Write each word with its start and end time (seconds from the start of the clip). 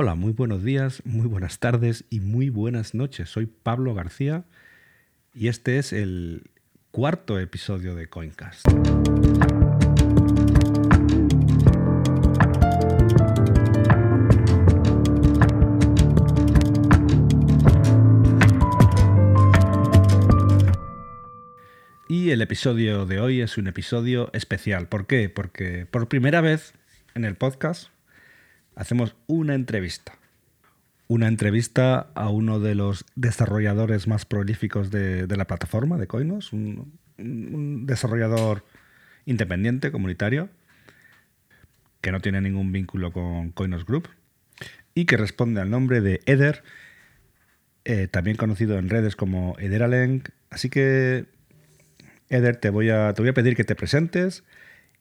Hola, 0.00 0.14
muy 0.14 0.32
buenos 0.32 0.62
días, 0.62 1.02
muy 1.04 1.26
buenas 1.26 1.58
tardes 1.58 2.04
y 2.08 2.20
muy 2.20 2.50
buenas 2.50 2.94
noches. 2.94 3.30
Soy 3.30 3.46
Pablo 3.46 3.94
García 3.94 4.44
y 5.34 5.48
este 5.48 5.78
es 5.78 5.92
el 5.92 6.52
cuarto 6.92 7.36
episodio 7.40 7.96
de 7.96 8.06
Coincast. 8.06 8.64
Y 22.08 22.30
el 22.30 22.40
episodio 22.40 23.04
de 23.04 23.18
hoy 23.18 23.40
es 23.40 23.58
un 23.58 23.66
episodio 23.66 24.30
especial. 24.32 24.86
¿Por 24.86 25.08
qué? 25.08 25.28
Porque 25.28 25.86
por 25.90 26.06
primera 26.06 26.40
vez 26.40 26.74
en 27.16 27.24
el 27.24 27.34
podcast 27.34 27.88
hacemos 28.78 29.16
una 29.26 29.54
entrevista. 29.54 30.16
Una 31.08 31.26
entrevista 31.26 32.10
a 32.14 32.28
uno 32.30 32.60
de 32.60 32.76
los 32.76 33.04
desarrolladores 33.16 34.06
más 34.06 34.24
prolíficos 34.24 34.90
de, 34.90 35.26
la 35.26 35.46
plataforma 35.46 35.98
de 35.98 36.06
Coinos, 36.06 36.52
un, 36.52 36.96
desarrollador 37.86 38.64
independiente, 39.26 39.90
comunitario, 39.90 40.48
que 42.00 42.12
no 42.12 42.20
tiene 42.20 42.40
ningún 42.40 42.70
vínculo 42.70 43.12
con 43.12 43.50
Coinos 43.50 43.84
Group 43.84 44.08
y 44.94 45.06
que 45.06 45.16
responde 45.16 45.60
al 45.60 45.70
nombre 45.70 46.00
de 46.00 46.20
Eder, 46.26 46.62
eh, 47.84 48.06
también 48.06 48.36
conocido 48.36 48.78
en 48.78 48.90
redes 48.90 49.16
como 49.16 49.56
Ederaleng. 49.58 50.22
Así 50.50 50.70
que, 50.70 51.26
Eder, 52.28 52.56
te 52.56 52.70
voy, 52.70 52.90
a, 52.90 53.12
te 53.12 53.22
voy 53.22 53.30
a 53.30 53.34
pedir 53.34 53.56
que 53.56 53.64
te 53.64 53.74
presentes 53.74 54.44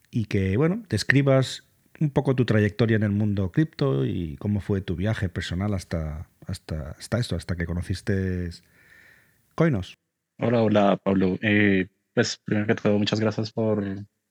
y 0.09 0.25
que, 0.25 0.57
bueno, 0.57 0.83
te 0.87 0.95
escribas 0.95 1.66
un 1.99 2.09
poco 2.11 2.35
tu 2.35 2.45
trayectoria 2.45 2.95
en 2.95 3.03
el 3.03 3.11
mundo 3.11 3.51
cripto 3.51 4.05
y 4.05 4.37
cómo 4.37 4.59
fue 4.59 4.81
tu 4.81 4.95
viaje 4.95 5.29
personal 5.29 5.73
hasta, 5.73 6.29
hasta, 6.45 6.91
hasta 6.91 7.17
esto, 7.17 7.35
hasta 7.35 7.55
que 7.55 7.65
conociste 7.65 8.49
Coinos. 9.55 9.97
Hola, 10.39 10.61
hola 10.61 10.97
Pablo. 10.97 11.37
Eh, 11.41 11.87
pues 12.13 12.37
primero 12.37 12.67
que 12.67 12.75
todo, 12.75 12.97
muchas 12.99 13.19
gracias 13.19 13.51
por, 13.51 13.83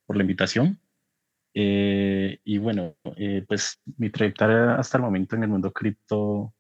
por 0.07 0.17
la 0.17 0.23
invitación. 0.23 0.81
Eh, 1.53 2.39
y 2.45 2.59
bueno, 2.59 2.97
eh, 3.17 3.45
pues 3.49 3.81
mi 3.97 4.11
trayectoria 4.11 4.77
hasta 4.77 4.99
el 4.99 5.03
momento 5.03 5.35
en 5.35 5.43
el 5.43 5.49
mundo 5.49 5.73
cripto 5.73 6.53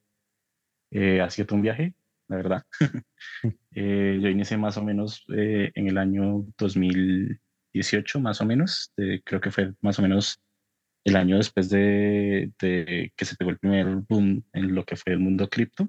ha 0.93 1.31
sido 1.31 1.55
un 1.55 1.63
viaje, 1.63 1.95
la 2.27 2.37
verdad. 2.37 2.63
yo 3.71 4.29
inicié 4.29 4.57
más 4.57 4.79
o 4.79 4.83
menos 4.83 5.25
en 5.29 5.89
el 5.89 5.99
año 5.99 6.47
2018, 6.59 8.19
más 8.19 8.41
o 8.41 8.47
menos. 8.47 8.93
creo 9.25 9.41
que 9.41 9.51
fue 9.51 9.75
más 9.83 9.99
o 9.99 10.03
menos 10.03 10.41
el 11.07 11.17
año 11.17 11.37
después 11.37 11.71
de, 11.71 12.53
que 12.59 13.25
se 13.25 13.37
pegó 13.37 13.51
el 13.51 13.59
primer 13.59 13.87
boom 14.09 14.45
en 14.53 14.75
lo 14.75 14.85
que 14.85 14.97
fue 14.97 15.13
el 15.13 15.21
mundo 15.21 15.49
cripto. 15.49 15.89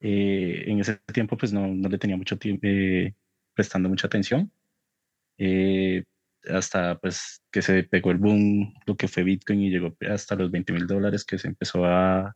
Eh, 0.00 0.64
en 0.66 0.80
ese 0.80 0.96
tiempo 1.12 1.36
pues 1.36 1.52
no, 1.52 1.68
le 1.88 1.98
tenía 1.98 2.16
mucho 2.16 2.38
tiempo 2.38 2.62
eh, 2.64 3.14
prestando 3.54 3.90
mucha 3.90 4.06
atención. 4.06 4.50
Eh, 5.38 6.04
hasta 6.48 6.98
pues 6.98 7.42
que 7.50 7.62
se 7.62 7.84
pegó 7.84 8.10
el 8.10 8.18
boom, 8.18 8.74
lo 8.86 8.96
que 8.96 9.08
fue 9.08 9.22
Bitcoin 9.22 9.60
y 9.62 9.70
llegó 9.70 9.94
hasta 10.10 10.34
los 10.36 10.50
20 10.50 10.72
mil 10.72 10.86
dólares 10.86 11.24
que 11.24 11.38
se 11.38 11.48
empezó 11.48 11.84
a, 11.84 12.34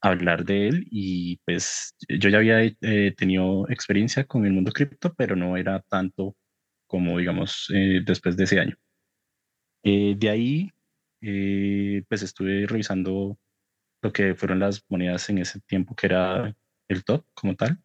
hablar 0.00 0.44
de 0.44 0.68
él 0.68 0.86
y 0.90 1.38
pues 1.44 1.94
yo 2.08 2.28
ya 2.30 2.38
había 2.38 2.72
tenido 3.16 3.68
experiencia 3.68 4.24
con 4.24 4.46
el 4.46 4.52
mundo 4.52 4.72
cripto, 4.72 5.12
pero 5.14 5.36
no 5.36 5.56
era 5.56 5.80
tanto 5.82 6.36
como 6.86 7.18
digamos 7.18 7.66
después 8.06 8.36
de 8.36 8.44
ese 8.44 8.60
año. 8.60 8.76
Eh, 9.82 10.14
de 10.16 10.30
ahí, 10.30 10.70
eh, 11.22 12.02
pues 12.08 12.22
estuve 12.22 12.66
revisando 12.66 13.38
lo 14.02 14.12
que 14.12 14.34
fueron 14.34 14.60
las 14.60 14.84
monedas 14.88 15.28
en 15.30 15.38
ese 15.38 15.60
tiempo, 15.60 15.94
que 15.94 16.06
era 16.06 16.56
el 16.88 17.04
top 17.04 17.24
como 17.34 17.56
tal. 17.56 17.78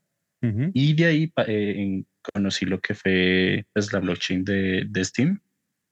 Y 0.74 0.94
de 0.94 1.06
ahí 1.06 1.34
eh, 1.48 2.04
conocí 2.34 2.66
lo 2.66 2.82
que 2.82 2.94
fue 2.96 3.66
pues, 3.74 3.94
la 3.94 4.00
blockchain 4.00 4.44
de, 4.44 4.86
de, 4.90 5.06
Steam, 5.06 5.42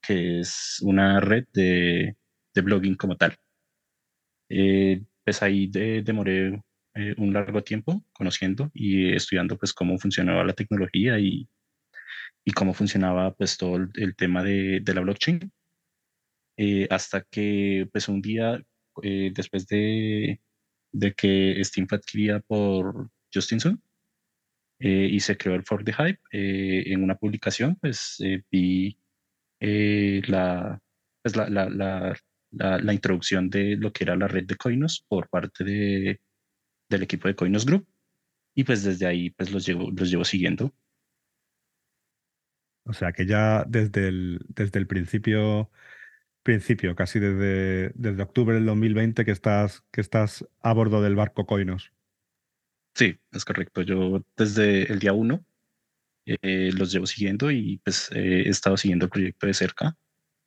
que 0.02 0.42
es 0.42 0.80
una 0.82 1.22
red 1.22 1.46
de, 1.54 2.18
de 2.54 2.62
blogging 2.62 2.96
como 2.96 3.16
tal. 3.16 3.38
pues 5.24 5.42
ahí 5.42 5.68
demoré 5.68 6.62
un 7.18 7.34
largo 7.34 7.64
tiempo 7.64 8.04
conociendo 8.12 8.70
y 8.74 9.14
estudiando 9.14 9.58
pues 9.58 9.74
cómo 9.74 9.98
funcionaba 9.98 10.44
la 10.44 10.54
tecnología 10.54 11.18
y, 11.18 11.48
y 12.44 12.52
cómo 12.52 12.74
funcionaba 12.74 13.34
pues 13.34 13.58
todo 13.58 13.78
el, 13.78 13.90
el 13.96 14.16
tema 14.18 14.44
de, 14.44 14.82
de 14.82 14.94
la 14.94 15.02
blockchain. 15.02 15.50
Eh, 16.64 16.88
hasta 16.92 17.22
que 17.24 17.90
pues 17.92 18.08
un 18.08 18.22
día 18.22 18.62
eh, 19.02 19.32
después 19.34 19.66
de, 19.66 20.40
de, 20.92 21.14
que 21.16 21.60
Steam 21.64 21.88
fue 21.88 21.98
adquirida 21.98 22.40
por 22.40 23.10
Justinson 23.34 23.82
eh, 24.78 25.08
y 25.12 25.20
se 25.22 25.38
creó 25.38 25.56
el 25.56 25.64
Fork 25.64 25.84
the 25.86 25.94
Hype, 25.94 26.20
en 26.32 27.04
una 27.04 27.16
publicación 27.16 27.78
pues 27.82 28.18
vi 28.52 28.96
la, 29.60 30.80
pues, 31.24 31.36
la, 31.36 31.50
la, 31.50 32.16
la, 32.52 32.94
introducción 32.94 33.50
de 33.50 33.76
lo 33.78 33.92
que 33.92 34.04
era 34.04 34.16
la 34.16 34.28
red 34.28 34.46
de 34.46 34.56
Coinos 34.56 35.04
por 35.10 35.30
parte 35.30 35.64
de, 35.64 36.22
del 36.90 37.04
equipo 37.04 37.28
de 37.28 37.36
Coinos 37.36 37.66
Group 37.66 37.88
y 38.54 38.66
pues 38.66 38.84
desde 38.84 39.08
ahí 39.08 39.32
pues 39.32 39.52
los 39.52 39.66
llevo, 39.66 39.90
los 39.90 40.12
llevo 40.12 40.26
siguiendo. 40.26 40.72
O 42.84 42.94
sea 42.94 43.14
que 43.14 43.26
ya 43.26 43.66
desde 43.68 44.10
el, 44.10 44.46
desde 44.50 44.78
el 44.78 44.86
principio 44.86 45.72
principio, 46.44 46.96
casi 46.96 47.20
desde, 47.20 47.92
desde 47.96 48.24
octubre 48.24 48.56
del 48.56 48.66
2020 48.66 49.26
que 49.26 49.32
estás, 49.32 49.84
que 49.92 50.02
estás 50.02 50.46
a 50.62 50.74
bordo 50.74 51.02
del 51.02 51.16
barco 51.16 51.46
Coinos. 51.46 51.92
Sí, 52.96 53.18
es 53.32 53.46
correcto. 53.46 53.82
Yo 53.82 54.24
desde 54.36 54.92
el 54.92 55.00
día 55.00 55.14
uno 55.14 55.46
eh, 56.26 56.72
los 56.74 56.92
llevo 56.92 57.06
siguiendo 57.06 57.52
y 57.52 57.80
pues 57.84 58.12
he 58.12 58.50
estado 58.50 58.78
siguiendo 58.78 59.06
el 59.06 59.12
proyecto 59.12 59.48
de 59.48 59.54
cerca 59.54 59.98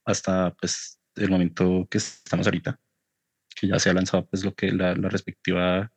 hasta 0.04 0.54
pues 0.54 1.00
el 1.16 1.30
momento 1.30 1.86
que 1.90 1.98
estamos 1.98 2.46
ahorita, 2.46 2.78
que 3.56 3.68
ya 3.68 3.78
se 3.78 3.90
ha 3.90 3.94
lanzado 3.94 4.26
pues 4.26 4.44
lo 4.44 4.54
que 4.54 4.72
la, 4.72 4.94
la 4.94 5.08
respectiva 5.08 5.90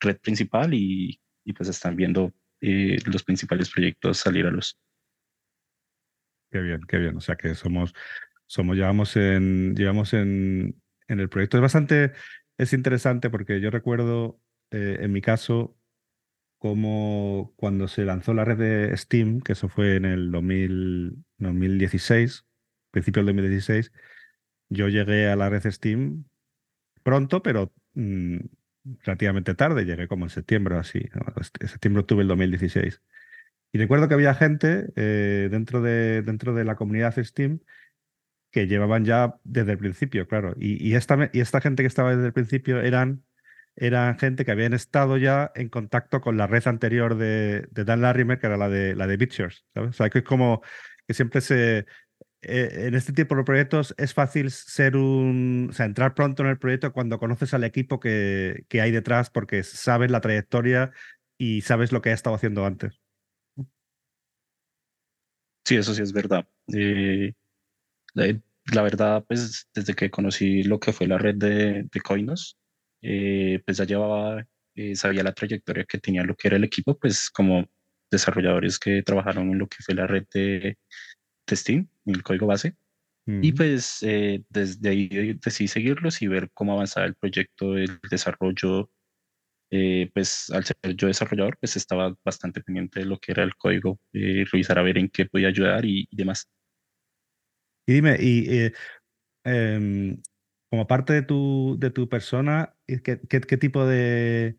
red 0.00 0.18
principal 0.18 0.74
y, 0.74 1.20
y 1.44 1.52
pues 1.52 1.68
están 1.68 1.96
viendo 1.96 2.32
eh, 2.60 2.98
los 3.06 3.22
principales 3.22 3.70
proyectos 3.70 4.18
salir 4.18 4.46
a 4.46 4.50
luz. 4.50 4.78
Qué 6.50 6.60
bien, 6.60 6.82
qué 6.86 6.98
bien. 6.98 7.16
O 7.16 7.20
sea 7.20 7.36
que 7.36 7.54
somos 7.54 7.94
somos, 8.46 8.76
llevamos 8.76 9.16
en, 9.16 9.74
llevamos 9.74 10.12
en, 10.12 10.80
en 11.08 11.20
el 11.20 11.28
proyecto. 11.28 11.56
Es 11.56 11.62
bastante, 11.62 12.12
es 12.58 12.72
interesante 12.72 13.30
porque 13.30 13.60
yo 13.60 13.70
recuerdo, 13.70 14.40
eh, 14.70 14.98
en 15.00 15.12
mi 15.12 15.20
caso, 15.20 15.76
como 16.58 17.52
cuando 17.56 17.88
se 17.88 18.04
lanzó 18.04 18.32
la 18.34 18.44
red 18.44 18.58
de 18.58 18.96
Steam, 18.96 19.40
que 19.40 19.52
eso 19.52 19.68
fue 19.68 19.96
en 19.96 20.04
el 20.06 20.30
2000, 20.30 21.24
2016, 21.38 22.46
principio 22.90 23.20
del 23.20 23.36
2016, 23.36 23.92
yo 24.70 24.88
llegué 24.88 25.28
a 25.28 25.36
la 25.36 25.50
red 25.50 25.70
Steam 25.70 26.24
pronto, 27.02 27.42
pero 27.42 27.72
mm, 27.94 28.38
relativamente 29.02 29.54
tarde, 29.54 29.84
llegué 29.84 30.08
como 30.08 30.24
en 30.26 30.30
septiembre 30.30 30.76
así, 30.76 31.00
en 31.60 31.68
septiembre 31.68 32.00
octubre 32.00 32.22
del 32.22 32.28
2016. 32.28 33.02
Y 33.72 33.78
recuerdo 33.78 34.08
que 34.08 34.14
había 34.14 34.34
gente 34.34 34.92
eh, 34.96 35.48
dentro, 35.50 35.82
de, 35.82 36.22
dentro 36.22 36.54
de 36.54 36.64
la 36.64 36.76
comunidad 36.76 37.14
Steam 37.22 37.60
que 38.54 38.68
llevaban 38.68 39.04
ya 39.04 39.34
desde 39.42 39.72
el 39.72 39.78
principio, 39.78 40.28
claro. 40.28 40.54
Y, 40.60 40.94
esta, 40.94 41.28
y 41.32 41.40
esta 41.40 41.60
gente 41.60 41.82
que 41.82 41.88
estaba 41.88 42.14
desde 42.14 42.26
el 42.26 42.32
principio 42.32 42.80
eran, 42.80 43.24
eran 43.74 44.16
gente 44.16 44.44
que 44.44 44.52
habían 44.52 44.74
estado 44.74 45.16
ya 45.16 45.50
en 45.56 45.68
contacto 45.68 46.20
con 46.20 46.36
la 46.36 46.46
red 46.46 46.64
anterior 46.68 47.16
de, 47.16 47.66
Dan 47.72 48.02
Larimer, 48.02 48.38
que 48.38 48.46
era 48.46 48.56
la 48.56 48.68
de, 48.68 48.94
la 48.94 49.08
de 49.08 49.28
¿sabes? 49.74 49.90
O 49.90 49.92
sea, 49.92 50.08
que 50.08 50.18
es 50.20 50.24
como 50.24 50.62
que 51.04 51.14
siempre 51.14 51.40
se... 51.40 51.86
Eh, 52.42 52.86
en 52.86 52.94
este 52.94 53.12
tipo 53.12 53.34
de 53.34 53.42
proyectos 53.42 53.92
es 53.98 54.14
fácil 54.14 54.52
ser 54.52 54.96
un... 54.96 55.66
O 55.70 55.72
sea, 55.72 55.86
entrar 55.86 56.14
pronto 56.14 56.44
en 56.44 56.50
el 56.50 56.58
proyecto 56.58 56.92
cuando 56.92 57.18
conoces 57.18 57.54
al 57.54 57.64
equipo 57.64 57.98
que, 57.98 58.66
que 58.68 58.80
hay 58.80 58.92
detrás 58.92 59.30
porque 59.30 59.64
sabes 59.64 60.12
la 60.12 60.20
trayectoria 60.20 60.92
y 61.36 61.62
sabes 61.62 61.90
lo 61.90 62.02
que 62.02 62.10
ha 62.10 62.14
estado 62.14 62.36
haciendo 62.36 62.64
antes. 62.64 63.00
Sí, 65.64 65.74
eso 65.74 65.92
sí 65.92 66.02
es 66.02 66.12
verdad. 66.12 66.46
Eh, 66.72 67.32
la 68.14 68.82
verdad, 68.82 69.24
pues 69.26 69.68
desde 69.74 69.94
que 69.94 70.10
conocí 70.10 70.62
lo 70.62 70.80
que 70.80 70.92
fue 70.92 71.06
la 71.06 71.18
red 71.18 71.36
de, 71.36 71.84
de 71.84 72.00
Coinos, 72.00 72.56
eh, 73.02 73.60
pues 73.64 73.76
ya 73.78 73.84
llevaba, 73.84 74.46
eh, 74.74 74.96
sabía 74.96 75.22
la 75.22 75.34
trayectoria 75.34 75.84
que 75.84 75.98
tenía 75.98 76.22
lo 76.24 76.34
que 76.36 76.48
era 76.48 76.56
el 76.56 76.64
equipo, 76.64 76.98
pues 76.98 77.30
como 77.30 77.66
desarrolladores 78.10 78.78
que 78.78 79.02
trabajaron 79.02 79.50
en 79.50 79.58
lo 79.58 79.68
que 79.68 79.78
fue 79.84 79.94
la 79.94 80.06
red 80.06 80.24
de, 80.32 80.78
de 81.46 81.56
Steam, 81.56 81.88
en 82.06 82.14
el 82.14 82.22
código 82.22 82.46
base. 82.46 82.76
Y 83.40 83.52
pues 83.52 83.98
eh, 84.02 84.44
desde 84.50 84.88
ahí 84.90 85.08
decidí 85.44 85.68
seguirlos 85.68 86.22
y 86.22 86.28
ver 86.28 86.50
cómo 86.54 86.74
avanzaba 86.74 87.06
el 87.06 87.14
proyecto, 87.16 87.76
el 87.76 88.00
desarrollo. 88.10 88.90
pues 90.14 90.50
al 90.50 90.64
ser 90.64 90.76
yo 90.96 91.08
desarrollador, 91.08 91.58
pues 91.60 91.76
estaba 91.76 92.14
bastante 92.24 92.60
pendiente 92.62 93.00
de 93.00 93.06
lo 93.06 93.18
que 93.18 93.32
era 93.32 93.42
el 93.42 93.56
código, 93.56 94.00
revisar 94.12 94.78
a 94.78 94.82
ver 94.82 94.98
en 94.98 95.08
qué 95.08 95.26
podía 95.26 95.48
ayudar 95.48 95.84
y 95.84 96.08
demás. 96.12 96.48
Y 97.86 97.92
dime, 97.94 98.16
y 98.20 98.50
eh, 98.50 98.72
em, 99.44 100.22
como 100.70 100.86
parte 100.86 101.12
de 101.12 101.22
tu, 101.22 101.76
de 101.78 101.90
tu 101.90 102.08
persona, 102.08 102.74
¿qué, 102.86 103.20
qué, 103.28 103.40
qué 103.40 103.56
tipo 103.56 103.86
de, 103.86 104.58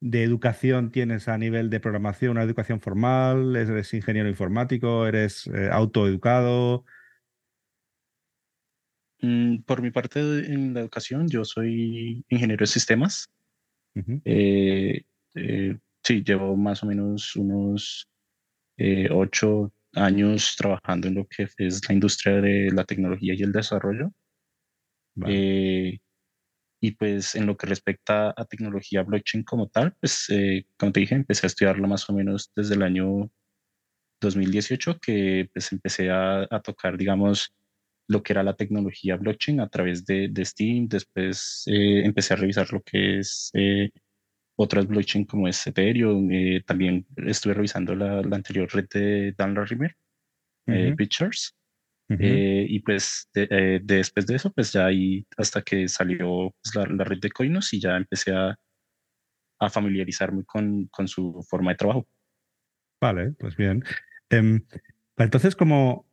de, 0.00 0.22
educación 0.24 0.90
tienes 0.90 1.28
a 1.28 1.38
nivel 1.38 1.70
de 1.70 1.80
programación? 1.80 2.32
¿Una 2.32 2.42
educación 2.42 2.80
formal? 2.80 3.54
¿Eres 3.56 3.92
ingeniero 3.94 4.28
informático? 4.28 5.06
¿Eres 5.06 5.46
eh, 5.48 5.68
autoeducado? 5.70 6.84
Mm, 9.22 9.58
por 9.62 9.80
mi 9.80 9.90
parte 9.90 10.20
en 10.20 10.74
la 10.74 10.80
educación, 10.80 11.28
yo 11.28 11.44
soy 11.44 12.24
ingeniero 12.28 12.62
de 12.64 12.66
sistemas. 12.66 13.30
Uh 13.94 14.00
-huh. 14.00 14.22
eh, 14.24 15.02
eh, 15.34 15.78
sí, 16.02 16.22
llevo 16.24 16.56
más 16.56 16.82
o 16.82 16.86
menos 16.86 17.36
unos 17.36 18.08
eh, 18.76 19.08
ocho 19.10 19.72
años 19.94 20.54
trabajando 20.56 21.08
en 21.08 21.14
lo 21.16 21.26
que 21.26 21.48
es 21.58 21.80
la 21.88 21.94
industria 21.94 22.40
de 22.40 22.70
la 22.72 22.84
tecnología 22.84 23.34
y 23.34 23.42
el 23.42 23.52
desarrollo. 23.52 24.12
Vale. 25.14 25.34
Eh, 25.34 26.00
y 26.80 26.92
pues 26.92 27.36
en 27.36 27.46
lo 27.46 27.56
que 27.56 27.66
respecta 27.66 28.34
a 28.36 28.44
tecnología 28.44 29.02
blockchain 29.04 29.44
como 29.44 29.68
tal, 29.68 29.94
pues 30.00 30.26
eh, 30.30 30.66
como 30.76 30.92
te 30.92 31.00
dije, 31.00 31.14
empecé 31.14 31.46
a 31.46 31.48
estudiarlo 31.48 31.86
más 31.86 32.10
o 32.10 32.12
menos 32.12 32.50
desde 32.56 32.74
el 32.74 32.82
año 32.82 33.30
2018, 34.20 34.98
que 35.00 35.48
pues 35.52 35.72
empecé 35.72 36.10
a, 36.10 36.46
a 36.50 36.60
tocar, 36.60 36.96
digamos, 36.98 37.54
lo 38.08 38.22
que 38.22 38.32
era 38.32 38.42
la 38.42 38.56
tecnología 38.56 39.16
blockchain 39.16 39.60
a 39.60 39.68
través 39.68 40.04
de, 40.04 40.28
de 40.28 40.44
Steam. 40.44 40.88
Después 40.88 41.64
eh, 41.66 42.04
empecé 42.04 42.34
a 42.34 42.36
revisar 42.36 42.72
lo 42.72 42.82
que 42.82 43.20
es 43.20 43.50
eh, 43.54 43.90
otras 44.62 44.86
blockchain 44.86 45.24
como 45.24 45.48
es 45.48 45.66
Ethereum. 45.66 46.30
Eh, 46.30 46.62
también 46.66 47.06
estuve 47.16 47.54
revisando 47.54 47.94
la, 47.94 48.22
la, 48.22 48.36
anterior 48.36 48.68
red 48.72 48.88
de 48.88 49.34
Dan 49.36 49.54
Larimer, 49.54 49.96
uh 50.66 50.72
-huh. 50.72 50.96
Pictures. 50.96 51.54
Uh 52.08 52.14
-huh. 52.14 52.66
y 52.68 52.80
pues 52.80 53.28
de, 53.32 53.46
de, 53.46 53.80
después 53.84 54.26
de 54.26 54.36
eso, 54.36 54.52
pues 54.52 54.72
ya 54.72 54.86
ahí 54.86 55.24
hasta 55.36 55.62
que 55.62 55.88
salió 55.88 56.54
pues, 56.62 56.74
la, 56.74 56.86
la, 56.94 57.04
red 57.04 57.18
de 57.20 57.30
Coinos 57.30 57.72
y 57.72 57.80
ya 57.80 57.96
empecé 57.96 58.32
a, 58.34 58.54
a 59.60 59.70
familiarizarme 59.70 60.44
con, 60.44 60.86
con, 60.88 61.06
su 61.08 61.44
forma 61.48 61.70
de 61.70 61.76
trabajo. 61.76 62.06
Vale, 63.00 63.32
pues 63.38 63.56
bien. 63.56 63.82
Um, 64.30 64.60
entonces, 65.16 65.54
como 65.56 66.06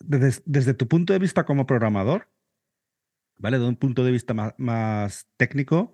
desde, 0.00 0.42
desde, 0.44 0.74
tu 0.74 0.88
punto 0.88 1.12
de 1.12 1.18
vista 1.18 1.44
como 1.44 1.66
programador, 1.66 2.28
¿vale? 3.38 3.58
De 3.58 3.66
un 3.66 3.76
punto 3.76 4.04
de 4.04 4.12
vista 4.12 4.34
más, 4.34 4.54
más, 4.58 5.28
técnico, 5.36 5.92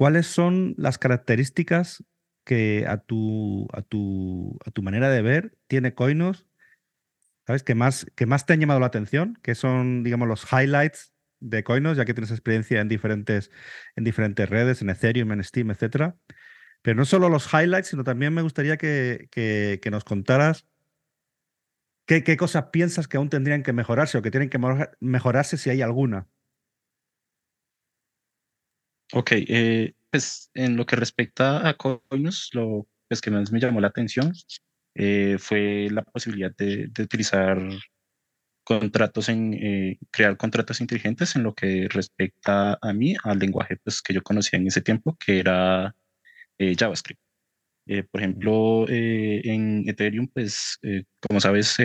¿cuáles 0.00 0.26
son 0.28 0.72
las 0.78 0.96
características 0.96 2.02
que 2.46 2.86
a 2.88 2.96
tu, 2.96 3.68
a 3.74 3.82
tu, 3.82 4.58
a 4.64 4.70
tu 4.70 4.82
manera 4.82 5.10
de 5.10 5.20
ver 5.20 5.58
tiene 5.66 5.94
Coinos, 5.94 6.46
¿sabes? 7.46 7.62
Que 7.62 7.74
más, 7.74 8.06
que 8.16 8.24
más 8.24 8.46
te 8.46 8.54
han 8.54 8.60
llamado 8.60 8.80
la 8.80 8.86
atención, 8.86 9.38
que 9.42 9.54
son, 9.54 10.02
digamos, 10.02 10.26
los 10.26 10.50
highlights 10.50 11.12
de 11.40 11.64
Coinos, 11.64 11.98
ya 11.98 12.06
que 12.06 12.14
tienes 12.14 12.30
experiencia 12.30 12.80
en 12.80 12.88
diferentes, 12.88 13.50
en 13.94 14.04
diferentes 14.04 14.48
redes, 14.48 14.80
en 14.80 14.88
Ethereum, 14.88 15.32
en 15.32 15.44
Steam, 15.44 15.70
etcétera. 15.70 16.16
Pero 16.80 16.96
no 16.96 17.04
solo 17.04 17.28
los 17.28 17.52
highlights, 17.52 17.88
sino 17.88 18.02
también 18.02 18.32
me 18.32 18.40
gustaría 18.40 18.78
que, 18.78 19.28
que, 19.30 19.90
nos 19.90 20.04
contaras 20.04 20.66
¿Qué, 22.06 22.24
¿Qué, 22.24 22.38
cosas 22.38 22.70
piensas 22.72 23.06
que 23.06 23.18
aún 23.18 23.28
tendrían 23.28 23.62
que 23.62 23.74
mejorarse 23.74 24.16
o 24.16 24.22
que 24.22 24.30
tienen 24.30 24.48
que 24.48 24.58
mejorarse 25.00 25.58
si 25.58 25.68
hay 25.68 25.82
alguna? 25.82 26.26
Ok, 29.12 29.32
eh, 29.32 29.94
pues 30.10 30.50
en 30.54 30.76
lo 30.76 30.86
que 30.86 30.96
respecta 30.96 31.68
a 31.68 31.74
Coinus, 31.74 32.50
lo 32.52 32.86
pues, 33.08 33.20
que 33.20 33.30
más 33.30 33.50
me 33.50 33.58
llamó 33.58 33.80
la 33.80 33.88
atención 33.88 34.32
eh, 34.94 35.36
fue 35.38 35.88
la 35.90 36.02
posibilidad 36.02 36.54
de, 36.56 36.90
utilizar 36.98 37.58
contratos 38.64 39.28
en 39.28 39.54
eh, 39.54 39.98
crear 40.12 40.36
contratos 40.36 40.80
inteligentes 40.80 41.34
en 41.34 41.42
lo 41.42 41.54
que 41.54 41.88
respecta 41.90 42.78
a 42.80 42.92
mí, 42.92 43.16
al 43.24 43.38
lenguaje 43.40 43.76
pues, 43.82 44.00
que 44.02 44.14
yo 44.14 44.22
conocía 44.22 44.58
en 44.58 44.68
ese 44.68 44.82
tiempo, 44.82 45.16
que 45.18 45.40
era 45.40 45.94
JavaScript. 46.58 47.20
Por 48.12 48.20
ejemplo, 48.20 48.86
en 48.88 49.88
Ethereum, 49.88 50.28
pues, 50.28 50.78
como 51.18 51.40
sabes, 51.40 51.76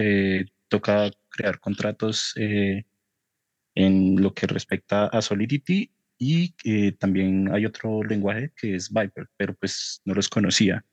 toca 0.68 1.10
crear 1.30 1.60
contratos 1.60 2.34
en 2.36 4.22
lo 4.22 4.34
que 4.34 4.48
respecta 4.48 5.08
a 5.08 5.22
Solidity 5.22 5.95
y 6.18 6.92
también 6.94 7.54
hay 7.54 7.66
otro 7.66 8.04
lenguaje 8.04 8.52
que 8.56 8.76
es 8.76 8.92
Viper, 8.92 9.28
pero 9.38 9.56
pues 9.56 10.02
no 10.06 10.14
los 10.14 10.30
conocía. 10.30 10.86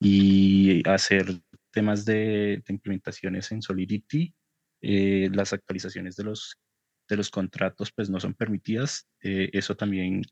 Y 0.00 0.86
hacer 0.88 1.26
temas 1.72 2.04
de, 2.04 2.62
de 2.64 2.64
implementaciones 2.68 3.50
en 3.52 3.62
Solidity, 3.62 4.34
las 4.80 5.52
actualizaciones 5.52 6.16
de 6.16 6.24
los, 6.24 6.58
de 7.08 7.16
los 7.16 7.30
contratos 7.30 7.92
pues 7.92 8.08
no 8.08 8.20
son 8.20 8.34
permitidas. 8.34 9.08
eso 9.20 9.76
también 9.76 10.22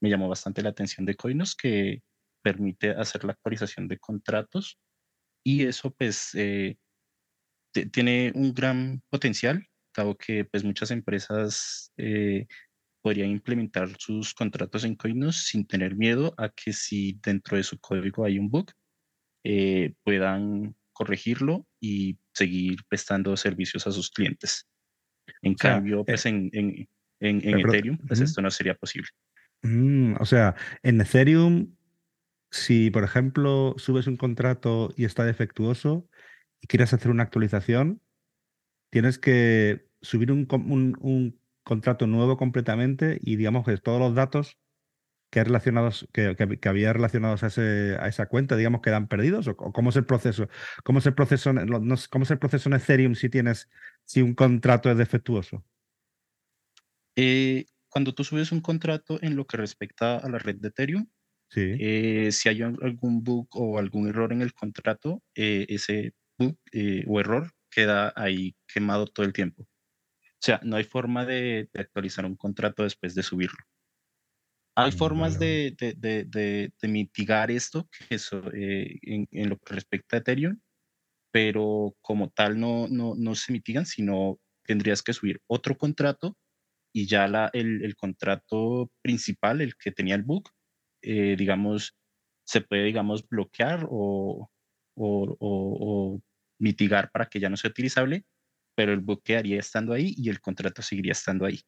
me 0.00 0.10
llamó 0.10 0.28
bastante 0.28 0.62
la 0.62 0.70
atención 0.70 1.06
de 1.06 1.14
Coinos, 1.14 1.54
que 1.56 2.02
permite 2.42 2.90
hacer 2.90 3.24
la 3.24 3.32
actualización 3.32 3.88
de 3.88 3.98
contratos 3.98 4.78
y 5.42 5.64
eso 5.64 5.90
pues 5.92 6.34
eh, 6.34 6.76
tiene 7.90 8.32
un 8.34 8.52
gran 8.52 9.02
potencial, 9.10 9.66
dado 9.96 10.16
que 10.16 10.44
pues 10.44 10.62
muchas 10.64 10.90
empresas 10.90 11.92
eh, 11.96 12.46
podrían 13.04 13.28
implementar 13.28 13.90
sus 13.98 14.32
contratos 14.32 14.84
en 14.84 14.96
Coinos 14.96 15.44
sin 15.44 15.66
tener 15.66 15.94
miedo 15.94 16.34
a 16.38 16.48
que 16.48 16.72
si 16.72 17.20
dentro 17.22 17.58
de 17.58 17.62
su 17.62 17.78
código 17.78 18.24
hay 18.24 18.38
un 18.38 18.48
bug, 18.48 18.70
eh, 19.44 19.92
puedan 20.02 20.74
corregirlo 20.94 21.66
y 21.78 22.18
seguir 22.32 22.78
prestando 22.88 23.36
servicios 23.36 23.86
a 23.86 23.92
sus 23.92 24.10
clientes. 24.10 24.66
En 25.42 25.52
o 25.52 25.56
sea, 25.58 25.74
cambio, 25.74 26.02
pues 26.02 26.24
en, 26.24 26.48
en, 26.54 26.88
en, 27.20 27.46
en 27.46 27.58
Ethereum, 27.58 27.98
pues 27.98 28.20
uh 28.20 28.22
-huh. 28.22 28.24
esto 28.24 28.40
no 28.40 28.50
sería 28.50 28.74
posible. 28.74 29.08
Mm, 29.62 30.14
o 30.18 30.24
sea, 30.24 30.54
en 30.82 30.98
Ethereum 30.98 31.74
si, 32.50 32.90
por 32.90 33.04
ejemplo, 33.04 33.74
subes 33.76 34.06
un 34.06 34.16
contrato 34.16 34.94
y 34.96 35.04
está 35.04 35.26
defectuoso 35.26 36.08
y 36.62 36.68
quieres 36.68 36.94
hacer 36.94 37.10
una 37.10 37.24
actualización, 37.24 38.00
tienes 38.90 39.18
que 39.18 39.88
subir 40.00 40.32
un, 40.32 40.46
un, 40.50 40.96
un 41.00 41.43
contrato 41.64 42.06
nuevo 42.06 42.36
completamente 42.36 43.18
y 43.20 43.36
digamos 43.36 43.64
que 43.64 43.76
todos 43.78 43.98
los 43.98 44.14
datos 44.14 44.58
que, 45.34 45.42
relacionados, 45.42 46.08
que, 46.12 46.36
que, 46.36 46.60
que 46.60 46.68
había 46.68 46.92
relacionados 46.92 47.42
a, 47.42 47.48
ese, 47.48 47.96
a, 47.98 48.06
esa 48.06 48.26
cuenta, 48.26 48.56
digamos, 48.56 48.82
quedan 48.82 49.08
perdidos? 49.08 49.48
¿O, 49.48 49.56
cómo 49.56 49.90
es 49.90 49.96
el 49.96 50.06
proceso? 50.06 50.48
¿Cómo 50.84 51.00
es 51.00 51.06
el 51.06 51.14
proceso, 51.14 51.52
no, 51.52 51.96
¿Cómo 52.08 52.22
es 52.22 52.30
el 52.30 52.38
proceso 52.38 52.68
en 52.68 52.76
Ethereum 52.76 53.16
si 53.16 53.28
tienes 53.28 53.68
si 54.04 54.22
un 54.22 54.34
contrato 54.34 54.90
es 54.92 54.96
defectuoso? 54.96 55.64
Eh, 57.16 57.66
cuando 57.88 58.14
tú 58.14 58.22
subes 58.22 58.52
un 58.52 58.60
contrato 58.60 59.18
en 59.22 59.34
lo 59.34 59.44
que 59.46 59.56
respecta 59.56 60.18
a 60.18 60.28
la 60.28 60.38
red 60.38 60.56
de 60.56 60.68
Ethereum, 60.68 61.08
Sí. 61.50 61.76
Eh, 61.78 62.32
si 62.32 62.48
hay 62.48 62.62
algún 62.62 63.22
bug 63.22 63.46
o 63.52 63.78
algún 63.78 64.08
error 64.08 64.32
en 64.32 64.42
el 64.42 64.54
contrato, 64.54 65.22
eh, 65.36 65.66
ese 65.68 66.12
bug 66.36 66.58
o 67.06 67.20
error 67.20 67.52
queda 67.70 68.12
ahí 68.16 68.56
quemado 68.66 69.06
todo 69.06 69.24
el 69.24 69.32
tiempo. 69.32 69.68
O 70.44 70.46
sea, 70.46 70.60
no 70.62 70.76
hay 70.76 70.84
forma 70.84 71.24
de, 71.24 71.70
de 71.72 71.80
actualizar 71.80 72.26
un 72.26 72.36
contrato 72.36 72.82
después 72.82 73.14
de 73.14 73.22
subirlo. 73.22 73.56
Hay 74.76 74.90
mm, 74.90 74.94
formas 74.94 75.38
de, 75.38 75.74
de, 75.78 76.24
de, 76.26 76.88
mitigar 76.88 77.50
esto 77.50 77.88
que 77.88 78.16
eso, 78.16 78.42
en, 78.52 79.26
en, 79.30 79.48
lo 79.48 79.56
que 79.56 79.72
respecta 79.72 80.16
a 80.16 80.20
Ethereum, 80.20 80.60
pero 81.32 81.96
como 82.02 82.28
tal 82.28 82.60
no, 82.60 82.88
no, 82.88 83.14
no 83.14 83.34
se 83.34 83.52
mitigan, 83.54 83.86
sino 83.86 84.38
tendrías 84.66 85.02
que 85.02 85.14
subir 85.14 85.40
otro 85.46 85.78
contrato 85.78 86.36
y 86.92 87.06
ya 87.06 87.26
la, 87.26 87.48
el, 87.54 87.82
el 87.82 87.96
contrato 87.96 88.90
principal, 89.00 89.62
el 89.62 89.74
que 89.76 89.92
tenía 89.92 90.14
el 90.14 90.24
bug, 90.24 90.50
eh, 91.00 91.36
digamos, 91.38 91.96
se 92.46 92.60
puede, 92.60 92.84
digamos, 92.84 93.26
bloquear 93.26 93.86
o, 93.88 94.50
o, 94.94 95.36
o, 95.38 95.38
o, 95.40 96.22
mitigar 96.60 97.10
para 97.10 97.30
que 97.30 97.40
ya 97.40 97.48
no 97.48 97.56
sea 97.56 97.70
utilizable, 97.70 98.26
pero 98.74 98.92
el 98.92 99.00
bug 99.00 99.22
quedaría 99.22 99.58
estando 99.58 99.92
ahí 99.92 100.14
y 100.16 100.28
el 100.28 100.40
contrato 100.40 100.82
seguiría 100.82 101.12
estando 101.12 101.46
ahí. 101.46 101.60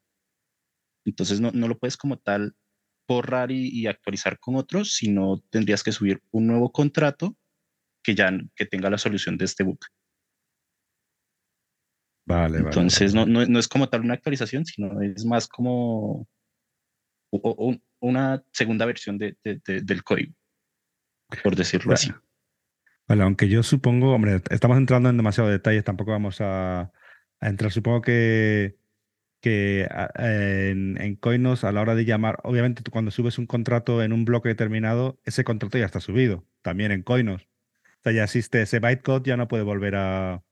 Entonces 1.04 1.40
no, 1.40 1.50
no 1.52 1.68
lo 1.68 1.78
puedes 1.78 1.96
como 1.96 2.18
tal 2.18 2.54
borrar 3.08 3.52
y, 3.52 3.68
y, 3.68 3.86
actualizar 3.86 4.38
con 4.40 4.56
otros, 4.56 4.94
sino 4.94 5.40
tendrías 5.50 5.84
que 5.84 5.92
subir 5.92 6.20
un 6.32 6.48
nuevo 6.48 6.72
contrato 6.72 7.36
que 8.02 8.14
ya 8.14 8.30
que 8.54 8.66
tenga 8.66 8.90
la 8.90 8.98
solución 8.98 9.38
de 9.38 9.44
este 9.44 9.62
bug. 9.62 9.78
Vale, 12.26 12.58
Entonces 12.58 13.14
vale, 13.14 13.24
vale. 13.24 13.32
No, 13.32 13.40
no, 13.40 13.52
no, 13.52 13.58
es 13.60 13.68
como 13.68 13.88
tal 13.88 14.00
una 14.00 14.14
actualización, 14.14 14.64
sino 14.66 15.00
es 15.00 15.24
más 15.24 15.46
como 15.46 16.26
un, 17.30 17.82
una 18.00 18.44
segunda 18.52 18.84
versión 18.84 19.16
de, 19.18 19.36
de, 19.44 19.60
de, 19.64 19.82
del 19.82 20.02
código, 20.02 20.34
por 21.44 21.54
decirlo 21.54 21.92
vale. 21.92 21.94
así. 21.94 22.25
Vale, 23.08 23.22
aunque 23.22 23.48
yo 23.48 23.62
supongo, 23.62 24.12
hombre, 24.12 24.42
estamos 24.50 24.78
entrando 24.78 25.08
en 25.08 25.16
demasiados 25.16 25.52
detalles, 25.52 25.84
tampoco 25.84 26.10
vamos 26.10 26.40
a, 26.40 26.92
a 27.40 27.48
entrar. 27.48 27.70
Supongo 27.70 28.02
que, 28.02 28.78
que 29.40 29.88
en, 30.16 31.00
en, 31.00 31.16
Coinos, 31.16 31.62
a 31.62 31.70
la 31.70 31.82
hora 31.82 31.94
de 31.94 32.04
llamar, 32.04 32.38
obviamente 32.42 32.82
tú 32.82 32.90
cuando 32.90 33.12
subes 33.12 33.38
un 33.38 33.46
contrato 33.46 34.02
en 34.02 34.12
un 34.12 34.24
bloque 34.24 34.48
determinado, 34.48 35.20
ese 35.24 35.44
contrato 35.44 35.78
ya 35.78 35.86
está 35.86 36.00
subido, 36.00 36.44
también 36.62 36.90
en 36.90 37.02
Coinos. 37.02 37.42
O 37.44 38.02
sea, 38.02 38.12
ya 38.12 38.24
existe 38.24 38.62
ese 38.62 38.80
bytecode, 38.80 39.28
ya 39.28 39.36
no 39.36 39.46
puede 39.46 39.62
volver 39.62 39.94
a, 39.96 40.42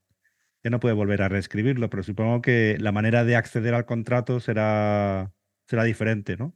ya 0.63 0.69
no 0.69 0.79
puede 0.79 0.95
volver 0.95 1.21
a 1.21 1.29
reescribirlo, 1.29 1.89
pero 1.89 2.03
supongo 2.03 2.41
que 2.41 2.77
la 2.79 2.91
manera 2.91 3.25
de 3.25 3.35
acceder 3.35 3.73
al 3.73 3.85
contrato 3.85 4.39
será, 4.39 5.33
será 5.67 5.83
diferente, 5.83 6.37
¿no? 6.37 6.55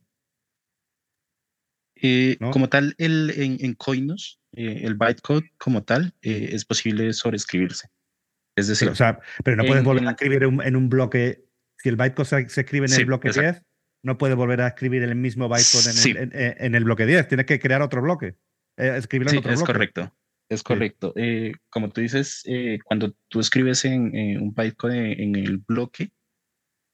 Eh, 1.96 2.38
¿No? 2.40 2.52
Como 2.52 2.70
tal, 2.70 2.96
el, 2.98 3.32
en, 3.36 3.58
en 3.60 3.74
Coinos, 3.74 4.39
eh, 4.56 4.82
el 4.84 4.96
bytecode 4.96 5.52
como 5.58 5.84
tal 5.84 6.14
eh, 6.22 6.50
es 6.54 6.66
posible 6.66 7.12
sobreescribirse. 7.14 7.88
Es 8.58 8.68
decir, 8.68 8.88
Pero, 8.88 8.94
o 8.94 8.96
sea, 8.96 9.20
pero 9.44 9.58
no 9.58 9.64
puedes 9.64 9.80
en- 9.82 9.86
volver 9.86 10.04
en- 10.04 10.08
a 10.10 10.12
escribir 10.12 10.46
un- 10.48 10.62
en 10.62 10.76
un 10.76 10.90
bloque. 10.90 11.46
Si 11.78 11.88
el 11.90 11.96
bytecode 11.96 12.26
se, 12.26 12.50
se 12.50 12.62
escribe 12.62 12.86
en 12.88 12.92
Sí, 12.92 13.02
el 13.02 13.06
bloque 13.08 13.30
exacto. 13.30 13.52
10, 13.52 13.64
no 14.04 14.18
puedes 14.18 14.36
volver 14.36 14.62
a 14.62 14.68
escribir 14.68 15.04
el 15.04 15.16
mismo 15.16 15.48
bytecode 15.48 15.90
en, 15.90 15.94
Sí. 15.94 16.12
el, 16.12 16.18
en, 16.18 16.32
en- 16.34 16.56
en 16.58 16.76
el 16.76 16.84
bloque 16.84 17.06
10. 17.06 17.28
Tienes 17.28 17.46
que 17.46 17.60
crear 17.60 17.82
otro 17.82 18.02
bloque. 18.02 18.36
eh, 18.78 18.96
escribirlo 18.98 19.32
en 19.32 19.34
Sí, 19.34 19.38
otro 19.40 19.52
es 19.52 19.60
bloque. 19.60 19.74
correcto. 19.74 20.16
Es 20.50 20.64
correcto. 20.64 21.14
Eh, 21.18 21.52
como 21.70 21.90
tú 21.90 22.00
dices, 22.02 22.42
eh, 22.46 22.80
cuando 22.86 23.14
tú 23.28 23.40
escribes 23.42 23.84
en, 23.86 24.16
en 24.16 24.42
un 24.42 24.54
bytecode 24.54 25.22
en 25.22 25.36
el 25.36 25.58
bloque, 25.58 26.12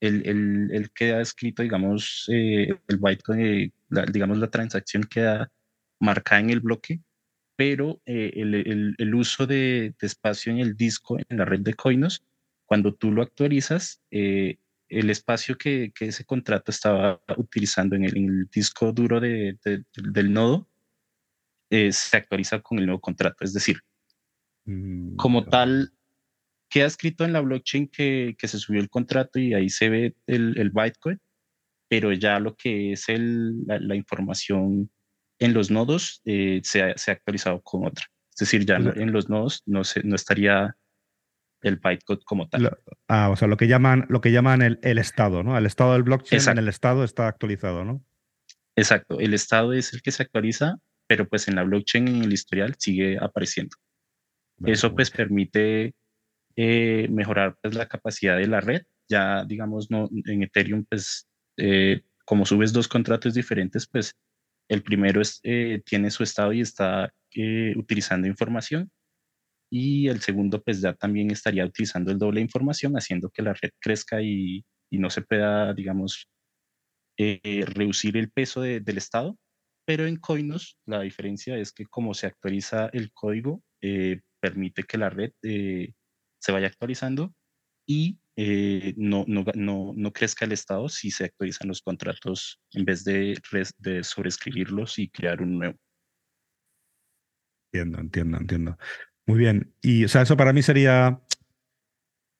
el, 0.01 0.27
el, 0.27 0.69
el 0.73 0.91
queda 0.91 1.21
escrito, 1.21 1.61
digamos, 1.63 2.25
eh, 2.33 2.69
el 2.87 2.97
bytecode, 2.97 3.71
la, 3.89 4.05
digamos, 4.07 4.39
la 4.39 4.49
transacción 4.49 5.03
queda 5.03 5.51
marcada 6.01 6.41
en 6.41 6.49
el 6.49 6.59
bloque, 6.59 6.99
pero 7.55 8.01
eh, 8.05 8.31
el, 8.35 8.55
el, 8.55 8.95
el 8.97 9.15
uso 9.15 9.47
de, 9.47 9.93
de 9.99 10.07
espacio 10.07 10.51
en 10.51 10.59
el 10.59 10.75
disco, 10.75 11.17
en 11.17 11.37
la 11.37 11.45
red 11.45 11.61
de 11.61 11.73
Coinos, 11.73 12.23
cuando 12.65 12.93
tú 12.93 13.11
lo 13.11 13.21
actualizas, 13.21 14.01
eh, 14.11 14.57
el 14.89 15.09
espacio 15.09 15.57
que, 15.57 15.91
que 15.95 16.05
ese 16.05 16.25
contrato 16.25 16.71
estaba 16.71 17.21
utilizando 17.37 17.95
en 17.95 18.05
el, 18.05 18.17
en 18.17 18.25
el 18.29 18.49
disco 18.53 18.91
duro 18.91 19.19
de, 19.19 19.57
de, 19.63 19.83
del 19.95 20.33
nodo, 20.33 20.67
eh, 21.69 21.91
se 21.91 22.17
actualiza 22.17 22.61
con 22.61 22.79
el 22.79 22.85
nuevo 22.85 23.01
contrato. 23.01 23.43
Es 23.43 23.53
decir, 23.53 23.79
Mm, 24.65 25.15
como 25.15 25.39
vale. 25.41 25.51
tal, 25.51 25.93
queda 26.69 26.87
escrito 26.87 27.23
en 27.25 27.33
la 27.33 27.41
blockchain 27.41 27.87
que, 27.87 28.35
que 28.37 28.47
se 28.47 28.59
subió 28.59 28.81
el 28.81 28.89
contrato 28.89 29.39
y 29.39 29.53
ahí 29.53 29.69
se 29.69 29.89
ve 29.89 30.15
el, 30.27 30.57
el 30.57 30.71
bytecode, 30.71 31.19
pero 31.87 32.11
ya 32.13 32.39
lo 32.39 32.55
que 32.55 32.93
es 32.93 33.05
la, 33.09 33.79
la 33.79 33.95
información 33.95 34.89
en 35.39 35.53
los 35.53 35.71
nodos 35.71 36.21
eh, 36.25 36.61
se, 36.63 36.83
ha, 36.83 36.97
se, 36.97 37.11
ha, 37.11 37.13
actualizado 37.15 37.61
con 37.61 37.85
otra. 37.85 38.05
Es 38.31 38.39
decir, 38.39 38.65
ya 38.65 38.75
en 38.75 39.13
los 39.13 39.29
nodos 39.29 39.63
no, 39.65 39.83
se, 39.83 40.03
no 40.03 40.15
estaría 40.15 40.75
el 41.61 41.77
bytecode 41.77 42.23
como 42.25 42.47
tal. 42.47 42.63
Lo, 42.63 42.77
ah, 43.07 43.29
o 43.29 43.35
sea, 43.35 43.47
lo 43.47 43.57
que 43.57 43.67
llaman, 43.67 44.05
lo 44.09 44.21
que 44.21 44.31
llaman 44.31 44.61
el, 44.61 44.79
el 44.83 44.97
estado, 44.97 45.41
¿no? 45.43 45.57
El 45.57 45.65
estado 45.65 45.93
del 45.93 46.03
blockchain 46.03 46.39
Exacto. 46.39 46.59
en 46.59 46.63
el 46.63 46.69
estado 46.69 47.03
está 47.03 47.27
actualizado, 47.27 47.85
¿no? 47.85 48.03
Exacto. 48.75 49.19
El 49.19 49.33
estado 49.33 49.73
es 49.73 49.93
el 49.93 50.01
que 50.01 50.11
se 50.11 50.23
actualiza, 50.23 50.75
pero 51.07 51.27
pues 51.27 51.47
en 51.47 51.55
la 51.55 51.63
blockchain, 51.63 52.07
en 52.07 52.23
el 52.23 52.33
historial, 52.33 52.75
sigue 52.77 53.17
apareciendo. 53.19 53.75
Vale, 54.57 54.73
Eso 54.73 54.93
pues 54.93 55.09
bueno. 55.11 55.17
permite 55.17 55.95
eh, 56.55 57.07
mejorar 57.09 57.57
pues, 57.61 57.73
la 57.73 57.87
capacidad 57.87 58.37
de 58.37 58.47
la 58.47 58.61
red. 58.61 58.83
Ya, 59.07 59.45
digamos, 59.45 59.89
no, 59.91 60.09
en 60.25 60.43
Ethereum, 60.43 60.85
pues, 60.89 61.27
eh, 61.57 62.01
como 62.25 62.45
subes 62.45 62.73
dos 62.73 62.87
contratos 62.87 63.33
diferentes, 63.33 63.87
pues 63.87 64.15
el 64.69 64.83
primero 64.83 65.21
es, 65.21 65.39
eh, 65.43 65.81
tiene 65.85 66.11
su 66.11 66.23
estado 66.23 66.53
y 66.53 66.61
está 66.61 67.11
eh, 67.35 67.73
utilizando 67.77 68.27
información. 68.27 68.91
Y 69.71 70.07
el 70.07 70.21
segundo, 70.21 70.61
pues 70.63 70.81
ya 70.81 70.93
también 70.93 71.31
estaría 71.31 71.65
utilizando 71.65 72.11
el 72.11 72.19
doble 72.19 72.41
información, 72.41 72.93
haciendo 72.93 73.29
que 73.29 73.41
la 73.41 73.53
red 73.53 73.71
crezca 73.79 74.21
y, 74.21 74.63
no 74.91 75.09
se 75.09 75.21
pueda, 75.23 75.73
digamos, 75.73 76.29
eh, 77.17 77.65
reducir 77.67 78.15
el 78.15 78.31
peso 78.31 78.61
de, 78.61 78.79
del 78.79 78.97
estado. 78.97 79.37
Pero 79.85 80.07
en 80.07 80.15
Coinos, 80.17 80.77
la 80.85 81.01
diferencia 81.01 81.57
es 81.57 81.73
que 81.73 81.85
como 81.85 82.13
se 82.13 82.27
actualiza 82.27 82.87
el 82.93 83.11
código, 83.11 83.61
permite 84.39 84.83
que 84.83 84.97
la 84.97 85.09
red 85.09 85.31
se 85.43 86.51
vaya 86.51 86.67
actualizando 86.67 87.33
y 87.85 88.19
eh, 88.37 88.93
no, 88.97 89.23
no, 89.27 89.45
no, 89.53 89.93
no, 89.95 90.11
crezca 90.11 90.43
el 90.43 90.51
estado 90.51 90.89
si 90.89 91.09
se 91.09 91.25
actualizan 91.25 91.69
los 91.69 91.81
contratos 91.81 92.59
en 92.71 92.83
vez 92.83 93.05
de, 93.05 93.39
de 93.77 94.03
sobreescribirlos 94.03 94.99
y 94.99 95.09
crear 95.09 95.41
un 95.41 95.57
nuevo. 95.57 95.77
Entiendo, 97.71 97.99
entiendo, 97.99 98.37
entiendo. 98.37 98.77
Muy 99.25 99.39
bien. 99.39 99.73
Y 99.81 100.03
o 100.03 100.09
sea, 100.09 100.23
eso 100.23 100.35
para 100.35 100.51
mí 100.51 100.61
sería 100.61 101.21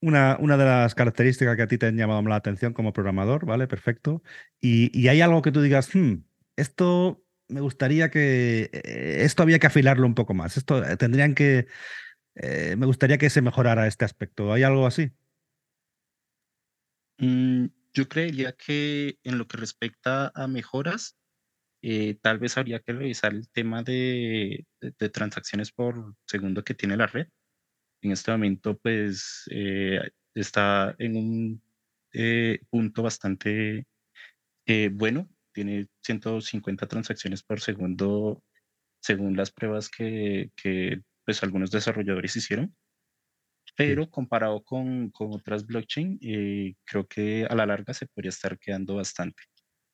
una, 0.02 0.38
una, 0.40 0.58
de 0.58 0.66
las 0.66 0.96
características 0.96 1.56
que 1.56 1.62
a 1.62 1.68
ti 1.68 1.78
te 1.78 1.88
han 1.88 1.98
llamado 1.98 2.22
la 2.24 2.36
atención 2.36 2.74
como 2.74 2.94
programador, 2.94 3.46
¿vale? 3.46 3.68
Perfecto. 3.68 4.22
Y, 4.60 4.98
y 4.98 5.08
hay 5.08 5.22
algo 5.22 5.42
que 5.42 5.52
tú 5.52 5.62
digas, 5.62 5.90
hmm, 5.96 6.24
esto 6.58 7.24
me 7.48 7.62
gustaría 7.62 8.10
que, 8.10 8.70
eh, 8.74 9.22
esto 9.24 9.44
había 9.44 9.60
que 9.60 9.68
afilarlo 9.68 10.06
un 10.06 10.16
poco 10.16 10.34
más, 10.34 10.58
esto 10.58 10.84
eh, 10.84 10.98
tendrían 10.98 11.36
que, 11.36 11.68
me 12.36 12.86
gustaría 12.86 13.18
que 13.18 13.30
se 13.30 13.42
mejorara 13.42 13.88
este 13.88 14.04
aspecto. 14.04 14.52
¿Hay 14.52 14.64
algo 14.64 14.86
así? 14.86 15.12
Mm, 17.18 17.68
yo 17.94 18.08
creería 18.10 18.54
que 18.54 19.18
en 19.24 19.38
lo 19.38 19.48
que 19.48 19.58
respecta 19.58 20.32
a 20.36 20.48
mejoras, 20.48 21.16
eh, 21.82 22.16
tal 22.22 22.40
vez 22.40 22.58
habría 22.58 22.80
que 22.82 22.94
revisar 22.94 23.34
el 23.34 23.50
tema 23.50 23.84
de, 23.84 24.66
transacciones 25.14 25.72
por 25.72 26.16
segundo 26.28 26.64
que 26.64 26.74
tiene 26.76 26.98
la 26.98 27.08
red. 27.08 27.28
En 28.02 28.12
este 28.12 28.32
momento, 28.32 28.78
pues, 28.80 29.46
eh, 29.52 30.02
está 30.36 30.96
en 31.00 31.18
un 31.18 31.64
eh, 32.14 32.60
punto 32.70 33.04
bastante 33.04 33.88
bueno. 34.94 35.30
Tiene 35.54 35.88
150 36.04 36.88
transacciones 36.88 37.44
por 37.44 37.62
segundo 37.62 38.44
según 39.02 39.38
las 39.38 39.52
pruebas 39.52 39.90
que, 39.90 40.52
que 40.56 41.02
pues, 41.26 41.44
algunos 41.44 41.72
desarrolladores 41.72 42.36
hicieron. 42.36 42.76
Pero 43.76 44.10
comparado 44.10 44.64
con, 44.64 45.10
con, 45.10 45.34
otras 45.34 45.66
blockchain, 45.66 46.18
eh, 46.22 46.76
creo 46.86 47.08
que 47.08 47.46
a 47.50 47.56
la 47.56 47.66
larga 47.66 47.94
se 47.94 48.08
podría 48.08 48.30
estar 48.30 48.58
quedando 48.58 48.96
bastante. 48.96 49.44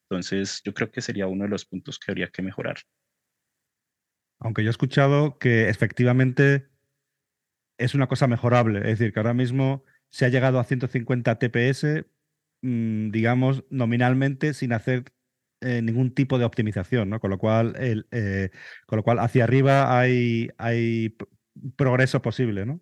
Entonces, 0.09 0.61
yo 0.63 0.73
creo 0.73 0.91
que 0.91 1.01
sería 1.01 1.27
uno 1.27 1.45
de 1.45 1.49
los 1.49 1.65
puntos 1.65 1.97
que 1.97 2.11
habría 2.11 2.27
que 2.27 2.41
mejorar. 2.41 2.77
Aunque 4.39 4.63
yo 4.63 4.69
he 4.69 4.71
escuchado 4.71 5.37
que 5.39 5.69
efectivamente 5.69 6.67
es 7.77 7.95
una 7.95 8.07
cosa 8.07 8.27
mejorable, 8.27 8.79
es 8.79 8.99
decir, 8.99 9.13
que 9.13 9.19
ahora 9.19 9.33
mismo 9.33 9.83
se 10.09 10.25
ha 10.25 10.29
llegado 10.29 10.59
a 10.59 10.63
150 10.63 11.39
TPS, 11.39 12.05
mmm, 12.61 13.09
digamos, 13.11 13.63
nominalmente 13.69 14.53
sin 14.53 14.73
hacer 14.73 15.05
eh, 15.61 15.81
ningún 15.81 16.13
tipo 16.13 16.39
de 16.39 16.45
optimización, 16.45 17.09
¿no? 17.09 17.19
Con 17.19 17.29
lo 17.29 17.37
cual, 17.37 17.75
el, 17.77 18.07
eh, 18.11 18.49
con 18.85 18.97
lo 18.97 19.03
cual 19.03 19.19
hacia 19.19 19.43
arriba 19.43 19.99
hay, 19.99 20.49
hay 20.57 21.15
progreso 21.75 22.21
posible, 22.21 22.65
¿no? 22.65 22.81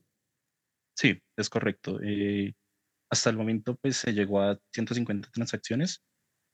Es 1.39 1.50
correcto. 1.50 2.00
Eh, 2.03 2.53
hasta 3.10 3.29
el 3.29 3.38
momento, 3.38 3.75
pues 3.77 3.98
se 3.98 4.13
llegó 4.13 4.41
a 4.41 4.60
150 4.74 5.29
transacciones 5.31 6.03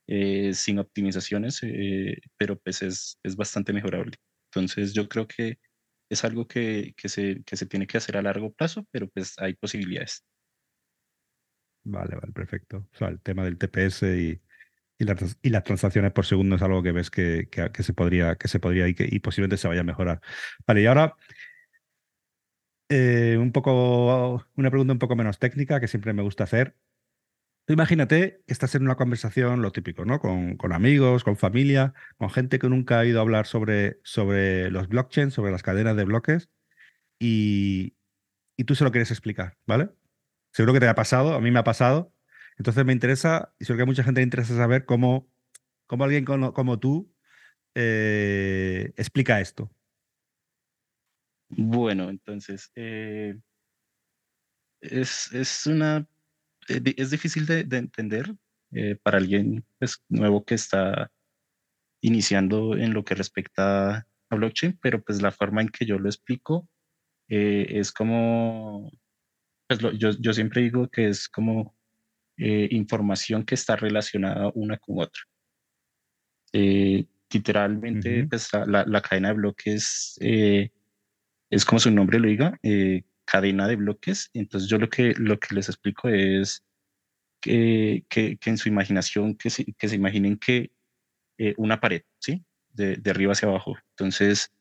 eh, 0.07 0.53
sin 0.53 0.79
optimizaciones, 0.79 1.61
eh, 1.63 2.19
pero 2.37 2.59
pues 2.59 2.81
es, 2.83 3.19
es, 3.23 3.35
bastante 3.35 3.73
mejorable. 3.73 4.17
Entonces, 4.51 4.93
yo 4.93 5.09
creo 5.09 5.27
que 5.27 5.59
es 6.09 6.23
algo 6.23 6.47
que, 6.47 6.93
que, 6.95 7.09
se, 7.09 7.43
que 7.43 7.57
se 7.57 7.65
tiene 7.65 7.87
que 7.87 7.97
hacer 7.97 8.17
a 8.17 8.21
largo 8.21 8.53
plazo, 8.53 8.87
pero 8.91 9.09
pues 9.09 9.33
hay 9.39 9.55
posibilidades. 9.55 10.23
Vale, 11.83 12.15
vale, 12.15 12.31
perfecto. 12.31 12.87
O 12.93 12.97
sea, 12.97 13.09
el 13.09 13.21
tema 13.21 13.43
del 13.43 13.57
TPS 13.57 14.03
y, 14.03 14.41
y, 14.99 15.03
la, 15.03 15.17
y 15.41 15.49
las 15.49 15.63
transacciones 15.63 16.13
por 16.13 16.25
segundo 16.25 16.55
es 16.55 16.61
algo 16.61 16.83
que 16.83 16.91
ves 16.91 17.09
que, 17.09 17.47
que, 17.51 17.71
que 17.71 17.83
se 17.83 17.93
podría, 17.93 18.35
que 18.35 18.47
se 18.47 18.59
podría 18.59 18.87
y, 18.87 18.93
que, 18.93 19.07
y 19.09 19.19
posiblemente 19.19 19.57
se 19.57 19.67
vaya 19.67 19.81
a 19.81 19.83
mejorar. 19.83 20.21
Vale, 20.67 20.81
y 20.83 20.85
ahora 20.85 21.15
eh, 22.89 23.37
un 23.39 23.51
poco, 23.51 24.45
una 24.55 24.69
pregunta 24.69 24.93
un 24.93 24.99
poco 24.99 25.15
menos 25.15 25.39
técnica 25.39 25.79
que 25.79 25.87
siempre 25.87 26.13
me 26.13 26.21
gusta 26.23 26.43
hacer. 26.43 26.75
Imagínate 27.67 28.43
que 28.45 28.53
estás 28.53 28.75
en 28.75 28.83
una 28.83 28.95
conversación, 28.95 29.63
lo 29.63 29.71
típico, 29.71 30.05
¿no? 30.05 30.19
Con, 30.19 30.55
con, 30.57 30.71
amigos, 30.71 31.23
con 31.23 31.35
familia, 31.35 31.93
con 32.17 32.29
gente 32.29 32.59
que 32.59 32.69
nunca 32.69 32.97
ha 32.97 33.01
oído 33.01 33.21
hablar 33.21 33.47
sobre, 33.47 33.99
sobre 34.03 34.69
los 34.69 34.87
blockchains, 34.87 35.33
sobre 35.33 35.51
las 35.51 35.63
cadenas 35.63 35.95
de 35.95 36.05
bloques, 36.05 36.49
y, 37.19 37.95
y 38.57 38.65
tú 38.65 38.75
se 38.75 38.83
lo 38.83 38.91
quieres 38.91 39.11
explicar, 39.11 39.57
¿vale? 39.65 39.89
Seguro 40.51 40.73
que 40.73 40.79
te 40.79 40.87
ha 40.87 40.95
pasado, 40.95 41.33
a 41.33 41.41
mí 41.41 41.51
me 41.51 41.59
ha 41.59 41.63
pasado. 41.63 42.13
Entonces 42.57 42.85
me 42.85 42.93
interesa, 42.93 43.53
y 43.59 43.65
seguro 43.65 43.79
que 43.79 43.83
a 43.83 43.87
mucha 43.87 44.03
gente 44.03 44.21
le 44.21 44.25
interesa 44.25 44.55
saber 44.55 44.85
cómo, 44.85 45.29
cómo 45.87 46.03
alguien 46.05 46.25
como, 46.25 46.53
como 46.53 46.79
tú 46.79 47.11
eh, 47.75 48.93
explica 48.97 49.41
esto. 49.41 49.74
Bueno, 51.49 52.09
entonces, 52.09 52.71
eh, 52.75 53.35
es, 54.81 55.31
es, 55.33 55.67
una, 55.67 56.07
es 56.67 57.11
difícil 57.11 57.45
de, 57.45 57.63
de 57.63 57.77
entender 57.77 58.33
eh, 58.71 58.95
para 59.01 59.17
alguien 59.17 59.65
pues, 59.79 60.03
nuevo 60.09 60.43
que 60.43 60.55
está 60.55 61.11
iniciando 62.01 62.75
en 62.75 62.93
lo 62.93 63.03
que 63.03 63.15
respecta 63.15 64.07
a 64.29 64.35
blockchain, 64.35 64.77
pero 64.81 65.03
pues 65.03 65.21
la 65.21 65.31
forma 65.31 65.61
en 65.61 65.69
que 65.69 65.85
yo 65.85 65.97
lo 65.97 66.09
explico 66.09 66.67
eh, 67.29 67.65
es 67.69 67.91
como, 67.91 68.91
pues 69.67 69.81
lo, 69.81 69.91
yo, 69.93 70.11
yo 70.19 70.33
siempre 70.33 70.61
digo 70.61 70.87
que 70.89 71.07
es 71.09 71.27
como 71.29 71.75
eh, 72.37 72.67
información 72.71 73.43
que 73.45 73.55
está 73.55 73.75
relacionada 73.75 74.51
una 74.55 74.77
con 74.77 74.99
otra. 74.99 75.21
Eh, 76.53 77.05
literalmente, 77.31 78.21
uh 78.21 78.25
-huh. 78.25 78.29
pues 78.29 78.49
la, 78.67 78.85
la, 78.85 79.01
cadena 79.01 79.29
de 79.29 79.33
bloques 79.35 80.17
eh, 80.21 80.71
es 81.49 81.65
como 81.65 81.79
su 81.79 81.91
nombre 81.91 82.19
lo 82.19 82.27
diga, 82.27 82.59
eh, 82.63 83.03
cadena 83.25 83.67
de 83.67 83.75
bloques. 83.75 84.29
Entonces 84.33 84.69
yo 84.69 84.77
lo 84.77 84.89
que, 84.89 85.13
lo 85.17 85.39
que 85.39 85.55
les 85.55 85.69
explico 85.69 86.09
es 86.09 86.63
que, 87.41 88.05
que, 88.09 88.37
en 88.45 88.57
su 88.57 88.69
imaginación, 88.69 89.35
que 89.35 89.49
se, 89.49 89.65
que 89.77 89.87
se 89.87 89.95
imaginen 89.95 90.37
que 90.37 90.71
eh, 91.37 91.53
una 91.57 91.79
pared, 91.79 92.03
¿sí? 92.19 92.43
De, 92.69 92.97
de, 92.97 93.11
arriba 93.11 93.33
hacia 93.33 93.47
abajo. 93.47 93.75
Entonces, 93.91 94.51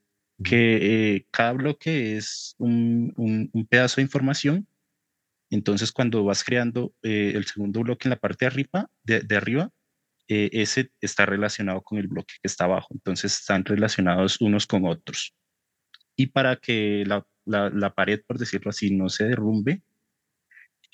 que 0.43 1.15
eh, 1.17 1.27
cada 1.31 1.53
bloque 1.53 2.17
es 2.17 2.55
un, 2.59 3.13
un, 3.17 3.67
pedazo 3.67 3.97
de 3.97 4.03
información. 4.03 4.67
Entonces, 5.51 5.93
cuando 5.93 6.25
vas 6.25 6.45
creando 6.45 6.95
eh, 7.03 7.33
el 7.35 7.47
segundo 7.47 7.81
bloque 7.81 8.09
en 8.09 8.11
la 8.11 8.17
parte 8.17 8.45
de 8.45 8.49
arriba, 8.49 8.91
de, 9.03 9.21
de 9.21 9.37
arriba 9.37 9.71
ese 10.27 10.91
está 11.03 11.27
relacionado 11.27 11.83
con 11.83 11.99
el 11.99 12.09
bloque 12.09 12.35
que 12.43 12.49
está 12.49 12.65
abajo. 12.65 12.89
Entonces, 12.93 13.39
están 13.39 13.65
relacionados 13.65 14.41
unos 14.41 14.67
con 14.67 14.87
otros. 14.87 15.35
Y 16.17 16.29
para 16.29 16.57
que 16.57 17.05
la, 17.07 17.27
la, 17.45 17.71
la 17.71 17.95
pared, 17.95 18.23
por 18.27 18.39
decirlo 18.39 18.71
así, 18.71 18.91
no 18.95 19.09
se 19.09 19.25
derrumbe, 19.25 19.83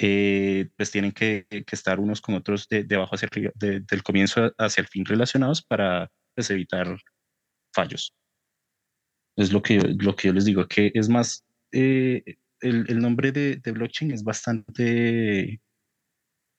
eh, 0.02 0.70
pues 0.76 0.90
tienen 0.90 1.12
que, 1.12 1.46
que, 1.50 1.64
estar 1.72 2.00
unos 2.00 2.22
con 2.22 2.34
otros 2.34 2.66
de, 2.68 2.84
de 2.84 2.96
abajo 2.96 3.16
hacia 3.16 3.28
arriba, 3.30 3.52
del 3.54 4.02
comienzo 4.02 4.50
hacia 4.56 4.80
el 4.80 4.88
fin 4.88 5.04
relacionados 5.04 5.62
para 5.62 6.10
pues, 6.34 6.50
evitar 6.50 6.96
fallos. 7.74 8.14
Es 9.36 9.52
lo 9.52 9.60
que, 9.60 9.78
lo 9.78 10.16
que 10.16 10.28
yo 10.28 10.34
les 10.34 10.46
digo, 10.46 10.66
que 10.66 10.90
es 10.94 11.10
más, 11.10 11.44
eh, 11.72 12.22
el, 12.60 12.86
el, 12.88 12.98
nombre 12.98 13.30
de, 13.30 13.56
de, 13.56 13.72
blockchain 13.72 14.12
es 14.12 14.24
bastante 14.24 15.60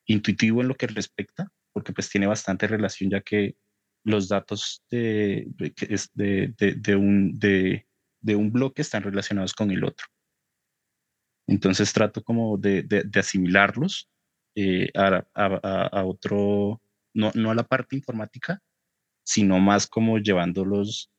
intuitivo 0.06 0.62
en 0.62 0.68
lo 0.68 0.75
que 0.75 0.88
respecta, 0.88 1.51
porque 1.74 1.94
pues 1.94 2.10
tiene 2.10 2.27
bastante 2.27 2.68
relación 2.68 3.10
ya 3.10 3.22
que 3.22 3.56
los 4.03 4.27
datos 4.30 4.84
de, 4.89 5.48
de, 5.58 6.75
de 6.75 6.96
un, 6.96 7.39
de, 7.39 7.88
de 8.22 8.36
un 8.36 8.51
bloque 8.51 8.82
están 8.82 9.04
relacionados 9.04 9.54
con 9.54 9.72
el 9.72 9.84
otro. 9.84 10.08
Entonces 11.48 11.92
trato 11.92 12.24
como 12.24 12.58
de, 12.58 12.84
de, 12.84 13.20
asimilarlos 13.20 14.10
eh, 14.56 14.90
a, 14.96 15.25
a, 15.34 15.88
a, 15.88 16.06
otro, 16.06 16.82
no, 17.13 17.32
no 17.36 17.51
a 17.51 17.56
la 17.56 17.63
parte 17.63 17.96
informática, 17.96 18.60
sino 19.24 19.60
más 19.60 19.88
como 19.88 20.18
llevándolos 20.20 21.12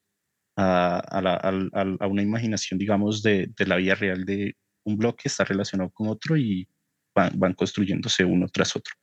a, 0.56 1.20
la, 1.22 1.34
a, 1.34 2.06
una 2.06 2.22
imaginación, 2.22 2.78
digamos, 2.78 3.22
de, 3.22 3.52
de, 3.56 3.66
la 3.66 3.76
vida 3.76 3.94
real 3.94 4.24
de 4.24 4.56
un 4.84 4.96
bloque 4.96 5.22
está 5.26 5.44
relacionado 5.44 5.90
con 5.90 6.08
otro 6.08 6.36
y 6.36 6.68
van, 7.14 7.38
van 7.38 7.54
construyéndose 7.54 8.24
uno 8.24 8.48
tras 8.48 8.76
otro. 8.76 8.94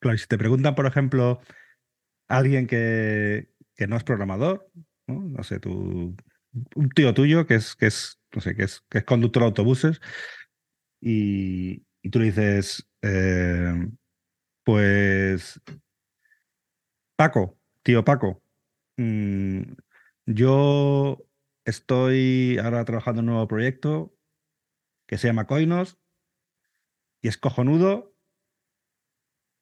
Claro, 0.00 0.18
si 0.18 0.26
te 0.26 0.38
preguntan, 0.38 0.74
por 0.74 0.86
ejemplo, 0.86 1.40
alguien 2.28 2.66
que, 2.66 3.48
que 3.74 3.86
no 3.86 3.96
es 3.96 4.04
programador, 4.04 4.70
¿no? 5.06 5.20
no 5.20 5.42
sé, 5.42 5.60
tú, 5.60 6.14
un 6.74 6.88
tío 6.90 7.14
tuyo 7.14 7.46
que 7.46 7.56
es, 7.56 7.76
que 7.76 7.86
es, 7.86 8.20
no 8.34 8.40
sé, 8.40 8.54
que 8.54 8.64
es, 8.64 8.82
que 8.88 8.98
es 8.98 9.04
conductor 9.04 9.42
de 9.42 9.46
autobuses 9.46 10.00
y, 11.00 11.84
y 12.02 12.10
tú 12.10 12.18
le 12.18 12.26
dices, 12.26 12.88
eh, 13.02 13.88
pues, 14.64 15.60
Paco, 17.16 17.58
tío 17.82 18.04
Paco, 18.04 18.42
mmm, 18.96 19.62
yo 20.26 21.24
estoy 21.64 22.58
ahora 22.62 22.84
trabajando 22.84 23.20
en 23.20 23.28
un 23.28 23.32
nuevo 23.34 23.48
proyecto 23.48 24.14
que 25.06 25.18
se 25.18 25.28
llama 25.28 25.46
Coinos 25.46 25.98
y 27.22 27.28
es 27.28 27.38
cojonudo. 27.38 28.14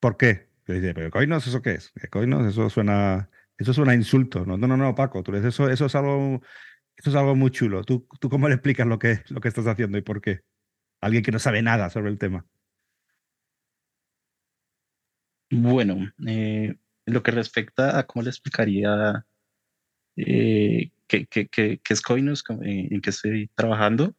¿Por 0.01 0.17
qué? 0.17 0.49
Yo 0.67 0.75
dice, 0.75 0.95
pero 0.95 1.11
Coinos, 1.11 1.47
¿eso 1.47 1.63
qué 1.63 1.73
es? 1.73 1.93
Coinos, 2.11 2.47
eso 2.47 2.69
suena, 2.71 3.31
eso 3.59 3.73
suena 3.73 3.93
a 3.93 3.95
insulto. 3.95 4.45
No, 4.45 4.57
no, 4.57 4.77
no, 4.77 4.95
Paco, 4.95 5.23
tú 5.23 5.33
dices, 5.33 5.55
eso, 5.55 5.71
eso 5.71 5.87
es 5.87 5.95
algo, 5.95 6.43
eso 6.97 7.11
es 7.11 7.17
algo 7.17 7.35
muy 7.35 7.51
chulo. 7.51 7.85
¿Tú, 7.85 8.07
tú 8.21 8.29
cómo 8.29 8.49
le 8.49 8.55
explicas 8.55 8.87
lo 8.87 8.99
que, 8.99 9.21
lo 9.29 9.41
que 9.41 9.49
estás 9.49 9.67
haciendo 9.67 9.99
y 9.99 10.03
por 10.03 10.21
qué? 10.21 10.41
alguien 11.01 11.23
que 11.23 11.33
no 11.33 11.39
sabe 11.39 11.63
nada 11.63 11.91
sobre 11.91 12.11
el 12.11 12.19
tema. 12.19 12.47
Bueno, 15.51 16.13
eh, 16.27 16.75
lo 17.07 17.23
que 17.23 17.31
respecta 17.31 17.99
a 17.99 18.07
cómo 18.07 18.25
le 18.25 18.31
explicaría 18.31 19.25
eh, 20.17 20.91
qué, 21.07 21.81
es 21.89 22.03
Coinus, 22.03 22.43
eh, 22.63 22.89
en 22.91 23.01
qué 23.01 23.11
estoy 23.11 23.49
trabajando, 23.55 24.15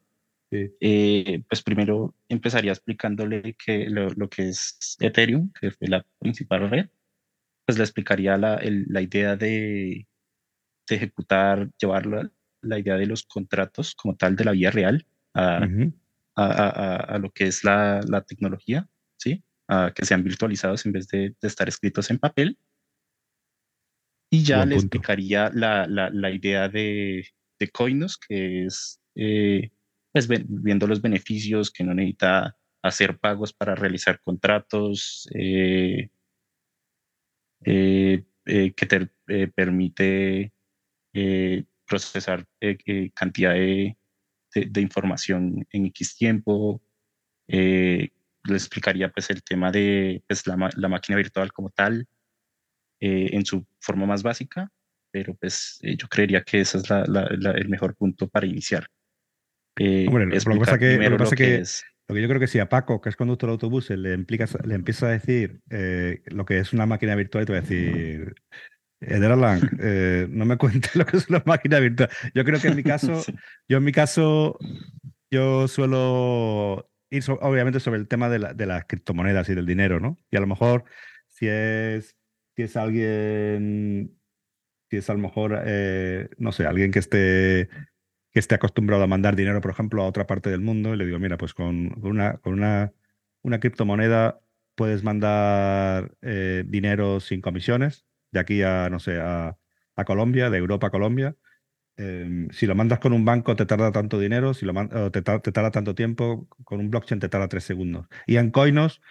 eh, 0.50 1.42
pues 1.46 1.62
primero 1.62 2.14
empezaría 2.28 2.72
explicándole 2.72 3.54
que 3.54 3.90
lo, 3.90 4.28
que 4.30 4.48
es 4.48 4.96
Ethereum, 5.00 5.52
que 5.52 5.70
fue 5.72 5.88
la 5.88 6.06
principal 6.18 6.70
red, 6.70 6.88
pues 7.66 7.76
le 7.76 7.84
explicaría 7.84 8.38
la, 8.38 8.58
la 8.62 9.02
idea 9.02 9.36
de, 9.36 10.06
de, 10.88 10.96
ejecutar, 10.96 11.70
llevar 11.78 12.32
la, 12.62 12.78
idea 12.78 12.96
de 12.96 13.06
los 13.06 13.24
contratos 13.24 13.94
como 13.94 14.16
tal 14.16 14.36
de 14.36 14.44
la 14.44 14.52
vida 14.52 14.70
real 14.70 15.06
a, 15.34 15.66
a, 16.36 17.18
lo 17.18 17.30
que 17.32 17.46
es 17.46 17.64
la, 17.64 18.00
la, 18.06 18.22
tecnología, 18.22 18.88
¿sí? 19.16 19.42
A 19.68 19.92
que 19.94 20.04
sean 20.04 20.22
virtualizados 20.22 20.86
en 20.86 20.92
vez 20.92 21.08
de, 21.08 21.34
de 21.40 21.48
estar 21.48 21.68
escritos 21.68 22.10
en 22.10 22.18
papel. 22.18 22.58
Y 24.30 24.42
ya 24.42 24.66
le 24.66 24.74
explicaría 24.74 25.50
la, 25.54 25.86
la, 25.86 26.30
idea 26.30 26.68
de, 26.68 27.26
de 27.58 27.68
Coinos, 27.70 28.18
que 28.18 28.66
es 28.66 29.00
eh, 29.14 29.70
pues 30.12 30.28
viendo 30.28 30.86
los 30.86 31.02
beneficios, 31.02 31.70
que 31.70 31.82
no 31.82 31.94
necesita 31.94 32.56
hacer 32.82 33.18
pagos 33.18 33.52
para 33.52 33.74
realizar 33.74 34.20
contratos, 34.20 35.28
eh, 35.34 36.10
eh, 37.64 38.24
que 38.44 38.86
te 38.86 39.08
permite 39.48 40.52
procesar 41.88 42.44
cantidad 43.14 43.54
de, 43.54 43.96
de, 44.54 44.80
información 44.80 45.66
en 45.72 45.86
X 45.86 46.16
tiempo. 46.16 46.82
Eh, 47.48 48.10
le 48.44 48.54
explicaría 48.54 49.10
pues 49.10 49.30
el 49.30 49.42
tema 49.42 49.70
de 49.72 50.22
pues, 50.26 50.46
la, 50.46 50.70
la 50.76 50.88
máquina 50.88 51.16
virtual 51.16 51.52
como 51.52 51.70
tal 51.70 52.06
eh, 53.00 53.30
en 53.32 53.44
su 53.44 53.66
forma 53.80 54.06
más 54.06 54.22
básica, 54.22 54.70
pero 55.10 55.34
pues 55.34 55.78
eh, 55.82 55.96
yo 55.96 56.08
creería 56.08 56.42
que 56.42 56.60
ese 56.60 56.78
es 56.78 56.88
la, 56.88 57.04
la, 57.06 57.50
el 57.52 57.68
mejor 57.68 57.96
punto 57.96 58.28
para 58.28 58.46
iniciar. 58.46 58.86
Hombre, 59.80 60.26
lo 60.26 60.54
que 60.54 60.60
pasa 60.60 60.78
que, 60.78 60.96
lo 60.96 61.10
que, 61.10 61.24
pasa 61.24 61.36
que, 61.36 61.54
es, 61.56 61.84
lo 62.08 62.14
que 62.14 62.22
yo 62.22 62.28
creo 62.28 62.40
que 62.40 62.48
si 62.48 62.58
a 62.58 62.68
Paco, 62.68 63.00
que 63.00 63.10
es 63.10 63.16
conductor 63.16 63.48
de 63.48 63.52
autobús, 63.52 63.90
le, 63.90 64.12
implica, 64.12 64.46
le 64.64 64.74
empieza 64.74 65.06
a 65.06 65.10
decir 65.10 65.60
lo 66.26 66.44
que 66.44 66.58
es 66.58 66.72
una 66.72 66.86
máquina 66.86 67.14
virtual, 67.14 67.46
te 67.46 67.52
va 67.52 67.58
a 67.58 67.62
decir, 67.62 68.34
Ederlang, 69.00 69.60
eh, 69.80 70.26
no 70.30 70.44
me 70.44 70.56
cuentes 70.58 70.94
lo 70.96 71.06
que 71.06 71.16
es 71.16 71.28
una 71.28 71.42
máquina 71.46 71.78
virtual. 71.78 72.10
Yo 72.34 72.44
creo 72.44 72.60
que 72.60 72.68
en 72.68 72.76
mi 72.76 72.82
caso, 72.84 73.22
yo 73.68 73.78
en 73.78 73.84
mi 73.84 73.92
caso, 73.92 74.58
yo 75.30 75.68
suelo 75.68 76.90
ir 77.10 77.24
obviamente 77.40 77.80
sobre 77.80 77.98
el 77.98 78.08
tema 78.08 78.28
de, 78.28 78.38
la, 78.38 78.54
de, 78.54 78.66
las 78.66 78.84
criptomonedas 78.84 79.48
y 79.48 79.54
del 79.54 79.66
dinero, 79.66 80.00
¿no? 80.00 80.18
Y 80.30 80.36
a 80.36 80.40
lo 80.40 80.46
mejor 80.46 80.84
si 81.26 81.46
es, 81.48 82.16
si 82.56 82.62
es 82.62 82.76
alguien, 82.76 84.18
si 84.90 84.96
es 84.96 85.08
a 85.08 85.14
lo 85.14 85.20
mejor, 85.20 85.62
eh, 85.64 86.28
no 86.38 86.52
sé, 86.52 86.66
alguien 86.66 86.90
que 86.90 86.98
esté, 86.98 87.68
que 88.32 88.40
esté 88.40 88.56
acostumbrado 88.56 89.02
a 89.04 89.06
mandar 89.06 89.36
dinero, 89.36 89.60
por 89.60 89.70
ejemplo, 89.70 90.02
a 90.02 90.06
otra 90.06 90.26
parte 90.26 90.50
del 90.50 90.60
mundo, 90.60 90.92
y 90.92 90.96
le 90.96 91.06
digo, 91.06 91.18
mira, 91.18 91.38
pues 91.38 91.54
con, 91.54 91.94
una, 92.04 92.38
con 92.38 92.54
una, 92.54 92.92
una 93.42 93.60
criptomoneda 93.60 94.40
puedes 94.74 95.02
mandar 95.02 96.12
eh, 96.22 96.64
dinero 96.66 97.20
sin 97.20 97.40
comisiones, 97.40 98.07
de 98.30 98.40
aquí 98.40 98.62
a, 98.62 98.88
no 98.90 98.98
sé, 98.98 99.18
a, 99.20 99.56
a 99.96 100.04
Colombia, 100.04 100.50
de 100.50 100.58
Europa 100.58 100.88
a 100.88 100.90
Colombia. 100.90 101.36
Em, 101.96 102.48
si 102.50 102.66
lo 102.66 102.76
mandas 102.76 103.00
con 103.00 103.12
un 103.12 103.24
banco 103.24 103.56
te 103.56 103.66
tarda 103.66 103.90
tanto 103.90 104.20
dinero, 104.20 104.54
si 104.54 104.64
lo 104.64 105.10
te, 105.10 105.20
te, 105.20 105.52
tarda 105.52 105.72
tanto 105.72 105.96
tiempo, 105.96 106.46
con 106.64 106.78
un 106.78 106.90
blockchain 106.90 107.20
te 107.20 107.28
tarda 107.28 107.48
tres 107.48 107.64
segundos. 107.64 108.06
Y 108.26 108.36
en 108.36 108.52
Coinos, 108.52 109.02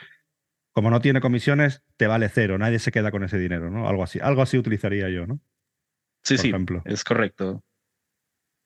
como 0.71 0.89
no 0.89 1.01
tiene 1.01 1.19
comisiones, 1.19 1.83
te 1.97 2.07
vale 2.07 2.29
cero, 2.29 2.57
nadie 2.57 2.79
se 2.79 2.91
queda 2.91 3.11
con 3.11 3.25
ese 3.25 3.37
dinero, 3.37 3.69
¿no? 3.69 3.89
Algo 3.89 4.03
así, 4.03 4.19
algo 4.21 4.41
así 4.41 4.57
utilizaría 4.57 5.09
yo, 5.09 5.27
¿no? 5.27 5.41
Sí, 6.23 6.37
sí, 6.37 6.51
es 6.85 7.03
correcto. 7.03 7.63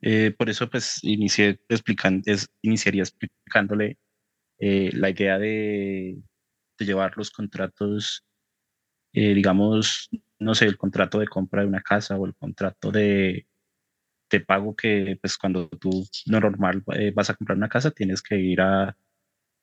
Eh, 0.01 0.31
por 0.37 0.49
eso, 0.49 0.69
pues, 0.69 1.03
inicié 1.03 1.59
explicando, 1.69 2.23
es, 2.25 2.47
iniciaría 2.61 3.03
explicándole 3.03 3.97
eh, 4.59 4.89
la 4.93 5.09
idea 5.09 5.37
de, 5.39 6.17
de, 6.77 6.85
llevar 6.85 7.17
los 7.17 7.29
contratos, 7.29 8.23
eh, 9.13 9.33
digamos, 9.33 10.09
no 10.41 10.55
sé, 10.55 10.65
el 10.65 10.77
contrato 10.77 11.19
de 11.19 11.27
compra 11.27 11.61
de 11.61 11.67
una 11.67 11.81
casa 11.81 12.17
o 12.17 12.25
el 12.25 12.33
contrato 12.35 12.91
de, 12.91 13.47
de 14.29 14.39
pago 14.39 14.75
que 14.75 15.17
pues 15.21 15.37
cuando 15.37 15.69
tú 15.69 16.05
normal 16.25 16.83
eh, 16.95 17.11
vas 17.15 17.29
a 17.29 17.35
comprar 17.35 17.57
una 17.57 17.69
casa 17.69 17.91
tienes 17.91 18.21
que 18.21 18.37
ir 18.37 18.59
a, 18.59 18.97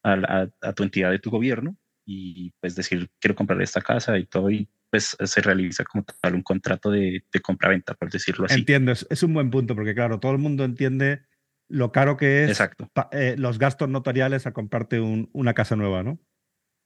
a, 0.04 0.48
a, 0.60 0.72
tu 0.72 0.84
entidad 0.84 1.10
de 1.10 1.18
tu 1.18 1.30
gobierno 1.30 1.76
y 2.06 2.52
pues 2.60 2.76
decir 2.76 3.10
quiero 3.18 3.34
comprar 3.34 3.60
esta 3.60 3.80
casa 3.80 4.16
y 4.18 4.26
todo 4.26 4.50
y 4.50 4.68
pues 4.88 5.16
se 5.22 5.40
realiza 5.42 5.84
como 5.84 6.04
tal 6.22 6.36
un 6.36 6.42
contrato 6.42 6.90
de, 6.90 7.24
de 7.30 7.40
compra-venta, 7.40 7.94
por 7.94 8.10
decirlo 8.10 8.46
así. 8.46 8.60
Entiendo, 8.60 8.92
es, 8.92 9.06
es, 9.10 9.22
un 9.22 9.34
buen 9.34 9.50
punto 9.50 9.74
porque 9.74 9.94
claro, 9.94 10.18
todo 10.18 10.32
el 10.32 10.38
mundo 10.38 10.64
entiende 10.64 11.22
lo 11.68 11.92
caro 11.92 12.16
que 12.16 12.44
es 12.44 12.50
Exacto. 12.50 12.90
Eh, 13.12 13.34
los 13.36 13.58
gastos 13.58 13.88
notariales 13.88 14.46
a 14.46 14.52
comprarte 14.52 15.00
un, 15.00 15.28
una 15.32 15.52
casa 15.52 15.76
nueva, 15.76 16.02
¿no? 16.02 16.18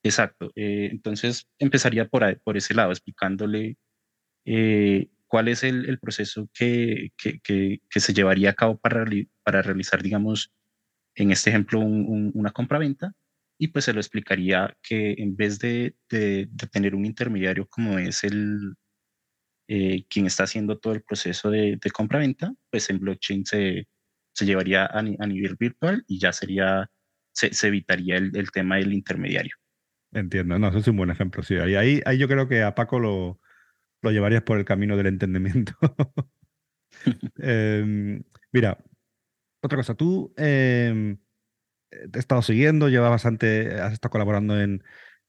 Exacto. 0.02 0.50
Eh, 0.56 0.88
entonces 0.90 1.48
empezaría 1.58 2.08
por, 2.08 2.40
por 2.42 2.56
ese 2.56 2.74
lado, 2.74 2.90
explicándole 2.90 3.76
eh, 4.44 5.08
cuál 5.26 5.48
es 5.48 5.64
el, 5.64 5.88
el 5.88 5.98
proceso 5.98 6.48
que, 6.54 7.10
que, 7.16 7.40
que, 7.40 7.80
se 8.00 8.12
llevaría 8.14 8.50
a 8.50 8.54
cabo 8.54 8.78
para, 8.78 9.04
para 9.44 9.62
realizar, 9.62 10.02
digamos, 10.02 10.52
en 11.14 11.30
este 11.32 11.50
ejemplo, 11.50 11.80
una 11.80 12.52
compra-venta 12.52 13.12
y 13.58 13.68
pues 13.68 13.84
se 13.84 13.92
lo 13.92 14.00
explicaría 14.00 14.76
que 14.82 15.14
en 15.18 15.36
vez 15.36 15.58
de, 15.58 15.94
de, 16.10 16.48
tener 16.72 16.94
un 16.94 17.06
intermediario 17.06 17.66
como 17.68 17.98
es 17.98 18.24
el 18.24 18.74
eh, 19.68 20.04
quien 20.08 20.26
está 20.26 20.44
haciendo 20.44 20.78
todo 20.78 20.94
el 20.94 21.02
proceso 21.02 21.50
de, 21.50 21.78
de 21.80 21.90
compra-venta, 21.90 22.52
pues 22.70 22.90
en 22.90 22.98
blockchain 22.98 23.46
se, 23.46 23.88
se 24.34 24.46
llevaría 24.46 24.84
a, 24.86 24.98
a, 24.98 25.26
nivel 25.26 25.56
virtual 25.56 26.04
y 26.08 26.18
ya 26.18 26.32
sería, 26.32 26.90
se, 27.32 27.54
se 27.54 27.68
evitaría 27.68 28.16
el, 28.16 28.36
el, 28.36 28.50
tema 28.50 28.76
del 28.76 28.92
intermediario. 28.92 29.54
Entiendo, 30.12 30.58
no, 30.58 30.68
eso 30.68 30.78
es 30.78 30.88
un 30.88 30.96
buen 30.96 31.10
ejemplo, 31.10 31.42
sí. 31.42 31.54
Ahí, 31.56 31.74
ahí, 31.74 32.02
ahí 32.04 32.18
yo 32.18 32.28
creo 32.28 32.48
que 32.48 32.62
a 32.62 32.74
Paco 32.74 32.98
lo, 32.98 33.40
lo 34.02 34.10
llevarías 34.10 34.42
por 34.42 34.58
el 34.58 34.64
camino 34.64 34.96
del 34.96 35.06
entendimiento. 35.06 35.74
eh, 37.38 38.22
mira, 38.52 38.78
otra 39.62 39.78
cosa, 39.78 39.94
tú 39.94 40.34
eh, 40.36 41.16
te 41.90 42.18
he 42.18 42.20
estado 42.20 42.42
siguiendo, 42.42 42.88
llevas 42.88 43.10
bastante, 43.10 43.80
has 43.80 43.92
estado 43.92 44.10
colaborando 44.10 44.60
en, 44.60 44.82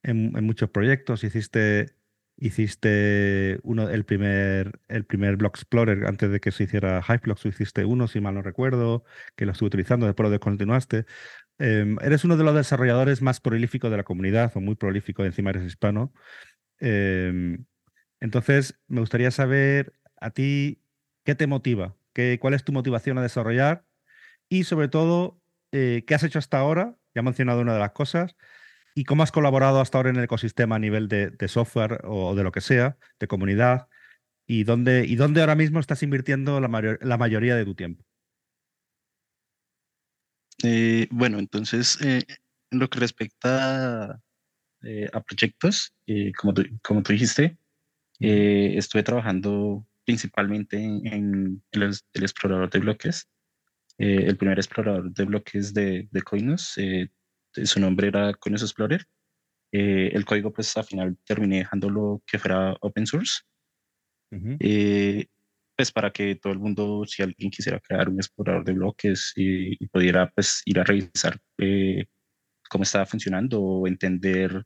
en, 0.04 0.32
muchos 0.46 0.70
proyectos, 0.70 1.24
hiciste, 1.24 1.96
hiciste 2.38 3.60
uno, 3.64 3.90
el 3.90 4.06
primer, 4.06 4.80
el 4.88 5.06
primer 5.06 5.38
Block 5.38 5.58
Explorer 5.58 6.06
antes 6.08 6.32
de 6.32 6.40
que 6.40 6.52
se 6.52 6.64
hiciera 6.64 7.02
Hypeblocks, 7.02 7.46
hiciste 7.46 7.86
uno, 7.86 8.08
si 8.08 8.22
mal 8.22 8.36
no 8.36 8.42
recuerdo, 8.42 9.04
que 9.36 9.46
lo 9.46 9.52
estuve 9.52 9.68
utilizando, 9.68 10.06
después 10.06 10.26
lo 10.26 10.32
descontinuaste. 10.32 11.06
Eh, 11.60 11.96
eres 12.02 12.24
uno 12.24 12.38
de 12.38 12.44
los 12.44 12.56
desarrolladores 12.56 13.22
más 13.22 13.40
prolíficos 13.40 13.92
de 13.92 13.98
la 13.98 14.04
comunidad, 14.04 14.52
o 14.56 14.62
muy 14.62 14.76
prolífico, 14.76 15.24
encima 15.26 15.52
eres 15.52 15.64
hispano. 15.64 16.14
Eh, 16.80 17.58
entonces, 18.20 18.80
me 18.88 19.00
gustaría 19.02 19.32
saber 19.32 19.94
a 20.20 20.32
ti 20.32 20.82
qué 21.26 21.36
te 21.36 21.48
motiva, 21.48 21.96
qué, 22.14 22.38
cuál 22.40 22.54
es 22.54 22.64
tu 22.64 22.72
motivación 22.72 23.18
a 23.18 23.22
desarrollar 23.22 23.86
y 24.50 24.64
sobre 24.64 24.88
todo, 24.88 25.42
eh, 25.72 26.04
qué 26.08 26.16
has 26.16 26.24
hecho 26.24 26.40
hasta 26.40 26.60
ahora, 26.60 26.98
ya 27.16 27.22
he 27.22 27.24
mencionado 27.24 27.62
una 27.62 27.74
de 27.74 27.80
las 27.80 27.92
cosas, 27.92 28.36
y 28.96 29.06
cómo 29.06 29.24
has 29.24 29.32
colaborado 29.32 29.82
hasta 29.82 29.98
ahora 29.98 30.12
en 30.12 30.18
el 30.18 30.26
ecosistema 30.26 30.76
a 30.76 30.80
nivel 30.80 31.08
de, 31.08 31.32
de 31.32 31.48
software 31.48 32.02
o 32.04 32.36
de 32.36 32.44
lo 32.44 32.52
que 32.52 32.62
sea, 32.62 32.98
de 33.20 33.28
comunidad, 33.28 33.88
y 34.46 34.64
dónde, 34.64 35.06
y 35.08 35.16
dónde 35.16 35.42
ahora 35.42 35.56
mismo 35.56 35.80
estás 35.80 36.04
invirtiendo 36.04 36.60
la, 36.60 36.68
mayor, 36.68 37.00
la 37.02 37.18
mayoría 37.18 37.56
de 37.56 37.66
tu 37.66 37.76
tiempo. 37.76 38.06
Eh, 40.64 41.08
bueno, 41.12 41.40
entonces, 41.40 42.00
eh, 42.02 42.24
en 42.72 42.80
lo 42.80 42.90
que 42.90 43.00
respecta 43.00 44.22
eh, 44.82 45.10
a 45.12 45.22
proyectos, 45.22 45.94
como, 46.38 46.54
tú, 46.54 46.64
como 46.82 47.04
tú 47.04 47.12
dijiste, 47.12 47.58
estuve 48.20 49.04
trabajando 49.04 49.86
principalmente 50.06 50.78
en, 50.78 51.06
en 51.06 51.64
el, 51.72 51.94
el, 52.14 52.24
explorador 52.24 52.70
de 52.70 52.80
bloques, 52.80 53.30
el 53.98 54.38
primer 54.38 54.58
explorador 54.58 55.12
de 55.12 55.26
bloques 55.26 55.74
de, 55.74 56.08
de 56.10 56.22
Coinus, 56.22 56.78
su 57.64 57.80
nombre 57.80 58.08
era 58.08 58.34
Coinus 58.34 58.64
Explorer. 58.64 59.06
el 59.72 60.26
código, 60.26 60.54
pues, 60.54 60.76
al 60.78 60.86
final 60.86 61.18
terminé 61.26 61.58
dejándolo 61.60 62.24
que 62.26 62.40
fuera 62.40 62.76
open 62.82 63.06
source. 63.06 63.42
Uh 64.32 64.38
-huh 64.38 65.28
pues 65.84 65.92
para 65.92 66.12
que 66.12 66.36
todo 66.36 66.54
el 66.54 66.60
mundo, 66.60 67.04
si 67.06 67.24
alguien 67.24 67.52
quisiera 67.52 67.78
crear 67.78 68.08
un 68.08 68.16
explorador 68.16 68.64
de 68.64 68.72
bloques 68.72 69.34
y, 69.36 69.84
y 69.84 69.88
pudiera 69.90 70.32
pues 70.34 70.62
ir 70.64 70.80
a 70.80 70.86
revisar 70.86 71.38
eh, 71.58 72.06
cómo 72.70 72.84
estaba 72.84 73.06
funcionando 73.06 73.62
o 73.62 73.86
entender, 73.86 74.64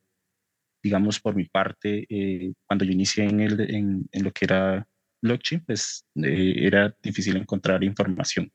digamos, 0.83 1.19
por 1.19 1.35
mi 1.35 1.45
parte, 1.45 2.05
eh, 2.07 2.53
cuando 2.67 2.85
yo 2.85 2.91
inicié 2.91 3.23
en, 3.23 3.39
el, 3.39 3.59
en, 3.61 4.07
en, 4.11 4.23
lo 4.23 4.31
que 4.31 4.45
era 4.45 4.87
blockchain, 5.23 5.65
pues 5.65 6.05
eh, 6.23 6.53
era 6.67 6.95
difícil 7.01 7.35
encontrar 7.37 7.83
información 7.83 8.51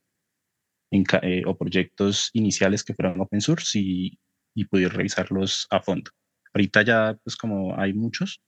en, 0.93 1.05
eh, 1.23 1.43
o 1.45 1.59
proyectos 1.59 2.31
iniciales 2.33 2.85
que 2.85 2.95
fueran 2.95 3.21
open 3.21 3.41
source 3.41 3.77
y, 3.77 4.17
y 4.55 4.67
pudiera 4.67 4.95
revisarlos 4.95 5.67
a 5.69 5.83
fondo. 5.83 6.13
Ahorita 6.55 6.83
ya, 6.83 7.19
pues 7.25 7.35
como 7.35 7.77
hay 7.77 7.93
muchos, 7.93 8.41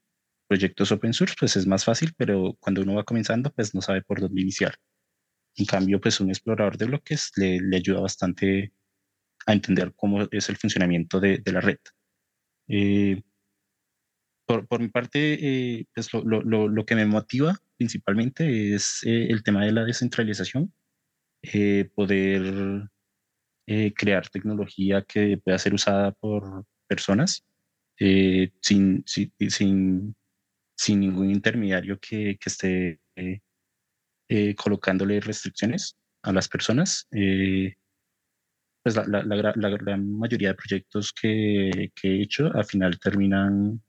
proyectos 0.46 0.92
open 0.92 1.12
source, 1.12 1.35
pues 1.38 1.57
es 1.57 1.66
más 1.66 1.85
fácil, 1.85 2.12
pero 2.16 2.57
cuando 2.61 2.83
uno 2.83 2.94
va 2.94 3.04
comenzando, 3.04 3.50
pues 3.52 3.74
no 3.74 3.80
sabe 3.83 4.02
por 4.02 4.20
dónde 4.20 4.40
iniciar. 4.40 4.74
En 5.57 5.66
cambio, 5.66 6.00
pues 6.00 6.20
un 6.20 6.30
explorador 6.30 6.76
de 6.76 6.87
bloques 6.87 7.33
le, 7.37 7.61
ayuda 7.76 8.00
bastante 8.00 8.72
a 9.46 9.52
entender 9.52 9.92
cómo 9.96 10.22
es 10.30 10.48
el 10.48 10.57
funcionamiento 10.57 11.20
de, 11.20 11.42
la 11.46 11.61
red. 11.61 11.78
Eh, 12.68 13.22
por, 14.46 14.66
por, 14.66 14.80
mi 14.80 14.88
parte, 14.88 15.38
eh, 15.40 15.87
pues 15.94 16.12
lo, 16.12 16.42
lo, 16.42 16.68
lo, 16.68 16.85
que 16.87 16.94
me 16.94 17.07
motiva 17.07 17.57
principalmente 17.76 18.74
es 18.74 19.00
eh, 19.04 19.28
el 19.30 19.42
tema 19.42 19.64
de 19.64 19.72
la 19.72 19.85
descentralización, 19.85 20.72
eh, 21.42 21.90
poder 21.94 22.88
crear 23.96 24.28
tecnología 24.28 25.02
que 25.09 25.38
pueda 25.38 25.59
ser 25.59 25.72
usada 25.72 26.12
por 26.12 26.66
personas 26.87 27.46
sin, 28.61 29.02
sin 29.07 30.14
sin 30.76 31.00
ningún 31.00 31.30
intermediario 31.30 31.98
que, 32.00 32.37
que 32.38 32.48
esté 32.48 33.00
eh, 33.16 33.40
eh, 34.28 34.54
colocándole 34.54 35.20
restricciones 35.20 35.96
a 36.22 36.32
las 36.32 36.48
personas. 36.48 37.06
Eh, 37.12 37.74
pues 38.82 38.96
la, 38.96 39.06
la, 39.06 39.22
la, 39.22 39.52
la, 39.56 39.68
gran 39.70 40.12
mayoría 40.18 40.48
de 40.48 40.54
proyectos 40.54 41.12
que, 41.12 41.90
que, 41.94 42.08
he 42.08 42.22
hecho 42.22 42.50
al 42.54 42.66
final 42.66 42.98
terminan 43.00 43.82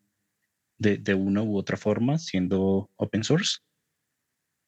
de, 0.77 0.97
de 0.97 1.13
una 1.13 1.43
u 1.43 1.57
otra 1.57 1.75
forma 1.75 2.17
siendo 2.17 2.89
open 2.95 3.23
source. 3.23 3.59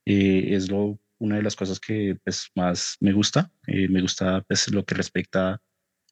es 0.05 0.69
lo, 0.69 0.99
una 1.19 1.37
de 1.37 1.43
las 1.43 1.55
cosas 1.55 1.79
que 1.79 2.17
pues, 2.23 2.49
más 2.55 2.97
me 2.99 3.13
gusta. 3.13 3.51
me 3.67 4.01
gusta 4.01 4.41
pues, 4.41 4.69
lo 4.71 4.83
que 4.85 4.95
respecta 4.95 5.61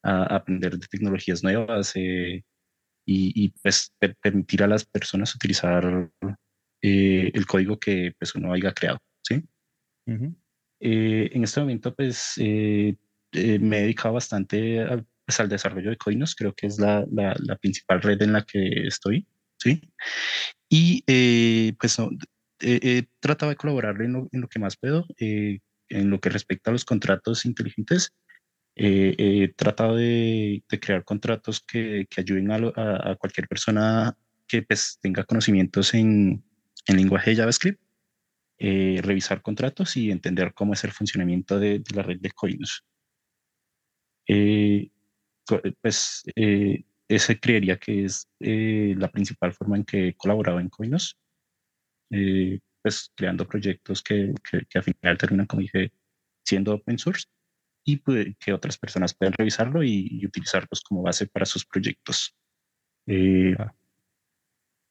a 0.03 0.35
aprender 0.35 0.77
de 0.77 0.87
tecnologías 0.87 1.43
nuevas, 1.43 1.93
y, 3.05 3.31
y 3.35 3.49
pues 3.61 3.93
per 3.99 4.15
permitir 4.17 4.63
a 4.63 4.67
las 4.67 4.85
personas 4.85 5.33
utilizar 5.35 6.09
eh, 6.81 7.31
el 7.33 7.45
código 7.45 7.79
que 7.79 8.13
pues 8.17 8.35
uno 8.35 8.51
haya 8.51 8.73
creado, 8.73 8.99
¿sí? 9.21 9.43
Uh 10.07 10.13
-huh. 10.13 10.35
eh, 10.81 11.29
en 11.33 11.43
este 11.43 11.59
momento 11.59 11.95
pues 11.95 12.33
eh, 12.37 12.95
me 13.31 13.77
he 13.77 13.81
dedicado 13.81 14.13
bastante 14.13 14.81
a, 14.81 15.03
pues, 15.25 15.39
al 15.39 15.49
desarrollo 15.49 15.89
de 15.89 15.97
Coinos, 15.97 16.35
creo 16.35 16.53
que 16.53 16.67
es 16.67 16.79
la, 16.79 17.05
la, 17.11 17.35
la, 17.39 17.55
principal 17.57 18.01
red 18.01 18.21
en 18.21 18.33
la 18.33 18.43
que 18.43 18.87
estoy, 18.87 19.27
¿sí? 19.57 19.81
Y 20.69 21.71
pues 21.73 21.99
no, 21.99 22.09
he 22.59 23.05
tratado 23.19 23.49
de 23.49 23.55
colaborar 23.55 24.01
en 24.01 24.13
lo, 24.13 24.29
en 24.31 24.41
lo 24.41 24.47
que 24.47 24.59
más 24.59 24.77
puedo, 24.77 25.05
en 25.17 26.09
lo 26.09 26.19
que 26.19 26.29
respecta 26.29 26.69
a 26.69 26.73
los 26.73 26.85
contratos 26.85 27.45
inteligentes, 27.45 28.13
eh, 28.75 29.53
tratado 29.55 29.95
de, 29.95 30.63
de, 30.69 30.79
crear 30.79 31.03
contratos 31.03 31.61
que, 31.61 32.05
que 32.09 32.21
ayuden 32.21 32.51
a, 32.51 32.55
a, 32.55 33.11
a, 33.11 33.15
cualquier 33.15 33.47
persona 33.47 34.17
que 34.47 34.61
pues, 34.63 34.99
tenga 35.01 35.23
conocimientos 35.23 35.93
en, 35.93 36.43
en 36.85 36.97
lenguaje 36.97 37.31
de 37.31 37.37
JavaScript, 37.37 37.81
eh, 38.57 38.99
revisar 39.03 39.41
contratos 39.41 39.97
y 39.97 40.11
entender 40.11 40.53
cómo 40.53 40.73
es 40.73 40.83
el 40.83 40.91
funcionamiento 40.91 41.59
de, 41.59 41.79
de 41.79 41.95
la 41.95 42.03
red 42.03 42.19
de 42.19 42.31
Coinus. 42.31 42.83
Eh, 44.27 44.89
pues 45.81 46.23
eh, 46.35 46.83
ese 47.07 47.39
creería 47.39 47.77
que 47.77 48.05
es 48.05 48.27
eh, 48.39 48.95
la 48.97 49.09
principal 49.11 49.53
forma 49.53 49.77
en 49.77 49.85
que 49.85 50.07
he 50.09 50.15
colaborado 50.15 50.59
en 50.59 50.69
Coinus, 50.69 51.17
pues 52.81 53.11
creando 53.15 53.47
proyectos 53.47 54.01
que, 54.01 54.33
que, 54.49 54.65
que 54.69 54.77
al 54.77 54.83
final 54.83 55.17
terminan, 55.17 55.45
como 55.47 55.61
dije, 55.61 55.91
siendo 56.43 56.75
open 56.75 56.97
source 56.97 57.25
y 57.85 58.01
que 58.35 58.51
otras 58.51 58.77
personas 58.77 59.13
puedan 59.13 59.33
revisarlo 59.33 59.83
y, 59.83 60.07
y 60.11 60.25
utilizarlos 60.25 60.81
como 60.81 61.03
base 61.03 61.27
para 61.27 61.45
sus 61.45 61.65
proyectos. 61.65 62.35
Eh, 63.05 63.55
ah. 63.59 63.73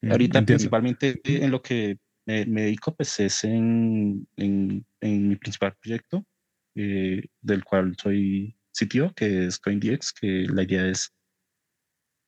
Ahorita 0.09 0.39
Entiendo. 0.39 0.45
principalmente 0.45 1.21
en 1.25 1.51
lo 1.51 1.61
que 1.61 1.97
me, 2.25 2.45
me, 2.45 2.61
dedico 2.63 2.95
pues 2.95 3.19
es 3.19 3.43
en, 3.43 4.27
en, 4.37 4.85
en 5.01 5.27
mi 5.27 5.35
principal 5.35 5.75
proyecto 5.75 6.25
eh, 6.75 7.23
del 7.41 7.63
cual 7.63 7.95
soy 8.01 8.55
sitio 8.71 9.13
que 9.13 9.47
es 9.47 9.59
CoinDX, 9.59 10.13
que 10.13 10.45
la 10.49 10.63
idea 10.63 10.87
es 10.87 11.13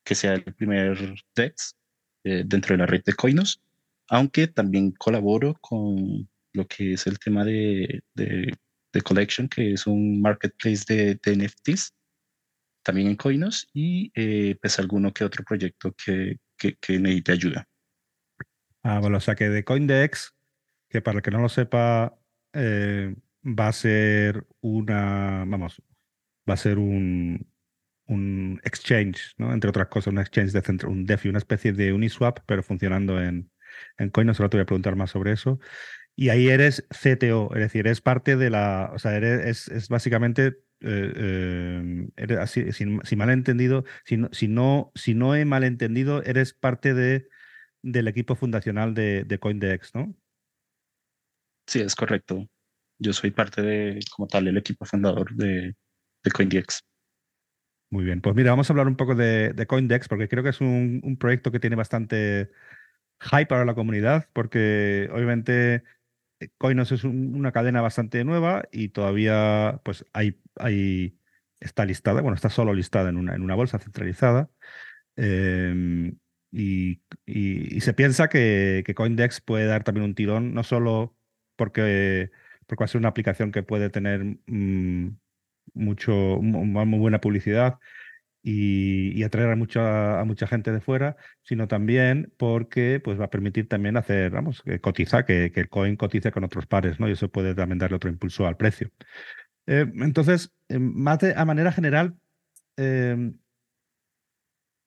que 0.04 0.16
sea 0.16 0.34
el 0.34 0.44
primer 0.44 1.16
DEX 1.36 1.76
eh, 2.24 2.44
dentro 2.46 2.74
de 2.74 2.80
la 2.80 2.86
red 2.86 3.04
de 3.04 3.14
Coinos, 3.14 3.62
aunque 4.10 4.48
también 4.48 4.92
colaboro 4.92 5.56
con 5.62 6.30
lo 6.54 6.68
que 6.68 6.94
es 6.94 7.08
el 7.08 7.20
tema 7.20 7.44
de, 7.44 8.02
de 8.16 8.54
The 8.92 9.02
Collection, 9.02 9.48
que 9.48 9.74
es 9.74 9.88
un 9.88 10.22
marketplace 10.22 10.84
de, 10.88 11.20
NFTs, 11.26 11.94
también 12.84 13.08
en 13.08 13.16
Coinos, 13.16 13.68
y 13.74 14.12
eh, 14.16 14.56
pues 14.62 14.80
alguno 14.80 15.14
que 15.14 15.24
otro 15.24 15.44
proyecto 15.44 15.94
que, 15.94 16.38
que, 16.58 16.76
que, 16.76 17.00
necesite 17.00 17.32
ayuda. 17.34 17.68
Ah, 18.84 19.00
bueno, 19.00 19.18
o 19.18 19.20
sea 19.20 19.36
que 19.36 19.50
de 19.50 19.64
CoinDex, 19.64 20.34
que 20.90 21.02
para 21.02 21.18
el 21.18 21.22
que 21.22 21.32
no 21.32 21.40
lo 21.40 21.50
sepa, 21.50 22.18
eh, 22.54 23.14
va 23.44 23.68
a 23.68 23.74
ser 23.74 24.48
una, 24.62 25.44
vamos, 25.46 25.82
va 26.50 26.54
a 26.54 26.58
ser 26.58 26.78
un, 26.78 27.52
un 28.08 28.62
exchange, 28.64 29.34
¿no? 29.38 29.54
Entre 29.54 29.70
otras 29.70 29.88
cosas, 29.88 30.14
un 30.14 30.20
exchange 30.20 30.52
de 30.52 30.62
centro, 30.62 30.90
un 30.90 31.06
DeFi, 31.06 31.30
una 31.30 31.40
especie 31.40 31.74
de 31.74 31.94
Uniswap, 31.94 32.40
pero 32.46 32.64
funcionando 32.64 33.22
en, 33.22 33.52
en 33.98 34.10
Coinos. 34.10 34.40
Ahora 34.40 34.50
te 34.50 34.58
voy 34.58 34.64
a 34.64 34.66
preguntar 34.66 34.96
más 34.96 35.12
sobre 35.12 35.34
eso. 35.34 35.60
Y 36.20 36.30
ahí 36.30 36.48
eres 36.50 36.84
CTO, 36.90 37.54
es 37.54 37.60
decir, 37.60 37.86
eres 37.86 38.02
parte 38.02 38.36
de 38.36 38.50
la, 38.50 38.90
o 38.92 38.98
sea, 38.98 39.16
eres, 39.16 39.68
es, 39.68 39.88
básicamente, 39.88 40.58
eh, 40.82 42.10
eres 42.18 42.40
así, 42.40 42.72
si, 42.74 43.16
mal 43.16 43.30
entendido, 43.30 43.86
si 44.04 44.18
no, 44.18 44.28
si, 44.32 44.48
no, 44.48 44.92
si 44.96 45.14
no 45.14 45.36
he 45.36 45.46
malentendido, 45.46 46.24
eres 46.24 46.56
parte 46.56 46.96
de, 46.96 47.28
del 47.84 48.08
equipo 48.08 48.36
fundacional 48.36 48.96
de, 48.96 49.26
de 49.26 49.38
CoinDex, 49.38 49.94
¿no? 49.94 50.16
Sí, 51.68 51.82
es 51.82 51.96
correcto. 51.96 52.48
Yo 52.98 53.14
soy 53.14 53.30
parte 53.30 53.62
de, 53.62 54.00
como 54.10 54.28
tal, 54.28 54.48
el 54.48 54.58
equipo 54.58 54.86
fundador 54.86 55.36
de, 55.36 55.76
de 56.24 56.32
CoinDex. 56.32 56.82
Muy 57.92 58.06
bien, 58.06 58.22
pues 58.22 58.36
mira, 58.36 58.50
vamos 58.50 58.68
a 58.68 58.74
hablar 58.74 58.88
un 58.88 58.98
poco 58.98 59.14
de, 59.14 59.54
de 59.54 59.68
CoinDex 59.68 60.08
porque 60.08 60.28
creo 60.28 60.42
que 60.42 60.50
es 60.50 60.62
un, 60.62 61.00
un, 61.04 61.16
proyecto 61.18 61.52
que 61.52 61.60
tiene 61.60 61.76
bastante 61.76 62.50
hype 63.20 63.46
para 63.46 63.66
la 63.66 63.76
comunidad 63.76 64.28
porque 64.34 65.10
obviamente 65.14 65.76
eh, 65.76 65.84
Coinos 66.58 66.92
es 66.92 67.04
una 67.04 67.52
cadena 67.52 67.82
bastante 67.82 68.24
nueva 68.24 68.68
y 68.72 68.90
todavía 68.90 69.82
pues 69.84 70.06
hay, 70.14 70.40
hay, 70.56 71.18
está 71.60 71.86
listada, 71.86 72.22
bueno, 72.22 72.36
está 72.36 72.50
solo 72.50 72.74
listada 72.74 73.10
en 73.10 73.18
una, 73.18 73.36
en 73.36 73.42
una 73.42 73.56
bolsa 73.56 73.80
centralizada. 73.80 74.50
Eh, 75.16 76.14
y, 76.52 77.02
y, 77.26 77.82
se 77.82 77.94
piensa 77.94 78.30
que, 78.30 78.84
que, 78.86 78.96
Coindex 78.96 79.42
puede 79.42 79.66
dar 79.66 79.84
también 79.84 80.06
un 80.06 80.16
tirón, 80.16 80.54
no 80.54 80.64
solo 80.64 81.16
porque, 81.56 82.32
porque 82.66 82.82
va 82.82 82.86
a 82.86 82.88
ser 82.88 83.00
una 83.00 83.10
aplicación 83.10 83.52
que 83.52 83.64
puede 83.64 83.90
tener 83.90 84.24
mmm, 84.48 85.10
mucho, 85.74 86.14
muy 86.42 87.00
buena 87.00 87.22
publicidad, 87.22 87.80
y, 88.50 89.24
atraer 89.24 89.52
a 89.52 89.56
mucha, 89.58 90.22
a 90.22 90.24
mucha 90.24 90.48
gente 90.48 90.72
de 90.72 90.80
fuera, 90.80 91.18
sino 91.44 91.68
también 91.68 92.34
porque 92.38 93.02
pues, 93.04 93.20
va 93.20 93.26
a 93.26 93.30
permitir 93.30 93.68
también 93.68 93.98
hacer, 93.98 94.32
vamos, 94.32 94.62
que 94.62 94.80
cotiza, 94.80 95.26
que, 95.26 95.52
que 95.52 95.60
el 95.60 95.70
coin 95.70 95.98
cotice 95.98 96.32
con 96.32 96.46
otros 96.46 96.66
pares, 96.66 96.98
¿no? 96.98 97.10
Y 97.10 97.12
eso 97.12 97.30
puede 97.30 97.54
también 97.56 97.78
darle 97.80 97.98
otro 97.98 98.10
impulso 98.10 98.48
al 98.48 98.56
precio. 98.56 98.90
Eh, 99.66 99.86
entonces, 99.96 100.54
más 100.70 101.20
de, 101.20 101.34
a 101.36 101.44
manera 101.44 101.74
general, 101.74 102.16
eh, 102.78 103.34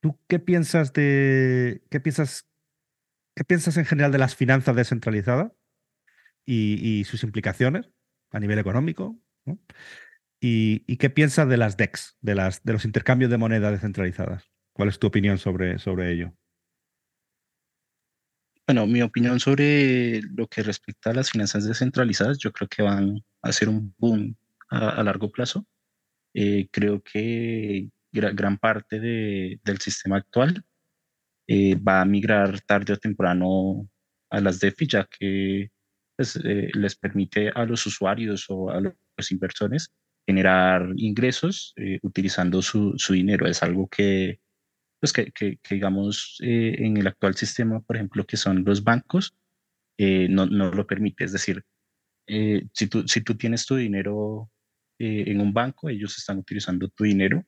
¿tú 0.00 0.18
qué 0.26 0.38
piensas 0.38 0.94
de, 0.94 1.82
qué 1.90 2.00
piensas, 2.00 2.48
qué 3.36 3.44
piensas 3.44 3.76
en 3.76 3.84
general 3.84 4.10
de 4.10 4.18
las 4.18 4.36
finanzas 4.36 4.74
descentralizadas 4.74 5.52
y, 6.46 7.00
y 7.00 7.04
sus 7.04 7.24
implicaciones 7.24 7.90
a 8.30 8.40
nivel 8.40 8.58
económico? 8.58 9.20
¿no? 9.44 9.58
¿Y, 10.40 10.96
qué 10.96 11.10
piensas 11.10 11.48
de 11.48 11.58
las 11.58 11.76
DEX, 11.76 12.16
de, 12.22 12.34
las, 12.34 12.64
de 12.64 12.72
los 12.72 12.86
intercambios 12.86 13.30
de 13.30 13.36
moneda 13.36 13.70
descentralizadas? 13.70 14.50
¿Cuál 14.72 14.88
es 14.88 14.98
tu 14.98 15.06
opinión 15.06 15.36
sobre, 15.36 15.78
sobre 15.78 16.12
ello? 16.12 16.32
Bueno, 18.66 18.86
mi 18.86 19.02
opinión 19.02 19.38
sobre 19.38 20.22
lo 20.22 20.46
que 20.46 20.62
respecta 20.62 21.10
a 21.10 21.14
las 21.14 21.30
finanzas 21.30 21.66
descentralizadas, 21.66 22.38
yo 22.38 22.52
creo 22.52 22.68
que 22.68 22.82
van 22.82 23.22
a 23.42 23.52
ser 23.52 23.68
un 23.68 23.94
boom 23.98 24.34
a, 24.70 25.02
largo 25.02 25.30
plazo. 25.30 25.66
Eh, 26.32 26.68
creo 26.70 27.02
que 27.02 27.90
gran 28.12 28.56
parte 28.56 28.98
del 29.00 29.78
sistema 29.80 30.16
actual 30.16 30.64
eh, 31.48 31.74
va 31.74 32.00
a 32.00 32.04
migrar 32.04 32.60
tarde 32.62 32.94
o 32.94 32.96
temprano 32.96 33.88
a 34.30 34.40
las 34.40 34.60
DeFi, 34.60 34.86
ya 34.86 35.04
que 35.04 35.70
pues, 36.16 36.36
eh, 36.36 36.70
les 36.74 36.96
permite 36.96 37.50
a 37.50 37.64
los 37.66 37.84
usuarios 37.84 38.46
o 38.48 38.70
a 38.70 38.80
los 38.80 39.32
inversores 39.32 39.92
generar 40.30 40.92
ingresos 40.96 41.72
eh, 41.76 41.98
utilizando 42.02 42.62
su, 42.62 42.94
su, 42.96 43.14
dinero. 43.14 43.46
Es 43.46 43.62
algo 43.62 43.88
que, 43.88 44.40
pues 45.00 45.12
que, 45.12 45.32
que, 45.32 45.58
digamos, 45.70 46.38
eh, 46.42 46.76
en 46.78 46.96
el 46.96 47.06
actual 47.08 47.34
sistema, 47.36 47.80
por 47.80 47.96
ejemplo, 47.96 48.24
que 48.24 48.36
son 48.36 48.64
los 48.64 48.84
bancos, 48.84 49.34
eh, 49.98 50.28
no, 50.30 50.46
no, 50.46 50.70
lo 50.72 50.86
permite. 50.86 51.24
Es 51.24 51.32
decir, 51.32 51.64
si, 52.26 52.86
tú, 52.86 53.08
si 53.08 53.22
tú 53.22 53.36
tienes 53.36 53.66
tu 53.66 53.74
dinero 53.74 54.50
en 54.98 55.40
un 55.40 55.52
banco, 55.52 55.88
ellos 55.88 56.16
están 56.16 56.38
utilizando 56.38 56.88
tu 56.88 57.04
dinero 57.04 57.44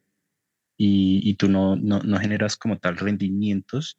y, 0.76 1.20
y 1.22 1.34
tú 1.34 1.48
no, 1.48 1.76
no, 1.76 2.00
no, 2.00 2.18
generas 2.18 2.56
como 2.56 2.78
tal 2.78 2.96
rendimientos. 2.96 3.98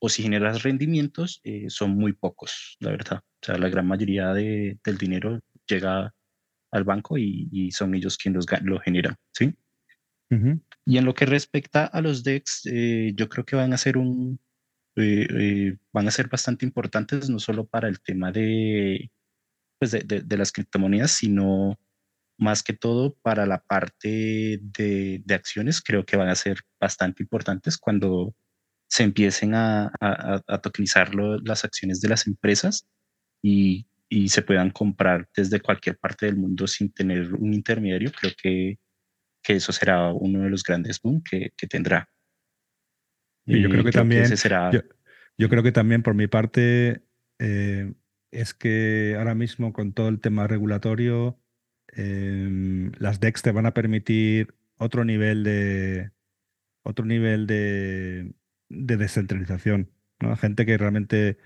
O 0.00 0.08
si 0.08 0.22
generas 0.22 0.62
rendimientos, 0.64 1.40
son 1.68 1.90
muy 1.92 2.14
pocos, 2.14 2.76
la 2.80 2.90
verdad. 2.90 3.18
O 3.42 3.46
sea, 3.46 3.58
la 3.58 3.68
gran 3.68 3.86
mayoría 3.86 4.32
de, 4.32 4.78
del 4.84 4.98
dinero 4.98 5.40
llega 5.68 6.14
al 6.70 6.84
banco 6.84 7.18
y, 7.18 7.70
son 7.72 7.94
ellos 7.94 8.16
quienes 8.16 8.46
lo 8.62 8.80
generan, 8.80 9.16
¿sí? 9.32 9.54
Y 10.84 10.98
en 10.98 11.04
lo 11.04 11.14
que 11.14 11.26
respecta 11.26 11.86
a 11.86 12.00
los 12.00 12.22
DEX, 12.22 12.62
eh, 12.66 13.12
yo 13.14 13.28
creo 13.28 13.44
que 13.44 13.56
van 13.56 13.72
a 13.72 13.78
ser 13.78 13.96
un, 13.96 14.38
eh, 14.96 15.26
eh, 15.30 15.76
van 15.92 16.08
a 16.08 16.10
ser 16.10 16.28
bastante 16.28 16.66
importantes, 16.66 17.30
no 17.30 17.38
solo 17.38 17.66
para 17.66 17.88
el 17.88 18.00
tema 18.00 18.32
de, 18.32 19.10
pues 19.78 19.92
de, 19.92 20.00
de, 20.02 20.36
las 20.36 20.52
criptomonedas, 20.52 21.12
sino 21.12 21.78
más 22.38 22.62
que 22.62 22.72
todo 22.72 23.16
para 23.22 23.46
la 23.46 23.62
parte 23.62 24.60
de, 24.60 25.22
de, 25.24 25.34
acciones, 25.34 25.80
creo 25.82 26.04
que 26.04 26.16
van 26.16 26.28
a 26.28 26.34
ser 26.34 26.60
bastante 26.80 27.22
importantes 27.22 27.78
cuando 27.78 28.34
se 28.88 29.04
empiecen 29.04 29.54
a, 29.54 29.92
a, 30.00 30.42
a 30.46 30.58
tokenizar 30.60 31.14
las 31.14 31.64
acciones 31.64 32.00
de 32.00 32.08
las 32.08 32.26
empresas 32.26 32.86
y 33.42 33.86
y 34.08 34.28
se 34.28 34.42
puedan 34.42 34.70
comprar 34.70 35.28
desde 35.36 35.60
cualquier 35.60 35.98
parte 35.98 36.26
del 36.26 36.36
mundo 36.36 36.66
sin 36.66 36.92
tener 36.92 37.34
un 37.34 37.52
intermediario, 37.52 38.10
creo 38.12 38.32
que, 38.40 38.78
que 39.42 39.54
eso 39.54 39.72
será 39.72 40.12
uno 40.12 40.42
de 40.42 40.50
los 40.50 40.62
grandes 40.62 41.00
boom 41.00 41.22
que, 41.22 41.52
que 41.56 41.66
tendrá. 41.66 42.08
Y 43.44 43.62
yo 43.62 43.70
creo 43.70 43.84
que 43.84 43.92
también, 43.92 44.36
será... 44.36 44.70
yo, 44.70 45.48
creo 45.48 45.62
que 45.62 45.72
también 45.72 46.02
por 46.02 46.14
mi 46.14 46.26
parte 46.26 47.02
eh, 47.38 47.92
es 48.30 48.54
que 48.54 49.14
ahora 49.16 49.34
mismo 49.34 49.72
con 49.72 49.92
todo 49.92 50.08
el 50.08 50.20
tema 50.20 50.46
regulatorio, 50.46 51.38
em, 51.88 52.92
las 52.98 53.20
DEX 53.20 53.42
te 53.42 53.52
van 53.52 53.66
a 53.66 53.72
permitir 53.72 54.54
otro 54.76 55.04
nivel 55.04 55.44
de 55.44 56.10
otro 56.82 57.04
nivel 57.04 57.46
de, 57.46 58.34
de 58.68 58.96
descentralización. 58.96 59.90
¿no? 60.20 60.36
Gente 60.36 60.66
que 60.66 60.76
realmente 60.78 61.38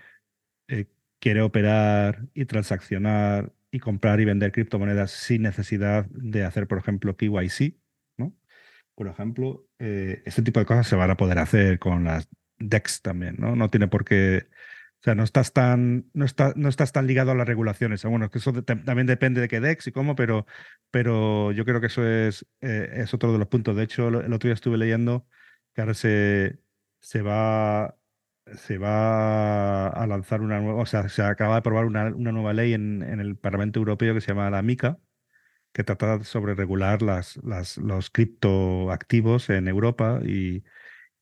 eh, 0.69 0.87
quiere 1.23 1.41
operar 1.41 2.27
y 2.35 2.47
transaccionar 2.47 3.53
y 3.71 3.79
comprar 3.79 4.21
y 4.21 4.25
vender 4.25 4.51
criptomonedas 4.51 5.13
sin 5.13 5.43
necesidad 5.43 6.07
de 6.07 6.45
hacer, 6.45 6.67
por 6.67 6.79
ejemplo, 6.79 7.17
KYC, 7.17 7.77
¿no? 8.17 8.35
Por 8.97 9.07
ejemplo, 9.07 9.65
eh, 9.79 10.23
este 10.27 10.43
tipo 10.43 10.59
de 10.59 10.67
cosas 10.67 10.89
se 10.89 10.97
van 10.97 11.13
a 11.13 11.17
poder 11.17 11.39
hacer 11.39 11.79
con 11.79 12.03
las 12.03 12.29
DEX 12.59 13.03
también, 13.03 13.37
¿no? 13.39 13.55
No 13.55 13.71
tiene 13.71 13.87
por 13.87 14.05
qué, 14.05 14.49
o 15.01 15.05
sea, 15.05 15.15
no 15.15 15.23
estás 15.23 15.53
tan, 15.53 16.11
no, 16.13 16.25
está, 16.25 16.55
no 16.57 16.69
estás 16.69 16.91
tan 16.91 17.07
ligado 17.07 17.31
a 17.31 17.37
las 17.37 17.47
regulaciones. 17.47 18.05
Bueno, 18.05 18.29
que 18.29 18.39
eso 18.39 18.53
también 18.65 19.07
depende 19.07 19.41
de 19.41 19.49
qué 19.49 19.61
DEX 19.61 19.87
y 19.87 19.93
cómo, 19.93 20.17
pero, 20.17 20.45
pero 20.91 21.53
yo 21.53 21.65
creo 21.65 21.81
que 21.81 21.87
eso 21.87 22.05
es, 22.05 22.45
eh, 22.63 22.91
es 22.95 23.15
otro 23.15 23.33
de 23.33 23.39
los 23.39 23.49
puntos. 23.49 23.77
De 23.77 23.85
hecho, 23.85 24.09
el 24.09 24.33
otro 24.33 24.49
día 24.49 24.55
estuve 24.55 24.77
leyendo 24.77 25.25
que 25.73 25.83
ahora 25.83 25.95
se, 25.95 26.59
se 27.01 27.23
va 27.23 27.97
se 28.57 28.79
va 28.79 29.89
a 29.89 30.07
lanzar 30.07 30.41
una 30.41 30.61
nueva, 30.61 30.83
o 30.83 30.87
sea, 30.87 31.09
se 31.09 31.23
acaba 31.23 31.55
de 31.55 31.59
aprobar 31.61 31.87
una, 31.87 32.11
nueva 32.11 32.53
ley 32.53 32.75
en, 32.75 33.03
el 33.03 33.37
Parlamento 33.37 33.79
Europeo 33.79 34.15
que 34.15 34.21
se 34.21 34.29
llama 34.29 34.51
la 34.51 34.63
MICA, 34.63 34.99
que 35.73 35.85
trata 35.85 36.23
sobre 36.25 36.55
regular 36.55 37.03
las, 37.03 37.37
las, 37.45 37.79
los 37.79 38.11
criptoactivos 38.11 39.49
en 39.51 39.69
Europa 39.69 40.21
y, 40.25 40.65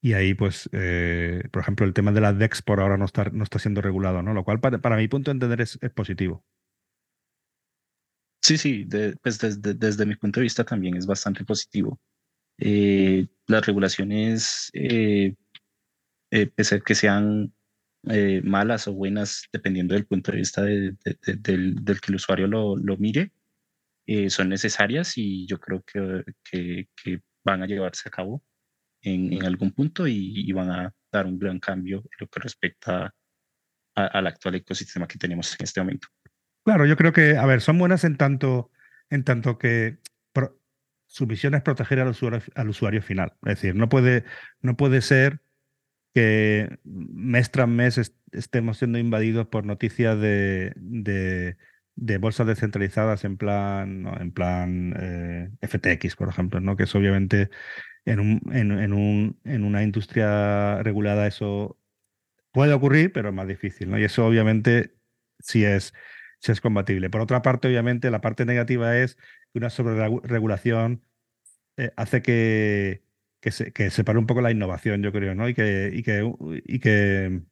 y 0.03 0.15
ahí, 0.15 0.35
pues, 0.35 0.69
eh, 0.73 1.43
por 1.53 1.63
ejemplo, 1.63 1.85
el 1.85 1.93
tema 1.93 2.13
de 2.13 2.23
la 2.23 2.33
DEX 2.33 2.63
por 2.63 2.81
ahora 2.81 2.97
no 2.97 3.05
está, 3.05 3.25
no 3.31 3.45
está 3.45 3.59
siendo 3.59 3.83
regulado, 3.83 4.23
¿no? 4.23 4.33
Lo 4.33 4.45
cual, 4.45 4.59
para, 4.61 4.97
mi 4.97 5.09
punto 5.09 5.31
de 5.31 5.35
entender, 5.35 5.61
es, 5.61 5.79
positivo. 5.95 6.45
Sí, 8.41 8.57
sí, 8.57 8.89
pues 9.23 9.39
desde, 9.39 9.75
desde, 9.75 10.07
mi 10.07 10.17
punto 10.17 10.41
de 10.41 10.45
vista 10.45 10.65
también 10.65 10.97
es 10.97 11.07
bastante 11.07 11.45
positivo. 11.45 12.01
Eh, 12.57 13.27
las 13.47 13.67
regulaciones 13.67 14.71
eh, 14.73 15.35
eh, 16.31 16.47
pese 16.47 16.77
a 16.77 16.81
que 16.81 16.95
sean 16.95 17.53
eh, 18.09 18.41
malas 18.45 18.89
o 18.89 18.93
buenas, 18.93 19.49
dependiendo 19.53 19.95
del 19.95 20.07
punto 20.07 20.33
de 20.33 20.39
vista 20.39 20.63
del, 20.63 20.97
del, 21.27 22.01
que 22.01 22.09
el 22.09 22.15
usuario 22.15 22.47
lo, 22.47 22.77
lo 22.77 22.97
mire, 22.97 23.33
eh, 24.07 24.31
son 24.31 24.49
necesarias 24.49 25.17
y 25.17 25.47
yo 25.47 25.61
creo 25.61 25.83
que, 25.83 26.25
que, 26.43 26.89
que, 27.03 27.21
van 27.43 27.63
a 27.63 27.67
llevarse 27.67 28.07
a 28.07 28.13
cabo 28.13 28.45
en, 29.01 29.33
en 29.33 29.47
algún 29.47 29.73
punto 29.73 30.07
y, 30.07 30.53
van 30.53 30.71
a 30.71 30.95
dar 31.11 31.27
un 31.27 31.39
gran 31.39 31.59
cambio 31.59 31.99
en 32.01 32.19
lo 32.19 32.27
que 32.29 32.41
respecta 32.41 33.15
al 33.95 34.27
actual 34.27 34.57
ecosistema 34.57 35.09
que 35.09 35.19
tenemos 35.19 35.57
en 35.59 35.65
este 35.65 35.81
momento. 35.81 36.09
Claro, 36.63 36.85
yo 36.85 36.97
creo 36.97 37.15
que, 37.15 37.39
a 37.39 37.47
ver, 37.47 37.63
son 37.63 37.79
buenas 37.79 38.05
en 38.05 38.17
tanto, 38.17 38.71
en 39.09 39.25
tanto 39.25 39.57
que 39.57 39.99
su 41.07 41.27
misión 41.27 41.55
es 41.55 41.63
proteger 41.63 42.01
al 42.01 42.09
usuario, 42.09 42.43
al 42.55 42.69
usuario 42.69 43.03
final. 43.03 43.33
Es 43.43 43.57
decir, 43.57 43.75
no 43.75 43.89
puede, 43.89 44.25
no 44.61 44.77
puede 44.77 45.01
ser 45.01 45.41
que 46.15 46.79
mes 46.85 47.51
tras 47.51 47.69
mes 47.69 48.13
estemos 48.33 48.79
siendo 48.79 48.99
invadidos 48.99 49.47
por 49.47 49.65
noticias 49.65 50.21
de, 50.21 50.73
de, 50.77 52.19
bolsas 52.19 52.47
descentralizadas 52.47 53.25
en 53.25 53.37
plan, 53.37 54.07
en 54.21 54.33
plan 54.33 54.95
eh, 54.99 55.51
FTX, 55.63 56.17
por 56.17 56.29
ejemplo, 56.29 56.61
¿no? 56.61 56.77
que 56.77 56.85
es 56.85 56.95
obviamente 56.95 57.51
en, 58.05 58.21
un, 58.21 58.41
en, 58.53 58.93
un, 58.93 59.39
en 59.45 59.65
una 59.65 59.83
industria 59.83 60.83
regulada 60.83 61.27
eso 61.27 61.79
puede 62.53 62.73
ocurrir, 62.73 63.13
pero 63.13 63.29
es 63.29 63.35
más 63.35 63.47
difícil. 63.47 63.91
¿no? 63.91 63.99
Y 63.99 64.05
eso 64.05 64.27
obviamente 64.27 64.95
sí 65.39 65.65
es, 65.65 65.95
si 66.41 66.53
es 66.53 66.61
compatible. 66.61 67.11
Por 67.11 67.21
otra 67.21 67.43
parte, 67.43 67.69
obviamente, 67.69 68.11
la 68.11 68.21
parte 68.21 68.45
negativa 68.45 68.97
es 68.97 69.17
que 69.53 69.59
una 69.59 69.71
sobreregulación 69.71 71.05
eh, 71.77 71.93
hace 71.97 72.23
que, 72.23 73.03
que, 73.41 73.51
se, 73.51 73.73
que 73.73 73.91
pare 74.05 74.19
un 74.19 74.27
poco 74.27 74.41
la 74.41 74.51
innovación, 74.51 75.03
yo 75.03 75.13
creo, 75.13 75.35
¿no? 75.35 75.49
Y 75.49 75.55
que, 75.55 75.91
y 75.93 76.03
que, 76.03 76.33
y 76.67 76.79
que, 76.81 77.43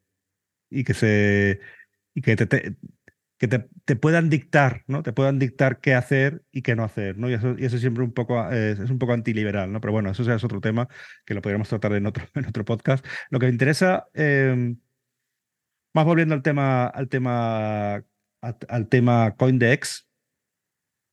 y 0.70 0.84
que 0.84 0.94
se 0.94 1.60
y 2.14 2.20
que 2.20 2.36
te, 2.36 2.76
que 3.38 3.46
te, 3.46 3.96
puedan 3.96 4.28
dictar, 4.28 4.82
¿no? 4.88 5.04
Te 5.04 5.12
puedan 5.12 5.38
dictar 5.38 5.80
qué 5.80 5.94
hacer 5.94 6.42
y 6.50 6.62
qué 6.62 6.74
no 6.74 6.82
hacer, 6.82 7.16
¿no? 7.16 7.30
Y 7.30 7.34
eso, 7.34 7.54
y 7.56 7.64
eso 7.64 7.78
siempre 7.78 8.02
un 8.02 8.12
poco, 8.12 8.50
es, 8.50 8.78
un 8.90 8.98
poco 8.98 9.12
antiliberal, 9.12 9.70
¿no? 9.72 9.80
Pero 9.80 9.92
bueno, 9.92 10.10
eso 10.10 10.30
es 10.30 10.44
otro 10.44 10.60
tema 10.60 10.88
que 11.24 11.34
lo 11.34 11.42
podríamos 11.42 11.68
tratar 11.68 11.92
en 11.92 12.06
otro, 12.06 12.26
en 12.34 12.46
otro 12.46 12.64
podcast. 12.64 13.06
Lo 13.30 13.38
que 13.38 13.46
me 13.46 13.52
interesa, 13.52 14.08
em, 14.14 14.80
más 15.94 16.04
volviendo 16.04 16.34
al 16.34 16.42
tema, 16.42 16.86
al 16.86 17.08
tema, 17.08 18.04
al, 18.42 18.88
tema 18.88 19.36
CoinDex, 19.36 20.08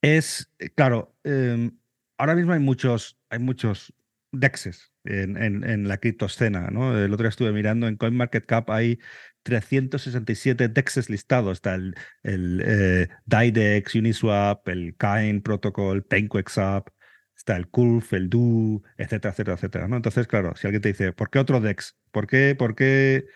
es, 0.02 0.50
eh, 0.58 0.70
claro, 0.70 1.14
em, 1.22 1.78
ahora 2.18 2.34
mismo 2.34 2.52
hay 2.52 2.60
muchos, 2.60 3.18
hay 3.30 3.38
muchos 3.38 3.94
DEXs 4.32 4.92
en, 5.04 5.36
en, 5.36 5.64
en 5.64 5.88
la 5.88 5.98
criptoescena, 5.98 6.68
¿no? 6.70 6.98
El 6.98 7.12
otro 7.12 7.24
día 7.24 7.30
estuve 7.30 7.52
mirando 7.52 7.88
en 7.88 7.96
CoinMarketCap 7.96 8.70
hay 8.70 8.98
367 9.46 10.68
DEXs 10.68 11.08
listados. 11.08 11.58
Está 11.58 11.76
el, 11.76 11.94
el 12.24 12.62
eh, 12.64 13.08
DIDEX, 13.26 13.94
Uniswap, 13.94 14.66
el 14.68 14.96
Kain 14.96 15.40
Protocol, 15.40 16.02
PenQuexApp, 16.04 16.88
está 17.36 17.56
el 17.56 17.68
Curve, 17.68 18.06
el 18.12 18.28
Do, 18.28 18.82
etcétera, 18.96 19.30
etcétera, 19.30 19.54
etcétera. 19.54 19.88
¿no? 19.88 19.96
Entonces, 19.96 20.26
claro, 20.26 20.56
si 20.56 20.66
alguien 20.66 20.82
te 20.82 20.88
dice, 20.88 21.12
¿por 21.12 21.30
qué 21.30 21.38
otro 21.38 21.60
DEX? 21.60 21.96
¿Por 22.10 22.26
qué, 22.26 22.56
por 22.58 22.74
qué, 22.74 23.26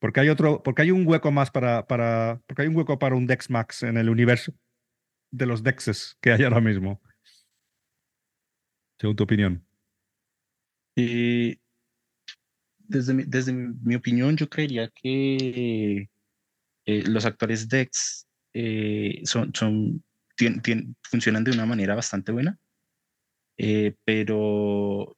porque 0.00 0.20
hay 0.20 0.28
otro, 0.28 0.62
porque 0.62 0.82
hay 0.82 0.90
un 0.90 1.06
hueco 1.06 1.32
más 1.32 1.50
para, 1.50 1.86
para, 1.86 2.42
porque 2.46 2.62
hay 2.62 2.68
un 2.68 2.76
hueco 2.76 2.98
para 2.98 3.14
un 3.14 3.26
DEX 3.26 3.48
Max 3.48 3.82
en 3.82 3.96
el 3.96 4.10
universo 4.10 4.52
de 5.30 5.46
los 5.46 5.62
DEXs 5.62 6.18
que 6.20 6.32
hay 6.32 6.42
ahora 6.42 6.60
mismo? 6.60 7.00
Según 8.98 9.16
tu 9.16 9.24
opinión. 9.24 9.64
Desde 12.86 13.52
mi, 13.52 13.94
opinión, 13.94 14.36
yo 14.36 14.48
creería 14.48 14.90
que 14.90 16.08
eh, 16.86 17.02
los 17.06 17.24
actuales 17.24 17.68
DEX 17.68 18.26
eh, 18.52 19.22
son, 19.24 19.52
funcionan 21.02 21.44
de 21.44 21.52
una 21.52 21.66
manera 21.66 21.94
bastante 21.94 22.30
buena, 22.30 22.58
eh, 23.56 23.94
pero 24.04 25.16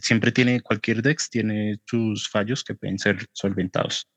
siempre 0.00 0.32
tiene, 0.32 0.60
cualquier 0.62 1.02
DEX 1.02 1.30
tiene 1.30 1.80
sus 1.86 2.28
fallos 2.28 2.64
que 2.64 2.74
pueden 2.74 2.98
ser 2.98 3.26
solventados. 3.32 4.08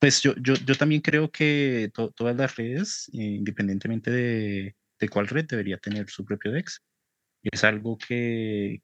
pues 0.00 0.22
yo, 0.22 0.34
yo, 0.36 0.54
yo, 0.54 0.74
también 0.76 1.00
creo 1.02 1.30
que 1.30 1.90
todas 1.92 2.36
las 2.36 2.56
redes, 2.56 3.08
independientemente 3.12 4.10
de, 4.10 4.76
de 4.98 5.08
cuál 5.08 5.28
red, 5.28 5.46
debería 5.46 5.78
tener 5.78 6.08
su 6.08 6.24
propio 6.24 6.52
DEX 6.52 6.82
es 7.52 7.64
algo 7.64 7.98
que, 7.98 8.80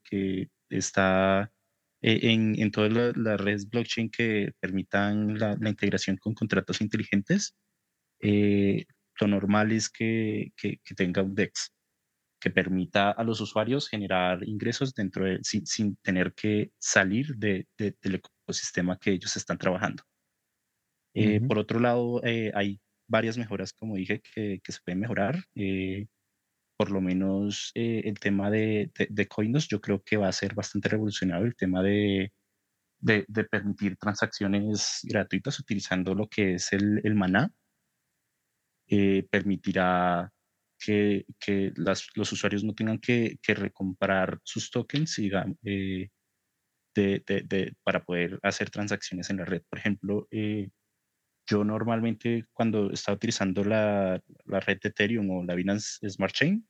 está 0.69 1.53
e, 2.01 2.33
en, 2.33 2.61
en 2.61 2.71
todas 2.71 2.93
las, 3.17 3.41
redes 3.41 3.69
blockchain 3.69 4.11
que 4.11 4.53
permitan 4.61 5.39
la, 5.39 5.57
integración 5.69 6.17
con 6.17 6.35
contratos 6.35 6.81
inteligentes. 6.81 7.55
Eh, 8.21 8.85
lo 9.21 9.29
normal 9.29 9.73
es 9.73 9.91
que, 9.91 10.53
tenga 10.97 11.23
un 11.23 11.35
DEX 11.35 11.73
que 12.41 12.51
permita 12.51 13.11
a 13.13 13.23
los 13.23 13.41
usuarios 13.41 13.89
generar 13.89 14.43
ingresos 14.45 14.95
dentro 14.95 15.25
de, 15.25 15.39
sin, 15.43 15.97
tener 16.03 16.35
que 16.35 16.73
salir 16.79 17.37
del 17.37 17.67
ecosistema 17.77 18.99
que 18.99 19.13
ellos 19.13 19.37
están 19.37 19.59
trabajando. 19.59 20.03
Eh, 21.15 21.41
por 21.41 21.59
otro 21.59 21.79
lado, 21.79 22.21
eh, 22.25 22.51
hay 22.55 22.81
varias 23.07 23.37
mejoras, 23.37 23.73
como 23.73 23.95
dije, 23.95 24.21
que, 24.21 24.61
se 24.67 24.79
pueden 24.85 25.01
mejorar 25.01 25.45
por 26.83 26.91
lo 26.91 27.01
menos 27.01 27.71
eh, 27.77 28.03
el 28.07 28.19
tema 28.19 28.51
de, 28.51 28.91
de, 29.09 29.29
Coinos, 29.29 29.69
yo 29.69 29.81
creo 29.81 30.03
que 30.03 30.17
va 30.17 30.27
a 30.27 30.33
ser 30.33 30.53
bastante 30.53 30.89
revolucionario 30.89 31.47
el 31.47 31.55
tema 31.55 31.81
de, 31.81 32.33
de, 32.99 33.25
permitir 33.45 33.97
transacciones 33.97 34.99
gratuitas 35.05 35.61
utilizando 35.61 36.13
lo 36.13 36.29
que 36.29 36.55
es 36.55 36.73
el, 36.73 37.01
el 37.05 37.15
maná. 37.15 37.53
Eh, 38.89 39.29
permitirá 39.31 40.33
que, 40.77 41.25
que 41.39 41.73
las, 41.77 42.09
los 42.17 42.33
usuarios 42.33 42.65
no 42.65 42.75
tengan 42.75 42.99
que, 42.99 43.39
que 43.41 43.55
recomprar 43.55 44.41
sus 44.43 44.69
tokens 44.69 45.21
eh, 45.21 46.11
para 47.85 48.05
poder 48.05 48.41
hacer 48.43 48.71
transacciones 48.71 49.31
en 49.31 49.37
la 49.37 49.45
red. 49.45 49.63
Por 49.71 49.79
ejemplo, 49.79 50.27
yo 51.47 51.63
normalmente 51.63 52.47
cuando 52.53 52.91
estaba 52.91 53.15
utilizando 53.15 53.63
la, 53.63 54.21
la, 54.47 54.59
red 54.59 54.81
de 54.83 54.89
Ethereum 54.89 55.31
o 55.31 55.45
la 55.45 55.55
Binance 55.55 56.09
Smart 56.11 56.35
Chain, 56.35 56.67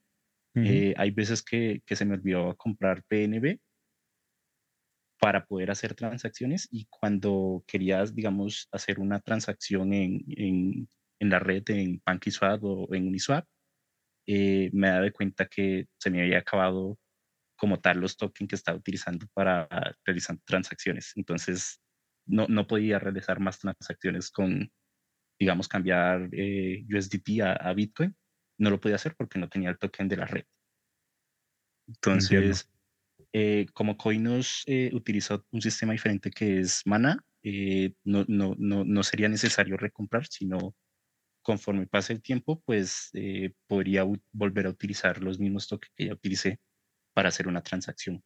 eh, 0.54 0.94
hay 0.96 1.10
veces 1.10 1.42
que, 1.42 1.82
se 1.86 2.04
me 2.04 2.14
olvidó 2.14 2.54
comprar 2.56 3.02
PNB 3.04 3.58
para 5.18 5.46
poder 5.46 5.70
hacer 5.70 5.94
transacciones 5.94 6.68
y 6.70 6.86
cuando 6.90 7.64
querías, 7.66 8.14
digamos, 8.14 8.68
hacer 8.72 8.98
una 8.98 9.20
transacción 9.20 9.92
en, 9.94 10.88
la 11.20 11.38
red, 11.38 11.62
en 11.68 12.00
PancakeSwap 12.00 12.64
o 12.64 12.94
en 12.94 13.06
Uniswap, 13.08 13.46
eh, 14.26 14.70
me 14.72 14.88
daba 14.88 15.10
cuenta 15.10 15.46
que 15.46 15.86
se 15.98 16.10
me 16.10 16.22
había 16.22 16.38
acabado 16.38 16.98
como 17.56 17.80
tal 17.80 18.00
los 18.00 18.16
tokens 18.16 18.48
que 18.48 18.56
estaba 18.56 18.78
utilizando 18.78 19.26
para 19.34 19.68
realizar 20.04 20.36
transacciones. 20.44 21.12
Entonces, 21.16 21.80
no, 22.26 22.46
no 22.48 22.66
podía 22.66 22.98
realizar 22.98 23.40
más 23.40 23.58
transacciones 23.58 24.30
con, 24.30 24.70
digamos, 25.38 25.68
cambiar 25.68 26.28
eh, 26.32 26.84
USDT 26.90 27.42
a 27.42 27.72
Bitcoin 27.74 28.16
no 28.62 28.70
lo 28.70 28.80
podía 28.80 28.94
hacer 28.96 29.16
porque 29.16 29.40
no 29.40 29.48
tenía 29.48 29.70
el 29.70 29.78
token 29.78 30.08
de 30.08 30.16
la 30.16 30.26
red. 30.26 30.44
Entonces, 31.88 32.70
eh, 33.32 33.66
como 33.74 33.96
Coinos 33.96 34.62
eh, 34.66 34.90
utiliza 34.94 35.44
un 35.50 35.60
sistema 35.60 35.92
diferente 35.92 36.30
que 36.30 36.60
es 36.60 36.82
Mana, 36.86 37.24
eh, 37.42 37.92
no, 38.04 38.24
no, 38.28 38.54
no, 38.56 38.84
no, 38.84 39.02
sería 39.02 39.28
necesario 39.28 39.76
recomprar, 39.76 40.26
sino 40.28 40.76
conforme 41.42 41.88
pase 41.88 42.12
el 42.12 42.22
tiempo, 42.22 42.62
pues 42.64 43.10
podría 43.66 44.04
volver 44.30 44.66
a 44.66 44.70
utilizar 44.70 45.20
los 45.20 45.40
mismos 45.40 45.66
tokens 45.66 45.92
que 45.96 46.06
ya 46.06 46.12
utilicé 46.12 46.60
para 47.14 47.30
hacer 47.30 47.48
una 47.48 47.62
transacción. 47.62 48.22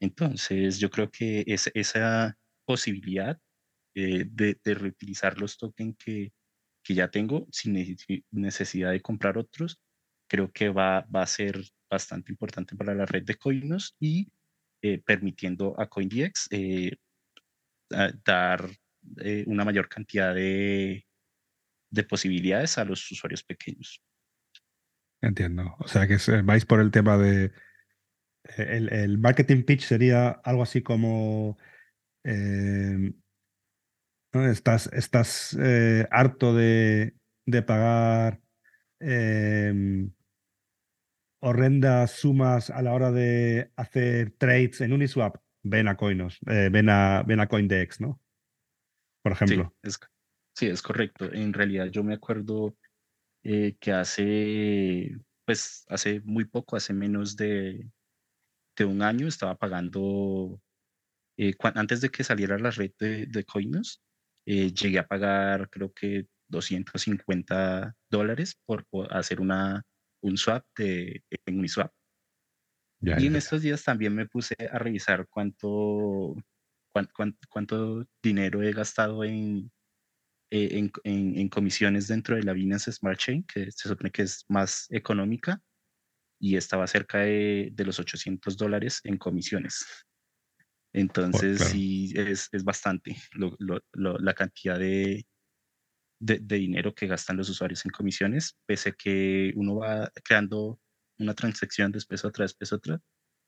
Entonces, 0.00 0.78
yo 0.78 0.88
creo 0.90 1.10
que 1.10 1.42
es, 1.48 1.68
esa 1.74 2.38
posibilidad 2.64 3.36
de, 3.96 4.28
de, 4.62 4.74
reutilizar 4.74 5.40
los 5.40 5.58
tokens 5.58 5.96
que, 5.98 6.32
que 6.82 6.94
ya 6.94 7.10
tengo 7.10 7.46
sin 7.50 7.96
necesidad 8.30 8.90
de 8.90 9.00
comprar 9.00 9.38
otros, 9.38 9.80
creo 10.28 10.50
que 10.50 10.68
va, 10.68 11.06
va 11.14 11.22
a 11.22 11.26
ser 11.26 11.62
bastante 11.90 12.32
importante 12.32 12.74
para 12.74 12.94
la 12.94 13.06
red 13.06 13.22
de 13.22 13.36
Coinos 13.36 13.96
y 14.00 14.28
eh, 14.80 15.00
permitiendo 15.04 15.78
a 15.78 15.88
CoinDX 15.88 16.48
eh, 16.50 16.96
dar 18.24 18.68
eh, 19.18 19.44
una 19.46 19.64
mayor 19.64 19.88
cantidad 19.88 20.34
de, 20.34 21.06
de, 21.90 22.04
posibilidades 22.04 22.78
a 22.78 22.84
los 22.84 23.10
usuarios 23.10 23.44
pequeños. 23.44 24.02
Entiendo. 25.20 25.76
O 25.78 25.86
sea 25.86 26.08
que 26.08 26.16
vais 26.42 26.64
por 26.64 26.80
el 26.80 26.90
tema 26.90 27.16
de... 27.18 27.52
El, 28.56 28.92
el 28.92 29.18
marketing 29.18 29.62
pitch 29.62 29.82
sería 29.82 30.30
algo 30.30 30.64
así 30.64 30.82
como 30.82 31.58
Estás, 34.32 34.88
estás 34.94 35.56
eh, 35.60 36.08
harto 36.10 36.54
de, 36.54 37.14
pagar 37.66 38.40
em, 38.98 40.10
horrendas 41.40 42.12
sumas 42.12 42.70
a 42.70 42.80
la 42.80 42.94
hora 42.94 43.12
de 43.12 43.70
hacer 43.76 44.30
trades 44.38 44.80
en 44.80 44.94
Uniswap. 44.94 45.36
Ven 45.62 45.86
a 45.86 45.96
Coinos, 45.96 46.40
eh, 46.46 46.70
ven, 46.72 46.88
a, 46.88 47.22
ven 47.24 47.40
a 47.40 47.46
Coindex, 47.46 48.00
¿no? 48.00 48.20
Por 49.22 49.32
ejemplo. 49.32 49.74
Sí 49.82 49.88
es, 49.88 50.00
sí, 50.56 50.66
es 50.68 50.80
correcto. 50.80 51.30
En 51.30 51.52
realidad 51.52 51.86
yo 51.88 52.02
me 52.02 52.14
acuerdo 52.14 52.74
eh, 53.44 53.76
que 53.78 53.92
hace, 53.92 55.14
pues, 55.44 55.84
hace 55.88 56.20
muy 56.22 56.46
poco, 56.46 56.76
hace 56.76 56.94
menos 56.94 57.36
de, 57.36 57.86
de 58.76 58.84
un 58.86 59.02
año, 59.02 59.28
estaba 59.28 59.56
pagando, 59.56 60.58
antes 61.74 62.00
de 62.00 62.08
que 62.08 62.24
saliera 62.24 62.58
la 62.58 62.70
red 62.70 62.92
de, 62.98 63.26
de 63.26 63.44
Coinos, 63.44 64.02
eh, 64.46 64.72
llegué 64.72 64.98
a 64.98 65.06
pagar 65.06 65.68
creo 65.70 65.92
que 65.92 66.26
250 66.48 67.96
dólares 68.10 68.60
por, 68.64 68.86
hacer 69.10 69.40
una, 69.40 69.82
un 70.22 70.36
swap 70.36 70.64
de, 70.76 71.24
en 71.46 71.60
mi 71.60 71.68
swap. 71.68 71.92
y 73.00 73.26
en 73.26 73.36
estos 73.36 73.62
días 73.62 73.82
también 73.82 74.14
me 74.14 74.26
puse 74.26 74.54
a 74.70 74.78
revisar 74.78 75.26
cuánto, 75.28 76.36
cuánto, 77.48 78.06
dinero 78.22 78.62
he 78.62 78.72
gastado 78.72 79.24
en, 79.24 79.72
eh, 80.50 80.78
en, 80.78 80.92
en, 81.04 81.48
comisiones 81.48 82.06
dentro 82.06 82.36
de 82.36 82.42
la 82.42 82.52
Binance 82.52 82.92
Smart 82.92 83.18
Chain, 83.18 83.44
que 83.44 83.70
se 83.72 83.88
supone 83.88 84.10
que 84.10 84.22
es 84.22 84.44
más 84.48 84.86
económica, 84.90 85.60
y 86.38 86.56
estaba 86.56 86.86
cerca 86.86 87.18
de, 87.18 87.70
de 87.72 87.84
los 87.84 87.98
800 87.98 88.56
dólares 88.56 89.00
en 89.04 89.16
comisiones. 89.16 89.86
Entonces 90.92 91.60
sí, 91.60 92.12
es, 92.14 92.48
es 92.52 92.64
bastante 92.64 93.16
la 93.92 94.34
cantidad 94.34 94.78
de, 94.78 95.26
de, 96.20 96.56
dinero 96.56 96.94
que 96.94 97.06
gastan 97.06 97.36
los 97.36 97.48
usuarios 97.48 97.84
en 97.84 97.90
comisiones, 97.90 98.58
pese 98.66 98.90
a 98.90 98.92
que 98.92 99.52
uno 99.56 99.76
va 99.76 100.10
creando 100.24 100.78
una 101.18 101.34
transacción 101.34 101.92
después 101.92 102.24
otra, 102.24 102.44
después 102.44 102.72
otra, 102.72 103.00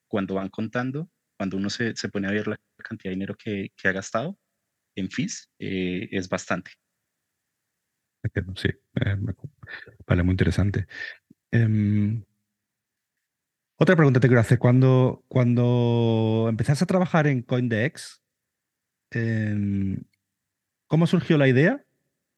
cuando 0.08 0.34
van 0.34 0.48
contando, 0.48 1.10
cuando 1.36 1.56
uno 1.56 1.70
se, 1.70 1.94
se 1.96 2.08
pone 2.08 2.28
a 2.28 2.32
ver 2.32 2.48
la 2.48 2.58
cantidad 2.78 3.10
de 3.10 3.16
dinero 3.16 3.36
que, 3.36 3.70
que 3.76 3.88
ha 3.88 3.92
gastado 3.92 4.38
en 4.96 5.10
fees, 5.10 5.50
eh, 5.58 6.08
es 6.10 6.28
bastante. 6.28 6.72
Sí, 8.56 8.68
eh, 8.68 9.16
vale, 10.06 10.22
muy 10.22 10.32
interesante. 10.32 10.86
Em, 11.50 12.24
otra 13.84 13.96
pregunta 13.96 14.20
te 14.20 14.28
quiero 14.28 14.40
hacer. 14.40 14.58
Cuando, 14.58 15.24
cuando 15.28 16.46
empezaste 16.48 16.84
a 16.84 16.86
trabajar 16.86 17.26
en 17.26 17.42
CoinDex, 17.42 18.22
em, 19.10 20.02
¿cómo 20.88 21.06
surgió 21.06 21.38
la 21.38 21.48
idea 21.48 21.84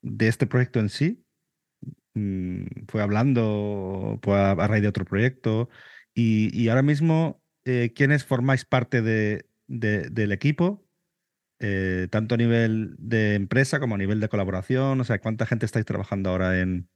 de 0.03 0.29
este 0.29 0.47
proyecto 0.47 0.81
en 0.81 0.89
sí? 0.91 1.25
Mm, 2.15 2.67
¿Fue 2.89 3.03
hablando, 3.03 4.21
a, 4.27 4.67
raíz 4.69 4.83
de 4.83 4.89
otro 4.89 5.05
proyecto? 5.05 5.69
Y, 6.15 6.69
ahora 6.69 6.83
mismo, 6.83 7.43
eh, 7.65 7.93
¿quiénes 7.95 8.25
formáis 8.25 8.65
parte 8.65 9.03
de, 9.03 9.47
del 9.69 10.33
equipo? 10.33 10.85
Eh, 11.61 12.09
tanto 12.11 12.35
a 12.35 12.39
nivel 12.39 12.97
de 12.99 13.35
empresa 13.35 13.81
como 13.81 13.95
a 13.97 13.99
nivel 13.99 14.21
de 14.21 14.29
colaboración. 14.29 15.01
O 15.01 15.05
sea, 15.05 15.21
¿cuánta 15.21 15.47
gente 15.47 15.67
estáis 15.67 15.87
trabajando 15.87 16.31
ahora 16.31 16.61
en 16.61 16.89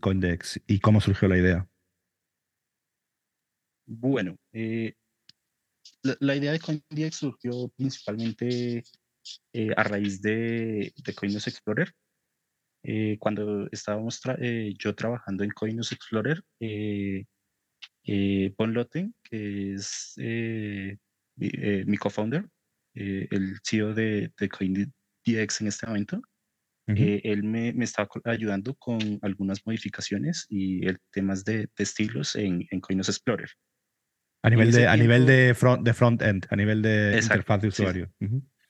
Coindex 0.00 0.60
y 0.66 0.80
cómo 0.80 1.00
surgió 1.00 1.28
la 1.28 1.38
idea? 1.38 1.68
Bueno, 3.86 4.36
eh, 4.52 4.94
la, 6.02 6.36
idea 6.36 6.52
de 6.52 6.60
Coindex 6.60 7.16
surgió 7.16 7.68
principalmente 7.76 8.82
eh, 9.52 9.70
a 9.76 9.82
raíz 9.84 10.22
de, 10.22 10.92
de 10.96 11.12
Explorer. 11.12 11.92
Eh, 12.82 13.16
cuando 13.18 13.66
estábamos 13.72 14.20
yo 14.78 14.94
trabajando 14.94 15.44
en 15.44 15.50
Coindex 15.50 15.92
Explorer, 15.92 16.42
Paul 18.56 18.72
Lotten, 18.72 19.14
que 19.22 19.74
es 19.74 20.14
mi 21.36 21.96
co-founder, 21.98 22.48
el 22.94 23.58
CEO 23.62 23.94
de, 23.94 24.32
de 24.38 24.48
CoinDX 24.48 25.60
en 25.60 25.66
este 25.66 25.86
momento, 25.86 26.22
él 26.86 27.42
me, 27.44 27.72
me, 27.72 27.84
estaba 27.84 28.08
ayudando 28.24 28.74
con 28.74 29.18
algunas 29.22 29.66
modificaciones 29.66 30.46
y 30.48 30.86
el, 30.86 30.98
temas 31.10 31.44
de, 31.44 31.68
estilos 31.78 32.36
en, 32.36 32.66
en 32.70 32.80
Coindex 32.80 33.08
Explorer. 33.08 33.50
A 34.44 34.50
nivel, 34.50 34.72
de, 34.72 34.86
a 34.86 34.94
nivel 34.94 35.24
de, 35.24 35.54
front, 35.54 35.82
de 35.82 35.94
front-end, 35.94 36.46
a 36.50 36.56
nivel 36.56 36.82
de 36.82 37.18
interfaz 37.22 37.62
de 37.62 37.68
usuario. 37.68 38.12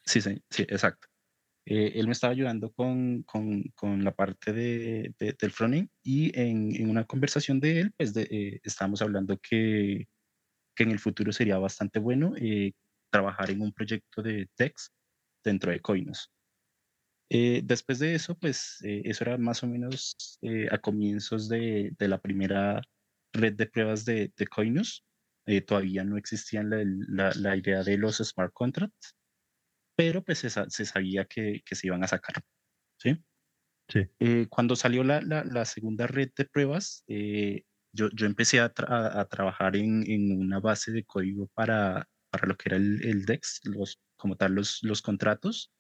Sí, 0.04 0.20
sí, 0.20 0.40
sí, 0.48 0.62
exacto. 0.62 1.08
Eh, 1.66 1.92
él 1.96 2.06
me 2.06 2.12
estaba 2.12 2.32
ayudando 2.32 2.70
con, 2.72 3.24
con, 3.24 3.64
con 3.74 4.04
la 4.04 4.14
parte 4.14 4.52
de, 4.52 5.12
del 5.18 5.50
front-end 5.50 5.88
y 6.04 6.30
en, 6.38 6.76
en, 6.76 6.90
una 6.90 7.04
conversación 7.04 7.58
de 7.58 7.80
él, 7.80 7.92
pues 7.96 8.14
eh, 8.16 8.60
estábamos 8.62 9.02
hablando 9.02 9.36
que, 9.38 10.06
que 10.76 10.84
en 10.84 10.92
el 10.92 11.00
futuro 11.00 11.32
sería 11.32 11.58
bastante 11.58 11.98
bueno 11.98 12.34
eh, 12.36 12.72
trabajar 13.10 13.50
en 13.50 13.60
un 13.60 13.72
proyecto 13.72 14.22
de 14.22 14.48
text 14.54 14.92
dentro 15.42 15.72
de 15.72 15.80
Coinos. 15.80 16.30
después 17.28 17.98
de 17.98 18.14
eso, 18.14 18.36
pues 18.38 18.78
eso 18.82 19.24
era 19.24 19.38
más 19.38 19.64
o 19.64 19.66
menos 19.66 20.38
a 20.70 20.78
comienzos 20.78 21.48
de, 21.48 21.92
de, 21.98 22.08
la 22.08 22.18
primera 22.18 22.80
red 23.32 23.54
de 23.54 23.66
pruebas 23.66 24.04
de, 24.04 24.32
de 24.36 24.46
Coinus. 24.46 25.04
Eh, 25.47 25.61
todavía 25.61 26.05
no 26.05 26.16
existía 26.16 26.62
la, 26.62 27.32
la, 27.34 27.57
idea 27.57 27.82
de 27.82 27.99
los 27.99 28.16
smart 28.16 28.53
contracts, 28.55 29.14
pero 29.95 30.24
pues 30.24 30.38
se, 30.38 30.49
se 30.49 30.84
sabía 30.86 31.26
que, 31.26 31.62
que, 31.66 31.74
se 31.74 31.88
iban 31.88 32.03
a 32.03 32.09
sacar. 32.09 32.42
¿sí? 32.99 33.22
Sí. 33.88 34.07
Eh, 34.20 34.47
cuando 34.49 34.74
salió 34.74 35.05
la, 35.05 35.20
la, 35.20 35.64
segunda 35.66 36.07
red 36.07 36.30
de 36.34 36.47
pruebas, 36.47 37.05
eh, 37.09 37.64
yo, 37.92 38.09
yo, 38.14 38.24
empecé 38.26 38.61
a, 38.61 38.72
a, 38.74 39.24
trabajar 39.26 39.76
en, 39.76 40.11
en, 40.11 40.40
una 40.40 40.61
base 40.61 40.92
de 40.92 41.05
código 41.05 41.49
para, 41.49 42.09
para 42.30 42.49
lo 42.49 42.57
que 42.57 42.70
era 42.70 42.76
el, 42.78 43.05
el 43.05 43.26
DEX, 43.26 43.61
los, 43.64 44.01
como 44.16 44.36
tal 44.36 44.55
los, 44.55 44.82
los 44.82 45.03
contratos. 45.03 45.70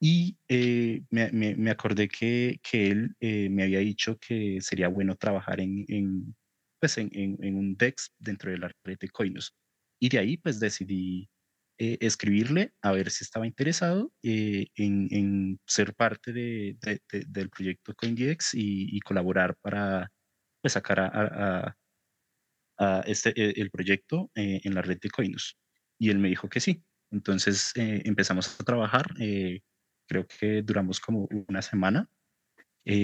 Y 0.00 0.38
me, 0.48 1.30
me, 1.32 1.54
me, 1.54 1.70
acordé 1.70 2.08
que, 2.08 2.60
que 2.62 2.90
él 2.90 3.16
me 3.20 3.62
había 3.62 3.78
dicho 3.80 4.18
que 4.18 4.58
sería 4.60 4.88
bueno 4.88 5.16
trabajar 5.16 5.60
en, 5.60 5.84
en, 5.88 6.36
pues 6.80 6.98
en, 6.98 7.10
en, 7.12 7.56
un 7.56 7.76
DEX 7.76 8.12
dentro 8.18 8.50
de 8.50 8.58
la 8.58 8.70
red 8.84 8.98
de 8.98 9.08
Coinus. 9.08 9.54
Y 10.00 10.08
de 10.08 10.18
ahí 10.18 10.36
pues 10.36 10.60
decidí 10.60 11.28
eh, 11.78 11.98
escribirle 12.00 12.72
a 12.80 12.92
ver 12.92 13.10
si 13.10 13.22
estaba 13.22 13.46
interesado 13.46 14.10
eh, 14.22 14.68
en, 14.76 15.08
en, 15.10 15.60
ser 15.66 15.94
parte 15.94 16.32
de, 16.32 16.78
de, 16.80 17.00
del 17.28 17.50
proyecto 17.50 17.94
CoinDX 17.94 18.54
y, 18.54 18.96
y, 18.96 19.00
colaborar 19.00 19.56
para 19.60 20.10
pues, 20.62 20.72
sacar 20.72 21.00
a, 21.00 21.10
a, 21.12 21.76
a 22.78 23.00
este, 23.06 23.30
e, 23.36 23.60
el 23.60 23.70
proyecto 23.70 24.30
eh, 24.34 24.60
en 24.64 24.74
la 24.74 24.80
red 24.80 24.98
de 25.00 25.10
Coinus. 25.10 25.58
Y 25.98 26.08
él 26.08 26.18
me 26.18 26.28
dijo 26.28 26.48
que 26.48 26.60
sí. 26.60 26.82
Entonces 27.10 27.72
empezamos 27.76 28.58
a 28.58 28.64
trabajar. 28.64 29.06
creo 30.08 30.26
que 30.26 30.62
duramos 30.62 30.98
como 31.00 31.28
una 31.48 31.62
semana 31.62 32.08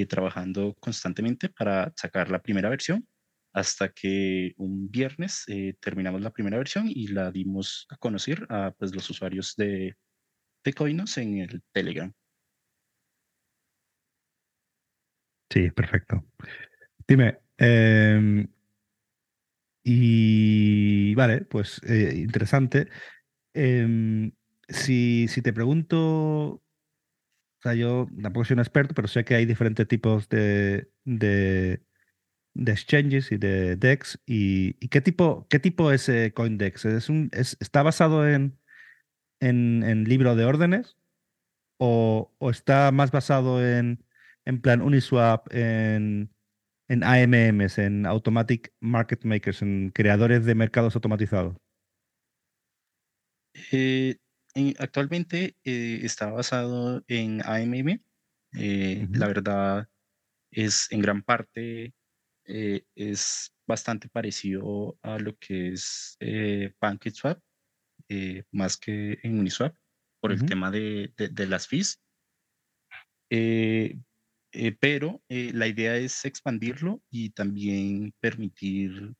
trabajando 0.08 0.74
constantemente 0.80 1.48
para 1.48 1.92
sacar 1.96 2.30
la 2.30 2.42
primera 2.42 2.68
versión 2.68 3.06
hasta 3.52 3.90
que 3.90 4.54
un 4.56 4.90
viernes 4.90 5.44
eh, 5.48 5.74
terminamos 5.80 6.22
la 6.22 6.32
primera 6.32 6.58
versión 6.58 6.86
y 6.88 7.08
la 7.08 7.30
dimos 7.30 7.86
a 7.90 7.96
conocer 7.96 8.46
a 8.48 8.72
pues, 8.78 8.94
los 8.94 9.08
usuarios 9.10 9.54
de, 9.56 9.96
de 10.64 10.72
Coinos 10.72 11.18
en 11.18 11.38
el 11.38 11.62
Telegram. 11.72 12.12
Sí, 15.50 15.70
perfecto. 15.70 16.24
Dime, 17.06 17.40
em, 17.58 18.48
y 19.84 21.14
vale, 21.14 21.42
pues 21.42 21.80
eh, 21.84 22.14
interesante. 22.16 22.88
Em, 23.52 24.32
si, 24.68 25.28
si, 25.28 25.42
te 25.42 25.52
pregunto, 25.52 25.98
o 26.54 26.62
sea, 27.62 27.74
yo 27.74 28.08
tampoco 28.22 28.44
soy 28.46 28.54
un 28.54 28.60
experto, 28.60 28.94
pero 28.94 29.08
sé 29.08 29.24
que 29.24 29.34
hay 29.34 29.44
diferentes 29.44 29.86
tipos 29.86 30.28
de, 30.28 30.90
de 31.04 31.82
de 32.54 32.72
exchanges 32.72 33.32
y 33.32 33.36
de 33.36 33.76
DEX. 33.76 34.20
¿Y, 34.26 34.74
qué, 34.88 35.00
tipo, 35.00 35.46
qué 35.48 35.58
tipo 35.58 35.92
es 35.92 36.08
eh, 36.08 36.32
CoinDex? 36.34 36.84
¿Es 36.84 37.08
un, 37.08 37.30
es, 37.32 37.56
¿Está 37.60 37.82
basado 37.82 38.28
en, 38.28 38.58
en, 39.40 39.82
en, 39.82 40.04
libro 40.04 40.36
de 40.36 40.44
órdenes? 40.44 40.96
¿O, 41.78 42.32
o 42.38 42.50
está 42.50 42.92
más 42.92 43.10
basado 43.10 43.66
en, 43.66 44.04
en 44.44 44.60
plan 44.60 44.82
Uniswap, 44.82 45.52
en, 45.52 46.32
en 46.88 47.04
AMMs, 47.04 47.78
en 47.78 48.06
Automatic 48.06 48.72
Market 48.80 49.24
Makers, 49.24 49.62
en 49.62 49.90
creadores 49.90 50.44
de 50.44 50.54
mercados 50.54 50.94
automatizados? 50.94 51.56
Eh, 53.70 54.16
actualmente 54.78 55.56
eh, 55.64 56.00
está 56.02 56.30
basado 56.30 57.02
en 57.08 57.42
AMM. 57.44 58.02
La 58.52 59.26
verdad 59.26 59.88
es 60.50 60.86
en 60.92 61.00
gran 61.00 61.22
parte 61.22 61.94
eh, 62.44 62.84
es 62.96 63.54
bastante 63.66 64.08
parecido 64.08 64.98
a 65.02 65.18
lo 65.18 65.36
que 65.38 65.68
es 65.68 66.16
eh, 66.20 66.72
PancakeSwap, 66.78 67.40
eh, 68.08 68.44
más 68.50 68.76
que 68.76 69.18
en 69.22 69.38
Uniswap, 69.38 69.76
por 70.20 70.32
el 70.32 70.44
tema 70.46 70.70
de, 70.70 71.12
de, 71.16 71.46
las 71.46 71.66
fees. 71.66 72.00
pero 73.28 75.22
la 75.28 75.66
idea 75.66 75.96
es 75.96 76.24
expandirlo 76.24 77.02
y 77.10 77.30
también 77.30 78.14
permitir 78.20 79.14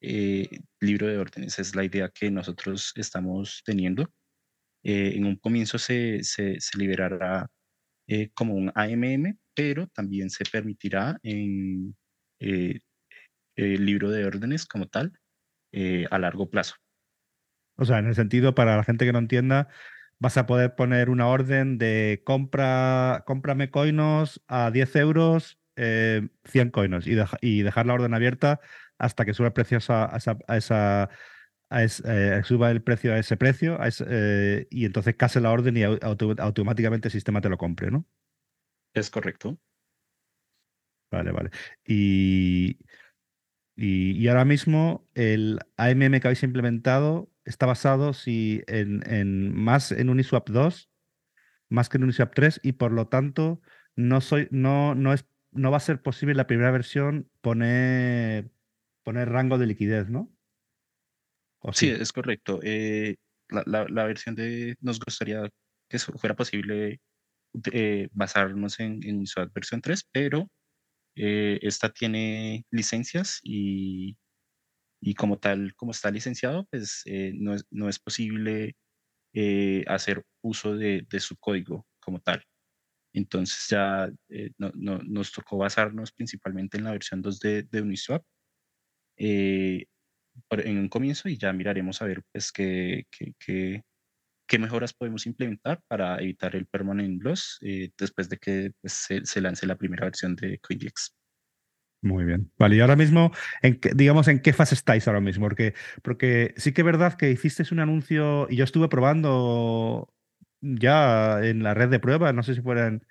libro 0.00 1.06
de 1.08 1.18
órdenes. 1.18 1.58
Es 1.58 1.74
la 1.74 1.84
idea 1.84 2.08
que 2.08 2.30
nosotros 2.30 2.92
estamos 2.96 3.62
teniendo. 3.66 4.10
en 4.82 5.26
un 5.26 5.36
comienzo 5.36 5.78
se, 5.78 6.22
se, 6.22 6.58
se 6.58 6.78
liberará 6.78 7.50
como 8.32 8.54
un 8.54 8.72
AMM, 8.74 9.38
pero 9.54 9.88
también 9.88 10.30
se 10.30 10.44
permitirá 10.44 11.18
en 11.22 11.94
eh, 12.40 12.80
el 13.56 13.86
libro 13.86 14.10
de 14.10 14.26
órdenes 14.26 14.66
como 14.66 14.86
tal 14.86 15.18
eh, 15.72 16.06
a 16.10 16.18
largo 16.18 16.50
plazo. 16.50 16.74
O 17.76 17.84
sea, 17.84 17.98
en 17.98 18.06
el 18.06 18.14
sentido, 18.14 18.54
para 18.54 18.76
la 18.76 18.84
gente 18.84 19.04
que 19.04 19.12
no 19.12 19.18
entienda, 19.18 19.68
vas 20.18 20.36
a 20.36 20.46
poder 20.46 20.74
poner 20.74 21.10
una 21.10 21.28
orden 21.28 21.78
de 21.78 22.22
compra, 22.24 23.24
cómprame 23.26 23.70
coinos 23.70 24.42
a 24.46 24.70
10 24.70 24.96
euros, 24.96 25.58
100 25.74 25.84
eh, 25.84 26.70
coinos 26.72 27.06
y, 27.06 27.16
y, 27.42 27.62
dejar 27.62 27.86
la 27.86 27.94
orden 27.94 28.14
abierta 28.14 28.60
hasta 28.98 29.26
que 29.26 29.34
suba 29.34 29.48
el 29.48 29.52
precio 29.52 29.76
a 29.76 30.16
esa, 30.16 30.38
a 30.48 30.56
esa, 30.56 31.10
suba 32.44 32.70
el 32.70 32.82
precio 32.82 33.12
a 33.12 33.18
ese 33.18 33.36
precio 33.36 33.78
y 34.70 34.86
entonces 34.86 35.16
case 35.16 35.40
la 35.40 35.50
orden 35.50 35.76
y 35.76 35.82
automáticamente 35.82 37.08
el 37.08 37.12
sistema 37.12 37.42
te 37.42 37.50
lo 37.50 37.58
compre, 37.58 37.90
¿no? 37.90 38.06
Es 38.94 39.10
correcto. 39.10 39.58
Vale, 41.16 41.32
vale. 41.32 41.50
Y, 41.86 42.78
y, 43.74 44.28
ahora 44.28 44.44
mismo 44.44 45.08
el 45.14 45.60
AMM 45.78 46.20
que 46.20 46.28
habéis 46.28 46.42
implementado 46.42 47.30
está 47.46 47.64
basado 47.64 48.12
si 48.12 48.62
en, 48.66 49.02
en 49.10 49.54
más 49.54 49.92
en 49.92 50.10
Uniswap 50.10 50.50
2 50.50 50.90
más 51.70 51.88
que 51.88 51.96
en 51.96 52.04
Uniswap 52.04 52.34
3 52.34 52.60
y 52.62 52.72
por 52.72 52.92
lo 52.92 53.08
tanto 53.08 53.62
no, 53.94 54.20
soy, 54.20 54.48
no, 54.50 54.94
no, 54.94 55.14
es, 55.14 55.26
no 55.52 55.70
va 55.70 55.78
a 55.78 55.80
ser 55.80 56.02
posible 56.02 56.32
en 56.32 56.36
la 56.36 56.46
primera 56.46 56.70
versión 56.70 57.30
poner, 57.40 58.50
poner 59.02 59.30
rango 59.30 59.56
de 59.56 59.66
liquidez, 59.66 60.10
¿no? 60.10 60.30
sí? 61.72 61.88
es 61.88 62.12
correcto. 62.12 62.60
Eh, 62.62 63.16
la, 63.48 63.86
la, 63.88 64.04
versión 64.04 64.34
de 64.34 64.76
nos 64.80 65.00
gustaría 65.00 65.48
que 65.88 65.98
fuera 65.98 66.36
posible 66.36 67.00
eh, 67.72 68.08
basarnos 68.12 68.78
en, 68.80 69.00
en 69.02 69.16
Uniswap 69.16 69.52
versión 69.54 69.80
3, 69.80 70.08
pero 70.12 70.50
eh, 71.16 71.58
esta 71.62 71.90
tiene 71.92 72.64
licencias 72.70 73.40
y, 73.42 74.16
y, 75.00 75.14
como 75.14 75.38
tal, 75.38 75.74
como 75.76 75.92
está 75.92 76.10
licenciado, 76.10 76.66
pues 76.70 77.04
no, 77.34 77.54
es, 77.54 77.64
no 77.70 77.88
es 77.88 77.98
posible 77.98 78.76
eh, 79.38 79.84
hacer 79.88 80.24
uso 80.42 80.76
de, 80.76 81.06
de, 81.10 81.20
su 81.20 81.36
código 81.36 81.86
como 82.00 82.20
tal. 82.20 82.42
Entonces 83.14 83.66
ya 83.68 84.10
eh, 84.30 84.50
no, 84.58 84.72
no, 84.74 84.98
nos 85.04 85.32
tocó 85.32 85.58
basarnos 85.58 86.12
principalmente 86.12 86.78
en 86.78 86.84
la 86.84 86.92
versión 86.92 87.22
2 87.22 87.40
de, 87.40 87.64
de 87.64 87.82
Uniswap 87.82 88.24
eh, 89.18 89.86
en 90.50 90.78
un 90.78 90.88
comienzo 90.88 91.28
y 91.28 91.38
ya 91.38 91.52
miraremos 91.52 92.02
a 92.02 92.06
ver 92.06 92.22
pues 92.32 92.52
qué, 92.52 93.04
qué, 93.10 93.34
qué, 93.38 93.82
qué 94.46 94.58
mejoras 94.58 94.92
podemos 94.92 95.26
implementar 95.26 95.80
para 95.88 96.18
evitar 96.20 96.54
el 96.56 96.66
permanent 96.66 97.22
loss 97.22 97.58
después 97.98 98.28
de 98.28 98.38
que 98.38 98.72
pues, 98.80 99.06
se, 99.24 99.40
lance 99.40 99.66
la 99.66 99.76
primera 99.76 100.04
versión 100.04 100.36
de 100.36 100.58
CoinGex. 100.58 101.14
Muy 102.02 102.24
bien. 102.24 102.52
Vale, 102.58 102.76
y 102.76 102.80
ahora 102.80 102.94
mismo, 102.94 103.32
en 103.62 103.80
digamos, 103.94 104.28
¿en 104.28 104.40
qué 104.40 104.52
fase 104.52 104.74
estáis 104.74 105.08
ahora 105.08 105.20
mismo? 105.20 105.46
Porque, 105.46 105.74
porque 106.02 106.54
sí 106.56 106.72
que 106.72 106.82
es 106.82 106.84
verdad 106.84 107.14
que 107.14 107.30
hicisteis 107.30 107.72
un 107.72 107.80
anuncio 107.80 108.46
y 108.48 108.56
yo 108.56 108.64
estuve 108.64 108.88
probando 108.88 110.12
ya 110.60 111.44
en 111.44 111.62
la 111.62 111.74
red 111.74 111.88
de 111.88 111.98
prueba, 111.98 112.32
no 112.32 112.42
sé 112.42 112.54
si 112.54 112.60
fuera 112.60 112.86
en, 112.86 113.02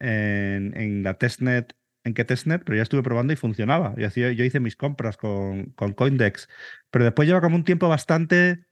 en, 0.00 1.02
la 1.02 1.14
testnet, 1.14 1.74
en 2.04 2.14
qué 2.14 2.24
testnet, 2.24 2.62
pero 2.64 2.76
ya 2.76 2.82
estuve 2.82 3.02
probando 3.02 3.32
y 3.32 3.36
funcionaba. 3.36 3.94
Yo, 3.96 4.08
yo 4.08 4.44
hice 4.44 4.60
mis 4.60 4.76
compras 4.76 5.16
con, 5.16 5.72
con 5.72 5.92
Coindex, 5.92 6.48
pero 6.90 7.04
después 7.04 7.28
lleva 7.28 7.40
como 7.40 7.56
un 7.56 7.64
tiempo 7.64 7.88
bastante, 7.88 8.64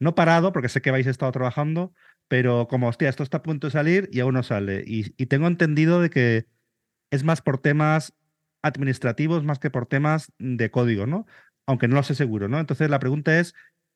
no 0.00 0.14
parado, 0.14 0.52
porque 0.52 0.68
sé 0.68 0.82
que 0.82 0.90
a 0.90 0.98
estado 0.98 1.32
trabajando, 1.32 1.94
pero 2.28 2.66
como, 2.68 2.88
hostia, 2.88 3.08
esto 3.08 3.22
está 3.22 3.38
a 3.38 3.42
punto 3.42 3.68
de 3.68 3.72
salir 3.72 4.08
y 4.12 4.20
aún 4.20 4.34
no 4.34 4.42
sale. 4.42 4.82
Y, 4.86 5.14
y 5.16 5.26
tengo 5.26 5.46
entendido 5.46 6.00
de 6.00 6.10
que 6.10 6.46
es 7.10 7.24
más 7.24 7.42
por 7.42 7.58
temas 7.58 8.14
administrativos 8.62 9.44
más 9.44 9.58
que 9.58 9.70
por 9.70 9.86
temas 9.86 10.32
de 10.38 10.70
código, 10.70 11.06
¿no? 11.06 11.26
Aunque 11.66 11.88
no 11.88 11.96
lo 11.96 12.02
sé 12.02 12.14
seguro, 12.14 12.48
¿no? 12.48 12.58
Entonces 12.58 12.90
la 12.90 12.98
pregunta 12.98 13.38
es, 13.38 13.54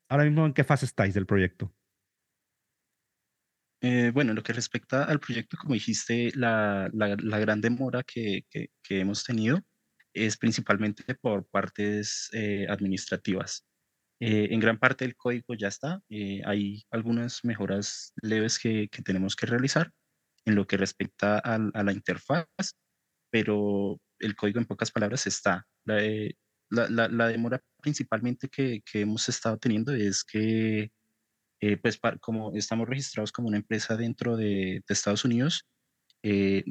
ahora 0.09 0.25
mismo, 0.25 0.47
¿en 0.47 0.53
qué 0.53 0.65
fase 0.65 0.87
estáis 0.87 1.15
del 1.15 1.27
proyecto? 1.27 1.75
Eh, 3.81 4.11
bueno, 4.15 4.33
lo 4.33 4.43
que 4.43 4.55
respecta 4.55 5.05
al 5.05 5.21
proyecto, 5.21 5.59
como 5.59 5.75
dijiste, 5.75 6.33
la, 6.35 6.89
la, 6.95 7.39
gran 7.39 7.61
demora 7.61 8.03
que, 8.03 8.45
que, 8.51 9.01
hemos 9.01 9.25
tenido 9.25 9.61
es 10.15 10.39
principalmente 10.39 11.15
por 11.17 11.47
partes 11.47 12.31
eh, 12.33 12.67
administrativas. 12.71 13.67
Eh, 14.21 14.49
en 14.51 14.61
gran 14.61 14.79
parte 14.79 15.05
el 15.05 15.17
código 15.17 15.55
ya 15.55 15.69
está. 15.69 16.01
hay 16.47 16.85
algunas 16.91 17.41
mejoras 17.45 18.13
leves 18.23 18.59
que, 18.59 18.89
que, 18.89 19.03
tenemos 19.03 19.37
que 19.37 19.47
realizar 19.47 19.91
en 20.45 20.55
lo 20.55 20.67
que 20.67 20.77
respecta 20.77 21.39
a, 21.39 21.55
a 21.57 21.83
la 21.83 21.93
interfaz, 21.93 22.47
pero 23.31 23.99
el 24.21 24.37
código 24.37 24.61
en 24.61 24.67
pocas 24.67 24.91
palabras 24.91 25.27
está. 25.27 25.67
La, 25.85 26.03
eh, 26.03 26.35
la, 26.71 27.29
demora 27.29 27.61
principalmente 27.81 28.49
que, 28.49 28.83
que, 28.91 29.03
hemos 29.03 29.29
estado 29.29 29.59
teniendo 29.59 29.93
es 29.93 30.25
que, 30.25 30.91
eh, 31.61 31.77
pues 31.79 31.99
como 32.21 32.55
estamos 32.55 32.89
registrados 32.89 33.33
como 33.33 33.49
una 33.49 33.59
empresa 33.59 33.97
dentro 33.97 34.37
de, 34.37 34.83
de 34.87 34.95
Estados 34.95 35.25
Unidos, 35.25 35.67
eh, 36.23 36.65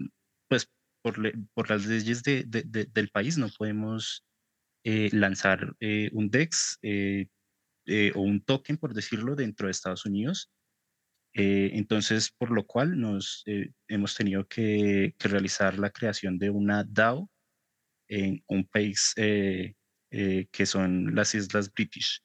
pues 0.50 0.68
por, 1.02 1.16
por, 1.54 1.70
las 1.70 1.86
leyes 1.86 2.24
de, 2.24 2.44
de, 2.46 2.64
del 2.86 3.10
país 3.10 3.38
no 3.38 3.50
podemos 3.58 4.24
lanzar 4.84 5.76
un 6.12 6.30
DEX 6.30 6.80
o 8.16 8.22
un 8.22 8.44
token, 8.44 8.78
por 8.78 8.94
decirlo, 8.94 9.36
dentro 9.36 9.68
de 9.68 9.72
Estados 9.72 10.06
Unidos. 10.06 10.52
entonces, 11.34 12.32
por 12.38 12.52
lo 12.52 12.66
cual 12.66 13.00
nos 13.00 13.44
hemos 13.88 14.16
tenido 14.16 14.46
que, 14.48 15.16
realizar 15.20 15.80
la 15.80 15.90
creación 15.90 16.38
de 16.38 16.50
una 16.50 16.84
DAO 16.84 17.30
en 18.08 18.44
un 18.48 18.66
país 18.66 19.14
eh, 19.18 19.74
eh, 20.12 20.48
que 20.52 20.66
son 20.66 21.16
las 21.16 21.34
Islas 21.36 21.72
British. 21.74 22.22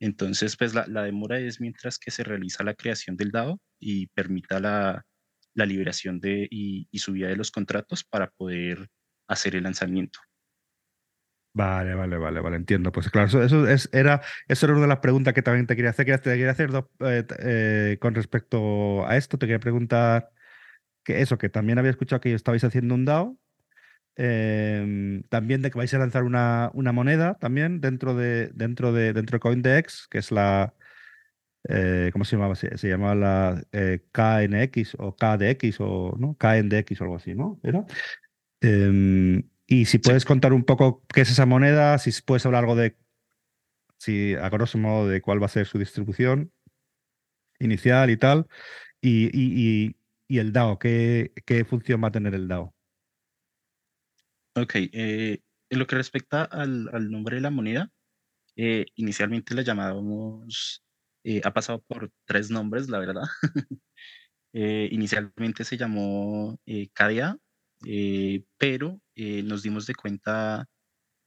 Entonces, 0.00 0.56
pues 0.56 0.74
la, 0.74 1.02
demora 1.02 1.38
es 1.38 1.60
mientras 1.60 1.98
que 1.98 2.10
se 2.10 2.24
realiza 2.24 2.64
la 2.64 2.74
creación 2.74 3.16
del 3.16 3.30
DAO 3.30 3.60
y 3.78 4.08
permita 4.08 4.58
la, 4.58 5.04
la 5.54 5.66
liberación 5.66 6.18
de, 6.20 6.48
y, 6.50 6.88
subida 6.98 7.28
de 7.28 7.36
los 7.36 7.52
contratos 7.52 8.02
para 8.02 8.30
poder 8.30 8.88
hacer 9.28 9.54
el 9.54 9.62
lanzamiento. 9.62 10.18
Vale, 11.54 11.94
vale, 11.94 12.16
vale, 12.16 12.40
vale, 12.40 12.56
entiendo. 12.56 12.92
Pues 12.92 13.10
claro, 13.10 13.42
eso, 13.42 13.68
es, 13.68 13.88
era, 13.92 14.22
eso 14.48 14.66
era 14.66 14.74
una 14.74 14.82
de 14.82 14.88
las 14.88 14.98
preguntas 15.00 15.34
que 15.34 15.42
también 15.42 15.66
te 15.66 15.76
quería 15.76 15.90
hacer. 15.90 16.06
Te 16.20 16.30
quería 16.30 16.50
hacer 16.50 16.70
eh, 17.00 17.98
con 18.00 18.14
respecto 18.14 19.06
a 19.06 19.16
esto, 19.16 19.38
te 19.38 19.46
quería 19.46 19.60
preguntar 19.60 20.30
que 21.04 21.20
eso, 21.20 21.38
que 21.38 21.48
también 21.48 21.78
había 21.78 21.90
escuchado 21.90 22.20
que 22.20 22.34
estabais 22.34 22.64
haciendo 22.64 22.94
un 22.94 23.04
DAO 23.04 23.38
Em, 24.16 25.22
también 25.30 25.62
de 25.62 25.70
que 25.70 25.78
vais 25.78 25.92
a 25.94 25.98
lanzar 25.98 26.24
una, 26.24 26.70
una, 26.74 26.92
moneda 26.92 27.38
también 27.38 27.80
dentro 27.80 28.14
de 28.14 28.48
dentro 28.54 28.92
de 28.92 29.14
dentro 29.14 29.36
de 29.36 29.40
CoinDex, 29.40 30.06
que 30.08 30.18
es 30.18 30.30
la 30.30 30.74
eh, 31.68 32.10
¿cómo 32.12 32.24
se 32.24 32.36
llamaba? 32.36 32.54
Se, 32.54 32.76
llamaba 32.88 33.14
la 33.14 33.64
eh, 33.72 34.04
KNX 34.12 34.96
o 34.98 35.16
KDX 35.16 35.80
o 35.80 36.14
¿no? 36.18 36.36
KNDX 36.38 37.00
o 37.00 37.04
algo 37.04 37.16
así, 37.16 37.34
¿no? 37.34 37.58
¿Era? 37.62 37.86
Y 39.72 39.86
si 39.86 39.96
puedes 39.96 40.26
contar 40.26 40.52
un 40.52 40.64
poco 40.64 41.02
qué 41.14 41.22
es 41.22 41.30
esa 41.30 41.46
moneda, 41.46 41.96
si 41.96 42.12
puedes 42.20 42.44
hablar 42.44 42.64
algo 42.64 42.76
de 42.76 42.94
si 43.96 44.34
a 44.34 44.50
grosso 44.50 44.76
modo 44.76 45.08
de 45.08 45.22
cuál 45.22 45.40
va 45.40 45.46
a 45.46 45.48
ser 45.48 45.66
su 45.66 45.78
distribución 45.78 46.52
inicial 47.58 48.10
y 48.10 48.18
tal, 48.18 48.46
y, 49.00 49.30
y, 49.32 49.96
y 50.28 50.38
el 50.40 50.52
DAO, 50.52 50.78
¿qué, 50.78 51.32
¿qué 51.46 51.64
función 51.64 52.04
va 52.04 52.08
a 52.08 52.12
tener 52.12 52.34
el 52.34 52.48
DAO? 52.48 52.74
Ok, 54.56 54.74
eh, 54.74 55.40
en 55.70 55.78
lo 55.78 55.86
que 55.86 55.96
respecta 55.96 56.44
al, 56.44 56.90
al, 56.92 57.10
nombre 57.10 57.36
de 57.36 57.40
la 57.40 57.50
moneda, 57.50 57.90
eh, 58.56 58.84
inicialmente 58.96 59.54
la 59.54 59.62
llamábamos, 59.62 60.84
eh, 61.24 61.40
ha 61.44 61.54
pasado 61.54 61.80
por 61.88 62.10
tres 62.26 62.50
nombres, 62.50 62.90
la 62.90 62.98
verdad. 62.98 63.22
inicialmente 64.52 65.64
se 65.64 65.78
llamó 65.78 66.60
KDA, 66.92 67.38
pero 68.58 69.00
nos 69.14 69.62
dimos 69.62 69.86
de 69.86 69.94
cuenta 69.94 70.66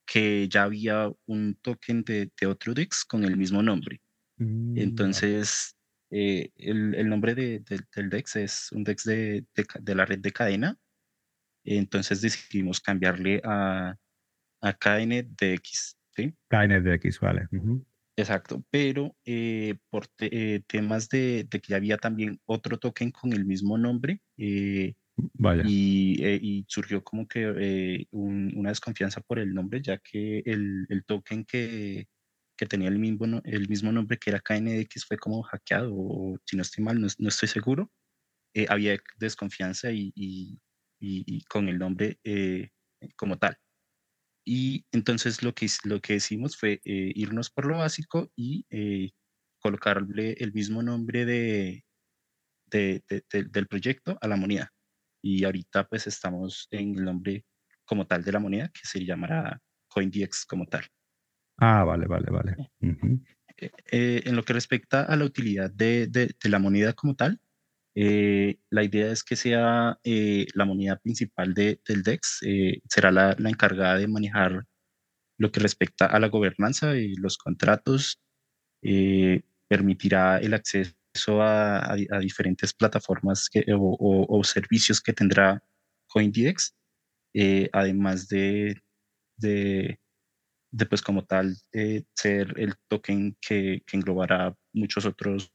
que 0.05 0.47
ya 0.47 0.63
había 0.63 1.11
un 1.25 1.55
token 1.61 2.03
de, 2.03 2.31
de 2.39 2.47
otro 2.47 2.73
DEX 2.73 3.05
con 3.05 3.23
el 3.23 3.37
mismo 3.37 3.63
nombre. 3.63 4.01
Mm, 4.37 4.77
Entonces, 4.77 5.75
el, 6.09 6.51
el, 6.95 7.09
nombre 7.09 7.33
de, 7.35 7.63
del 7.95 8.09
DEX 8.09 8.35
es 8.35 8.71
un 8.71 8.83
DEX 8.83 9.03
de, 9.03 9.45
de 9.81 9.95
la 9.95 10.05
red 10.05 10.19
de 10.19 10.31
cadena 10.31 10.77
entonces 11.65 12.21
decidimos 12.21 12.79
cambiarle 12.79 13.41
a, 13.43 13.95
a 14.61 14.73
KNDX. 14.73 15.97
¿sí? 16.15 16.33
KNDX, 16.47 17.19
vale. 17.19 17.47
Exacto, 18.17 18.63
pero 18.69 19.15
eh, 19.25 19.75
por 19.89 20.07
eh, 20.19 20.61
temas 20.67 21.09
de, 21.09 21.47
que 21.49 21.59
ya 21.67 21.75
había 21.75 21.97
también 21.97 22.39
otro 22.45 22.77
token 22.77 23.11
con 23.11 23.33
el 23.33 23.45
mismo 23.45 23.77
nombre, 23.77 24.21
eh, 24.37 24.93
Vaya. 25.17 25.63
Y, 25.65 26.65
surgió 26.67 27.03
como 27.03 27.27
que 27.27 28.07
una 28.11 28.69
desconfianza 28.69 29.21
por 29.21 29.39
el 29.39 29.53
nombre, 29.53 29.81
ya 29.81 29.97
que 29.99 30.39
el, 30.45 30.85
el 30.89 31.05
token 31.05 31.45
que, 31.45 32.07
que, 32.57 32.65
tenía 32.65 32.89
el 32.89 32.99
mismo, 32.99 33.41
el 33.43 33.69
mismo 33.69 33.91
nombre 33.91 34.17
que 34.17 34.31
era 34.31 34.41
KNDX 34.41 35.05
fue 35.05 35.17
como 35.17 35.41
hackeado, 35.43 35.93
o 35.93 36.37
si 36.45 36.55
no 36.57 36.61
estoy 36.63 36.83
mal, 36.83 36.99
no, 36.99 37.07
no 37.17 37.29
estoy 37.29 37.49
seguro. 37.49 37.91
había 38.69 38.97
desconfianza 39.17 39.91
y, 39.91 40.13
y, 40.15 41.43
con 41.45 41.69
el 41.69 41.77
nombre 41.77 42.19
eh, 42.23 42.69
como 43.15 43.37
tal. 43.37 43.57
Y 44.45 44.85
entonces 44.91 45.43
lo 45.43 45.53
que, 45.53 45.67
lo 45.85 46.01
que 46.01 46.15
hicimos 46.15 46.57
fue 46.57 46.81
eh, 46.85 47.11
irnos 47.15 47.49
por 47.49 47.65
lo 47.65 47.77
básico 47.79 48.31
y 48.35 48.65
eh, 48.69 49.11
colocarle 49.59 50.33
el 50.39 50.53
mismo 50.53 50.83
nombre 50.83 51.25
de, 51.25 51.83
de, 52.67 53.03
del 53.31 53.67
proyecto 53.67 54.17
a 54.21 54.27
la 54.27 54.35
moneda. 54.35 54.74
Y 55.25 55.43
ahorita 55.43 55.87
pues 55.87 56.05
estamos 56.05 56.67
en 56.69 56.99
el 56.99 57.03
nombre 57.03 57.45
como 57.83 58.05
tal 58.05 58.23
de 58.23 58.31
la 58.31 58.39
moneda, 58.39 58.69
que 58.69 58.85
se 58.85 59.03
llamará 59.03 59.59
CoinDX 59.87 60.45
como 60.45 60.67
tal. 60.67 60.85
Ah, 61.57 61.83
vale, 61.83 62.05
vale, 62.05 62.29
vale. 62.29 62.55
en 63.57 64.35
lo 64.35 64.43
que 64.43 64.53
respecta 64.53 65.01
a 65.01 65.15
la 65.15 65.25
utilidad 65.25 65.71
de, 65.71 66.05
de, 66.05 66.35
la 66.43 66.59
moneda 66.59 66.93
como 66.93 67.15
tal, 67.15 67.41
eh, 67.95 68.59
la 68.69 68.83
idea 68.83 69.11
es 69.11 69.23
que 69.23 69.35
sea 69.35 69.97
eh, 70.03 70.45
la 70.53 70.65
moneda 70.65 70.97
principal 70.97 71.55
de, 71.55 71.81
del 71.87 72.03
DEX, 72.03 72.41
eh, 72.43 72.81
será 72.87 73.11
la, 73.11 73.35
la, 73.39 73.49
encargada 73.49 73.97
de 73.97 74.07
manejar 74.07 74.65
lo 75.39 75.51
que 75.51 75.59
respecta 75.59 76.05
a 76.05 76.19
la 76.19 76.27
gobernanza 76.27 76.97
y 76.97 77.15
los 77.15 77.39
contratos, 77.39 78.21
permitirá 79.67 80.37
el 80.37 80.53
acceso 80.53 80.93
acceso 81.15 81.41
a, 81.41 81.93
a, 81.93 82.19
diferentes 82.19 82.73
plataformas 82.73 83.49
que, 83.49 83.63
o, 83.73 84.27
o, 84.29 84.43
servicios 84.43 85.01
que 85.01 85.13
tendrá 85.13 85.61
CoinDX, 86.07 86.75
eh, 87.33 87.69
además 87.73 88.27
de, 88.27 88.81
de, 89.37 89.99
de, 90.71 90.85
pues 90.85 91.01
como 91.01 91.25
tal, 91.25 91.55
eh, 91.73 92.03
ser 92.15 92.53
el 92.57 92.75
token 92.89 93.37
que, 93.41 93.81
que, 93.85 93.97
englobará 93.97 94.55
muchos 94.73 95.05
otros 95.05 95.51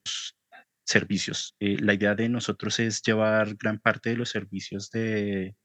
servicios. 0.87 1.55
Eh, 1.61 1.77
la 1.81 1.95
idea 1.95 2.15
de 2.15 2.29
nosotros 2.29 2.81
es 2.81 3.03
llevar 3.03 3.57
gran 3.57 3.79
parte 3.81 4.11
de 4.11 4.17
los 4.17 4.31
servicios 4.31 4.91
de, 4.91 5.57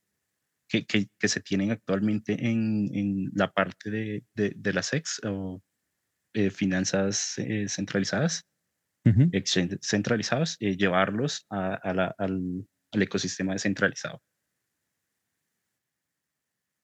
que, 0.70 0.86
que, 0.86 1.08
que 1.20 1.28
se 1.28 1.41
tienen 1.41 1.72
actualmente 1.72 2.34
en, 2.34 2.89
en 2.93 3.32
la 3.34 3.52
parte 3.52 3.89
de, 3.91 4.24
de, 4.36 4.54
de 4.56 4.74
las 4.74 4.88
SEX 4.88 5.22
o 5.26 5.62
finanzas 6.52 7.36
centralizadas 7.70 8.46
centralizados, 9.82 10.58
y 10.60 10.78
llevarlos 10.78 11.45
a, 11.49 11.76
al, 11.76 11.99
al, 12.18 12.68
ecosistema 12.91 13.53
descentralizado. 13.53 14.22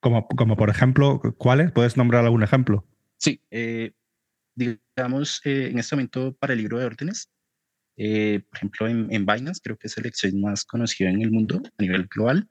Como, 0.01 0.27
como 0.27 0.55
por 0.55 0.69
ejemplo, 0.69 1.21
¿cuáles? 1.37 1.71
¿Puedes 1.71 1.95
nombrar 1.95 2.25
algún 2.25 2.43
ejemplo? 2.43 2.85
Sí, 3.17 3.41
eh, 3.51 3.91
digamos, 4.55 5.41
eh, 5.45 5.69
en 5.71 5.79
este 5.79 5.95
momento 5.95 6.35
para 6.35 6.53
el 6.53 6.59
libro 6.59 6.79
de 6.79 6.85
órdenes, 6.85 7.29
eh, 7.97 8.41
por 8.49 8.57
ejemplo, 8.57 8.87
en, 8.87 9.07
en, 9.13 9.25
Binance, 9.25 9.61
creo 9.63 9.77
que 9.77 9.87
es 9.87 9.97
el 9.97 10.07
exchange 10.07 10.35
más 10.35 10.65
conocido 10.65 11.09
en 11.09 11.21
el 11.21 11.31
mundo 11.31 11.61
a 11.77 11.81
nivel 11.81 12.07
global, 12.07 12.47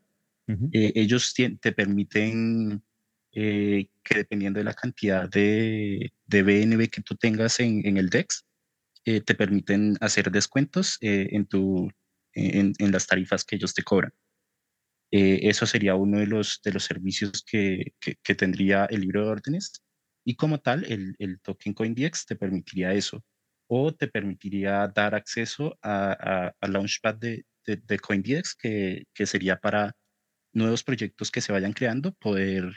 ellos 0.72 1.32
te 1.34 1.72
permiten 1.72 2.82
que 3.30 3.88
dependiendo 4.08 4.58
de 4.58 4.64
la 4.64 4.74
cantidad 4.74 5.28
de, 5.28 6.12
de 6.26 6.42
BNB 6.42 6.88
que 6.88 7.02
tú 7.02 7.14
tengas 7.14 7.60
en, 7.60 7.86
en 7.86 7.98
el 7.98 8.10
DEX, 8.10 8.44
eh, 9.04 9.20
te 9.20 9.34
permiten 9.34 9.96
hacer 10.00 10.30
descuentos 10.30 10.98
eh, 11.00 11.28
en, 11.32 11.46
tu, 11.46 11.90
en, 12.34 12.72
en, 12.78 12.92
las 12.92 13.06
tarifas 13.06 13.44
que 13.44 13.56
ellos 13.56 13.74
te 13.74 13.82
cobran. 13.82 14.12
Eh, 15.12 15.40
eso 15.48 15.66
sería 15.66 15.96
uno 15.96 16.18
de 16.18 16.26
los, 16.26 16.60
de 16.62 16.72
los 16.72 16.84
servicios 16.84 17.42
que, 17.44 17.94
que, 18.00 18.16
que, 18.22 18.34
tendría 18.34 18.84
el 18.86 19.00
libro 19.00 19.24
de 19.24 19.30
órdenes 19.30 19.82
y 20.24 20.36
como 20.36 20.60
tal 20.60 20.84
el, 20.84 21.16
el 21.18 21.40
token 21.40 21.74
CoinDX 21.74 22.26
te 22.26 22.36
permitiría 22.36 22.92
eso 22.92 23.24
o 23.66 23.92
te 23.92 24.08
permitiría 24.08 24.86
dar 24.88 25.14
acceso 25.14 25.76
a, 25.82 26.52
a, 26.60 26.68
Launchpad 26.68 27.16
de, 27.16 27.44
de, 27.66 27.76
de 27.76 27.98
CoinDX 27.98 28.54
que, 28.54 29.04
que, 29.14 29.26
sería 29.26 29.56
para 29.58 29.92
nuevos 30.52 30.84
proyectos 30.84 31.30
que 31.30 31.40
se 31.40 31.52
vayan 31.52 31.72
creando 31.72 32.12
poder 32.14 32.76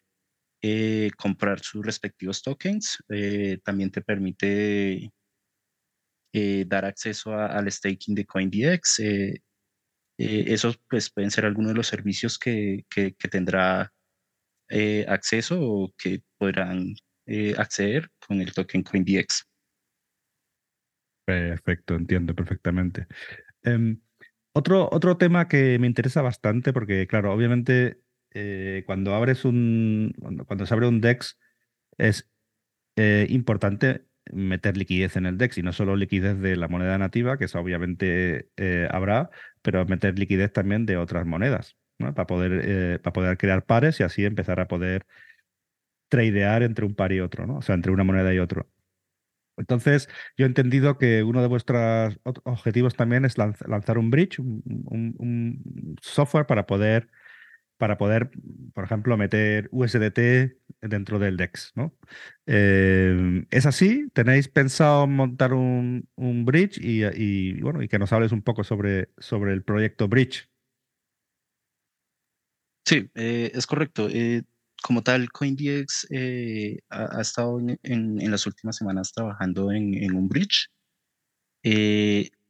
eh, 0.62 1.12
comprar 1.18 1.60
sus 1.60 1.86
respectivos 1.86 2.42
tokens. 2.42 2.98
Eh, 3.10 3.60
también 3.64 3.92
te 3.92 4.02
permite 4.02 5.12
eh, 6.36 6.66
dar 6.68 6.84
acceso 6.84 7.36
al 7.36 7.72
staking 7.72 8.16
de 8.16 8.26
CoinDX. 8.26 9.00
Eh, 9.02 9.42
eh, 10.18 10.46
esos 10.48 10.80
pues, 10.90 11.12
pueden 11.12 11.30
ser 11.30 11.46
algunos 11.46 11.70
de 11.72 11.76
los 11.76 11.86
servicios 11.86 12.40
que, 12.40 12.86
que, 12.90 13.14
tendrá 13.30 13.94
acceso 15.08 15.60
o 15.62 15.94
que 15.96 16.24
podrán 16.40 16.96
acceder 17.58 18.10
con 18.28 18.42
el 18.42 18.52
token 18.52 18.82
CoinDX. 18.82 19.48
Perfecto, 21.26 21.94
entiendo 21.94 22.34
perfectamente. 22.34 23.06
Em, 23.62 24.02
otro, 24.54 24.90
otro 24.92 25.18
tema 25.18 25.48
que 25.48 25.78
me 25.78 25.86
interesa 25.86 26.24
bastante, 26.24 26.74
porque 26.74 27.06
claro, 27.06 27.32
obviamente 27.32 28.02
cuando 28.88 29.14
abres 29.14 29.46
un, 29.46 30.16
cuando, 30.20 30.66
se 30.66 30.74
abre 30.74 30.88
un 30.88 31.00
DEX 31.00 31.38
es 32.00 32.28
importante 33.30 34.08
meter 34.32 34.78
liquidez 34.78 35.16
en 35.18 35.26
el 35.26 35.38
DEX 35.38 35.58
y 35.58 35.64
no 35.64 35.74
solo 35.74 35.96
liquidez 35.96 36.40
de 36.40 36.56
la 36.56 36.68
moneda 36.68 36.98
nativa, 36.98 37.38
que 37.38 37.46
eso 37.46 37.60
obviamente 37.60 38.50
eh, 38.58 38.88
habrá, 38.92 39.30
pero 39.62 39.86
meter 39.86 40.18
liquidez 40.18 40.52
también 40.54 40.86
de 40.86 40.98
otras 40.98 41.26
monedas, 41.26 41.78
para, 41.98 42.26
poder, 42.28 42.62
eh, 42.64 43.00
para 43.00 43.14
poder 43.14 43.38
crear 43.38 43.66
pares 43.66 44.00
y 44.00 44.04
así 44.04 44.26
empezar 44.26 44.60
a 44.60 44.68
poder 44.68 45.06
tradear 46.10 46.64
entre 46.64 46.86
un 46.86 46.96
par 46.96 47.12
y 47.12 47.20
otro, 47.20 47.48
¿no? 47.48 47.58
o 47.58 47.62
sea, 47.62 47.76
entre 47.76 47.92
una 47.92 48.04
moneda 48.04 48.34
y 48.34 48.40
otro. 48.40 48.70
Entonces, 49.58 50.10
yo 50.36 50.46
he 50.46 50.48
entendido 50.48 50.98
que 50.98 51.24
uno 51.24 51.42
de 51.42 51.48
vuestros 51.48 52.20
objetivos 52.44 52.96
también 52.96 53.24
es 53.24 53.38
lanzar 53.38 54.00
un 54.00 54.10
bridge, 54.10 54.40
un 54.40 55.96
software 56.02 56.48
para 56.48 56.66
poder 56.66 57.08
para 57.84 57.98
poder, 57.98 58.32
por 58.74 58.86
ejemplo, 58.86 59.18
meter 59.18 59.68
USDT 59.74 60.56
dentro 60.80 61.20
del 61.20 61.36
DEX. 61.36 61.74
¿no? 61.76 61.94
Eh, 62.46 63.46
¿Es 63.52 63.66
así? 63.66 64.08
¿Tenéis 64.14 64.48
pensado 64.48 65.06
montar 65.06 65.52
un, 65.52 66.08
bridge 66.16 66.78
y, 66.82 67.60
bueno, 67.60 67.84
y 67.84 67.90
que 67.90 68.00
nos 68.00 68.14
hables 68.14 68.32
un 68.32 68.42
poco 68.42 68.64
sobre, 68.64 69.10
sobre 69.18 69.52
el 69.52 69.64
proyecto 69.64 70.08
Bridge? 70.08 70.50
Sí, 72.86 73.12
eh, 73.16 73.52
es 73.54 73.68
correcto. 73.68 74.08
Eh, 74.10 74.44
como 74.82 75.04
tal, 75.04 75.30
CoinDX 75.30 76.08
ha, 76.90 77.18
ha, 77.18 77.22
estado 77.22 77.60
en, 77.60 78.32
las 78.32 78.48
últimas 78.48 78.78
semanas 78.78 79.12
trabajando 79.12 79.74
en, 79.74 80.16
un 80.16 80.30
bridge. 80.30 80.70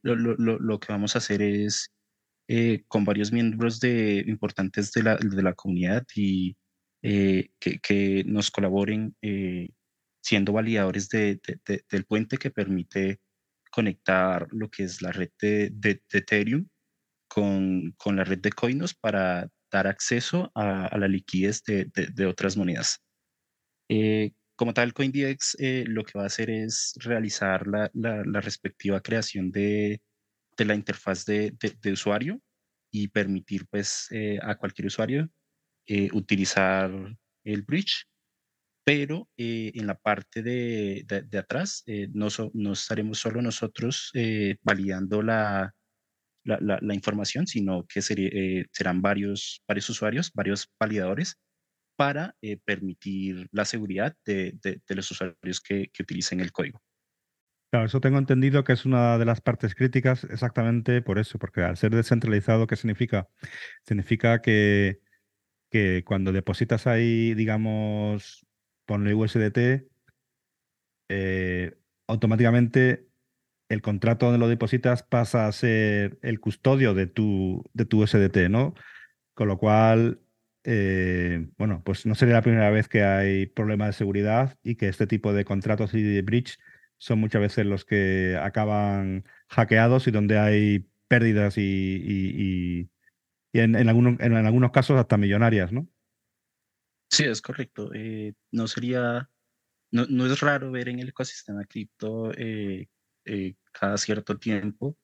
Lo, 0.04 0.16
lo, 0.16 0.80
que 0.80 0.94
vamos 0.94 1.16
a 1.16 1.18
hacer 1.18 1.42
es 1.42 1.92
eh, 2.48 2.84
con 2.90 3.06
varios 3.06 3.32
miembros 3.32 3.80
de, 3.80 4.24
importantes 4.28 4.92
de 4.92 5.04
la, 5.04 5.16
de 5.16 5.42
la 5.42 5.54
comunidad 5.54 6.06
y 6.14 6.58
eh, 7.02 7.52
que, 7.58 7.80
que, 7.80 8.24
nos 8.26 8.52
colaboren 8.52 9.16
eh, 9.22 9.70
siendo 10.22 10.52
validadores 10.52 11.08
de, 11.08 11.40
de, 11.66 11.86
del 11.90 12.06
puente 12.06 12.38
que 12.38 12.52
permite 12.52 13.22
conectar 13.72 14.48
lo 14.52 14.70
que 14.70 14.84
es 14.84 15.02
la 15.02 15.14
red 15.14 15.30
de, 15.40 16.02
Ethereum 16.12 16.68
con, 17.30 17.94
con, 17.98 18.18
la 18.18 18.26
red 18.26 18.40
de 18.40 18.52
Coinos 18.52 18.94
para 18.94 19.50
dar 19.72 19.88
acceso 19.88 20.52
a, 20.54 20.88
a 20.88 20.98
la 20.98 21.08
liquidez 21.08 21.64
de, 21.64 22.26
otras 22.26 22.58
monedas. 22.58 23.02
como 24.58 24.74
tal, 24.74 24.94
CoinDX 24.94 25.58
lo 25.86 26.04
que 26.04 26.18
va 26.18 26.24
a 26.26 26.28
hacer 26.28 26.50
es 26.50 26.94
realizar 26.98 27.68
la, 27.68 27.90
la, 27.94 28.24
la 28.26 28.42
respectiva 28.42 29.02
creación 29.02 29.50
de, 29.52 30.02
de 30.58 30.66
la 30.66 30.76
interfaz 30.76 31.26
de, 31.26 31.56
de, 31.82 31.92
usuario 31.92 32.40
y 32.92 33.08
permitir 33.08 33.66
pues 33.70 34.08
eh, 34.12 34.40
a 34.42 34.56
cualquier 34.56 34.88
usuario 34.88 35.30
eh, 35.88 36.10
utilizar 36.14 36.92
el 37.44 37.62
bridge, 37.64 38.06
pero 38.86 39.30
eh, 39.38 39.72
en 39.76 39.88
la 39.88 39.96
parte 39.96 40.44
de, 40.44 41.06
de, 41.08 41.38
atrás 41.38 41.84
no, 42.14 42.28
no, 42.54 42.74
estaremos 42.74 43.20
solo 43.20 43.42
nosotros 43.42 44.12
validando 44.62 45.22
la, 45.22 45.74
la, 46.44 46.80
la, 46.82 46.94
información, 46.94 47.48
sino 47.48 47.86
que 47.88 48.02
serán 48.02 49.02
varios, 49.02 49.64
varios 49.68 49.90
usuarios, 49.90 50.32
varios 50.34 50.70
validadores 50.80 51.38
para 51.96 52.36
permitir 52.66 53.48
la 53.52 53.66
seguridad 53.66 54.16
de, 54.26 54.58
de 54.62 54.96
los 54.96 55.10
usuarios 55.12 55.62
que, 55.62 55.90
que 55.94 56.04
utilicen 56.04 56.40
el 56.42 56.52
código. 56.52 56.82
Claro, 57.74 57.88
eso 57.88 58.02
tengo 58.02 58.20
entendido 58.20 58.64
que 58.64 58.74
es 58.74 58.86
una 58.86 59.18
de 59.18 59.26
las 59.26 59.42
partes 59.42 59.74
críticas 59.74 60.26
exactamente 60.26 61.02
por 61.02 61.18
eso, 61.18 61.40
porque 61.40 61.62
al 61.64 61.76
ser 61.76 61.90
descentralizado, 61.96 62.68
¿qué 62.68 62.76
significa? 62.76 63.28
Significa 63.88 64.44
que, 64.44 65.02
que 65.72 66.04
cuando 66.06 66.32
depositas 66.32 66.88
ahí, 66.88 67.34
digamos, 67.34 68.46
ponle 68.86 69.16
USDT, 69.16 69.88
eh, 71.10 71.76
automáticamente 72.08 73.08
el 73.70 73.82
contrato 73.82 74.28
donde 74.28 74.40
lo 74.40 74.50
depositas 74.50 75.04
pasa 75.04 75.48
a 75.48 75.52
ser 75.52 76.20
el 76.22 76.40
custodio 76.40 76.94
de 76.94 77.08
tu, 77.08 77.64
de 77.74 77.86
tu 77.86 78.04
USDT, 78.04 78.50
¿no? 78.50 78.76
Con 79.36 79.48
lo 79.50 79.58
cual, 79.58 80.22
eh, 80.64 81.48
bueno, 81.58 81.84
pues 81.86 82.06
no 82.06 82.16
sería 82.16 82.36
la 82.36 82.44
primera 82.44 82.70
vez 82.72 82.88
que 82.90 83.04
hay 83.04 83.48
problemas 83.48 83.90
de 83.90 83.94
seguridad 83.94 84.58
y 84.64 84.76
que 84.76 84.90
este 84.90 85.08
tipo 85.08 85.34
de 85.34 85.46
contratos 85.46 85.94
y 85.96 86.04
de 86.04 86.22
bridge 86.24 86.58
son 87.04 87.20
muchas 87.20 87.42
veces 87.42 87.66
los 87.66 87.84
que 87.84 88.40
acaban 88.42 89.26
hackeados 89.50 90.08
y 90.08 90.12
donde 90.12 90.40
hay 90.40 90.88
pérdidas 91.10 91.58
y, 91.58 92.90
en, 93.52 93.90
algunos, 93.90 94.18
en, 94.22 94.34
algunos 94.34 94.72
casos 94.72 94.98
hasta 94.98 95.18
millonarias, 95.18 95.74
¿no? 95.74 95.86
Sí, 97.12 97.26
es 97.26 97.42
correcto. 97.42 97.92
Eh, 97.94 98.36
no 98.54 98.68
sería, 98.68 99.30
no, 99.92 100.06
no, 100.08 100.26
es 100.28 100.40
raro 100.40 100.72
ver 100.72 100.88
en 100.88 101.00
el 101.00 101.10
ecosistema 101.10 101.66
cripto 101.66 102.32
eh, 102.38 102.88
eh, 103.26 103.56
cada 103.74 103.98
cierto 103.98 104.38
tiempo 104.38 104.98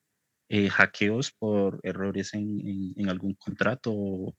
hackeos 0.49 1.31
por 1.31 1.79
errores 1.83 2.33
en, 2.33 2.93
en, 2.95 3.09
algún 3.09 3.35
contrato 3.35 3.91
o, 3.93 4.33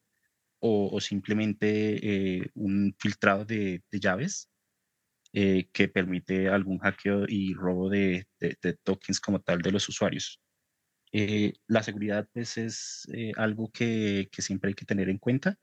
o 0.60 1.00
simplemente 1.00 2.50
un 2.54 2.96
filtrado 2.98 3.44
de, 3.44 3.84
de 3.88 4.00
llaves 4.00 4.49
eh, 5.32 5.68
que 5.72 5.88
permite 5.88 6.48
algún 6.48 6.78
hackeo 6.78 7.24
y 7.28 7.54
robo 7.54 7.88
de, 7.88 8.26
de, 8.40 8.78
tokens 8.82 9.20
como 9.20 9.40
tal 9.40 9.62
de 9.62 9.72
los 9.72 9.88
usuarios. 9.88 10.40
Eh, 11.12 11.54
la 11.66 11.82
seguridad 11.82 12.28
pues 12.32 12.56
es 12.58 13.08
eh, 13.12 13.32
algo 13.36 13.70
que, 13.72 14.28
que, 14.32 14.42
siempre 14.42 14.68
hay 14.68 14.74
que 14.74 14.84
tener 14.86 15.08
en 15.08 15.18
cuenta 15.18 15.56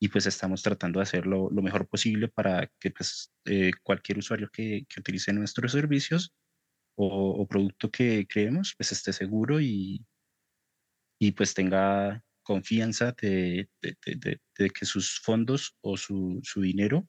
y 0.00 0.08
pues 0.08 0.26
estamos 0.26 0.62
tratando 0.62 1.00
de 1.00 1.04
hacerlo 1.04 1.48
lo 1.50 1.62
mejor 1.62 1.88
posible 1.88 2.28
para 2.28 2.70
que 2.78 2.90
pues 2.92 3.32
cualquier 3.82 4.18
usuario 4.18 4.48
que, 4.52 4.86
que 4.88 5.00
utilice 5.00 5.32
nuestros 5.32 5.72
servicios 5.72 6.32
o, 6.96 7.46
producto 7.48 7.90
que 7.90 8.26
creemos 8.28 8.74
pues 8.76 8.92
esté 8.92 9.12
seguro 9.12 9.60
y, 9.60 10.04
y 11.20 11.32
pues 11.32 11.54
tenga 11.54 12.22
confianza 12.42 13.12
de, 13.20 13.68
de, 13.82 14.70
que 14.70 14.86
sus 14.86 15.20
fondos 15.20 15.76
o 15.82 15.96
su, 15.96 16.40
su 16.42 16.62
dinero 16.62 17.06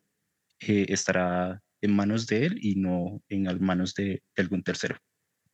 eh, 0.60 0.86
estará 0.90 1.62
en 1.82 1.96
manos 1.96 2.28
de 2.28 2.46
él 2.46 2.60
y 2.62 2.76
no 2.76 3.22
en 3.30 3.64
manos 3.64 3.96
de, 3.96 4.24
algún 4.38 4.64
tercero. 4.64 4.98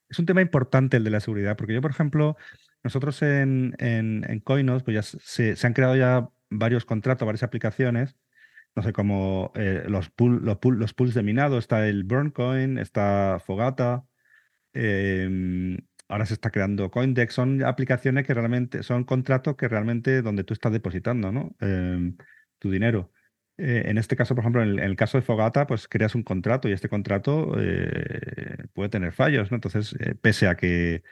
Es 0.09 0.19
un 0.19 0.26
tema 0.26 0.41
importante 0.41 0.97
el 0.97 1.03
de 1.03 1.09
la 1.09 1.19
seguridad, 1.19 1.57
porque 1.57 1.73
yo, 1.73 1.82
por 1.82 1.91
ejemplo, 1.91 2.38
nosotros 2.84 3.21
en, 3.21 3.76
en, 3.80 4.26
en 4.30 4.39
Coinos, 4.39 4.84
pues 4.84 4.95
ya 4.95 5.01
se, 5.01 5.55
han 5.65 5.73
creado 5.73 5.95
ya 5.95 6.30
varios 6.49 6.86
contratos, 6.86 7.26
varias 7.26 7.43
aplicaciones, 7.43 8.15
no 8.76 8.84
sé, 8.84 8.93
como 8.93 9.51
eh, 9.55 9.86
los, 9.88 10.11
los, 10.17 10.57
los 10.63 10.93
pools 10.93 11.13
de 11.13 11.23
minado, 11.23 11.57
está 11.57 11.88
el 11.88 12.03
Burncoin, 12.03 12.78
está 12.78 13.41
Fogata, 13.43 14.05
eh, 14.73 15.78
ahora 16.07 16.26
se 16.26 16.34
está 16.34 16.51
creando 16.51 16.91
Coindex, 16.91 17.34
son 17.34 17.63
aplicaciones 17.63 18.26
que 18.26 18.34
realmente, 18.34 18.84
son 18.84 19.03
contratos 19.03 19.55
que 19.55 19.67
realmente 19.67 20.21
donde 20.21 20.43
tú 20.43 20.53
estás 20.53 20.71
depositando, 20.71 21.32
¿no? 21.32 21.55
Em, 21.59 22.17
tu 22.59 22.71
dinero. 22.71 23.11
Eh, 23.58 23.84
en 23.86 23.97
este 23.97 24.16
caso, 24.18 24.36
por 24.36 24.43
ejemplo, 24.43 24.62
en 24.64 24.80
el, 24.80 24.95
caso 24.97 25.18
de 25.18 25.22
Fogata, 25.22 25.66
pues 25.66 25.88
creas 25.88 26.14
un 26.16 26.24
contrato 26.24 26.68
y 26.68 26.74
este 26.74 26.89
contrato 26.89 27.56
eh, 27.58 28.66
puede 28.74 28.89
tener 28.89 29.14
fallos, 29.14 29.49
¿no? 29.49 29.56
Entonces, 29.56 29.95
eh, 29.99 30.16
pese 30.16 30.47
a 30.47 30.56
que 30.56 31.03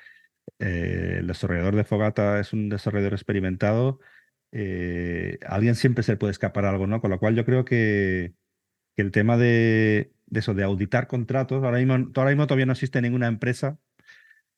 el 0.60 1.28
desarrollador 1.28 1.76
de 1.76 1.86
Fogata 1.86 2.40
es 2.40 2.54
un 2.54 2.70
desarrollador 2.70 3.14
experimentado, 3.14 4.00
alguien 5.48 5.76
siempre 5.76 6.04
se 6.04 6.18
puede 6.18 6.32
escapar 6.32 6.66
algo, 6.66 6.88
¿no? 6.88 7.02
Con 7.02 7.12
lo 7.12 7.20
cual 7.20 7.36
yo 7.36 7.46
creo 7.46 7.66
que, 7.66 8.34
el 8.98 9.12
tema 9.12 9.38
de, 9.38 10.14
de, 10.28 10.40
eso, 10.40 10.54
de 10.54 10.64
auditar 10.64 11.08
contratos, 11.08 11.64
ahora 11.64 11.80
mismo, 11.80 12.12
ahora 12.16 12.32
mismo 12.32 12.48
todavía 12.48 12.66
no 12.68 12.74
existe 12.74 13.02
ninguna 13.02 13.28
empresa 13.28 13.80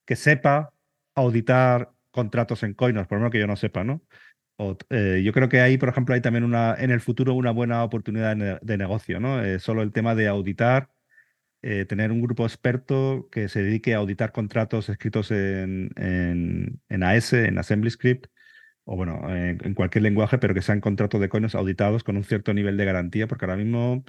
que 0.04 0.16
sepa 0.16 0.74
auditar 1.14 1.92
contratos 2.10 2.62
en 2.64 2.74
Coinos, 2.74 3.06
por 3.06 3.18
lo 3.18 3.22
menos 3.22 3.32
que 3.32 3.40
yo 3.40 3.46
no 3.46 3.56
sepa, 3.56 3.84
¿no? 3.84 4.02
Eh, 4.58 5.22
yo 5.24 5.32
creo 5.32 5.48
que 5.48 5.60
ahí, 5.60 5.76
por 5.78 5.88
ejemplo, 5.90 6.14
hay 6.14 6.20
también 6.20 6.44
una, 6.44 6.74
en 6.78 6.90
el 6.90 7.00
futuro 7.00 7.34
una 7.34 7.50
buena 7.50 7.84
oportunidad 7.84 8.36
de, 8.36 8.78
negocio, 8.78 9.20
¿no? 9.20 9.44
Eh, 9.44 9.58
solo 9.58 9.82
el 9.82 9.92
tema 9.92 10.14
de 10.14 10.28
auditar, 10.28 10.90
eh, 11.62 11.84
tener 11.86 12.12
un 12.12 12.22
grupo 12.22 12.44
experto 12.44 13.28
que 13.32 13.48
se 13.48 13.62
dedique 13.62 13.94
a 13.94 13.98
auditar 13.98 14.32
contratos 14.32 14.88
escritos 14.88 15.30
en, 15.32 15.90
en, 15.96 17.02
AS, 17.02 17.32
en 17.34 17.58
AssemblyScript, 17.58 18.28
o 18.84 18.96
bueno, 18.96 19.22
en, 19.34 19.74
cualquier 19.74 20.02
lenguaje, 20.04 20.38
pero 20.38 20.54
que 20.54 20.62
sean 20.62 20.80
contratos 20.80 21.20
de 21.20 21.28
coins 21.28 21.54
auditados 21.54 22.04
con 22.04 22.16
un 22.16 22.24
cierto 22.24 22.54
nivel 22.54 22.76
de 22.76 22.84
garantía, 22.86 23.26
porque 23.28 23.44
ahora 23.46 23.56
mismo 23.56 24.04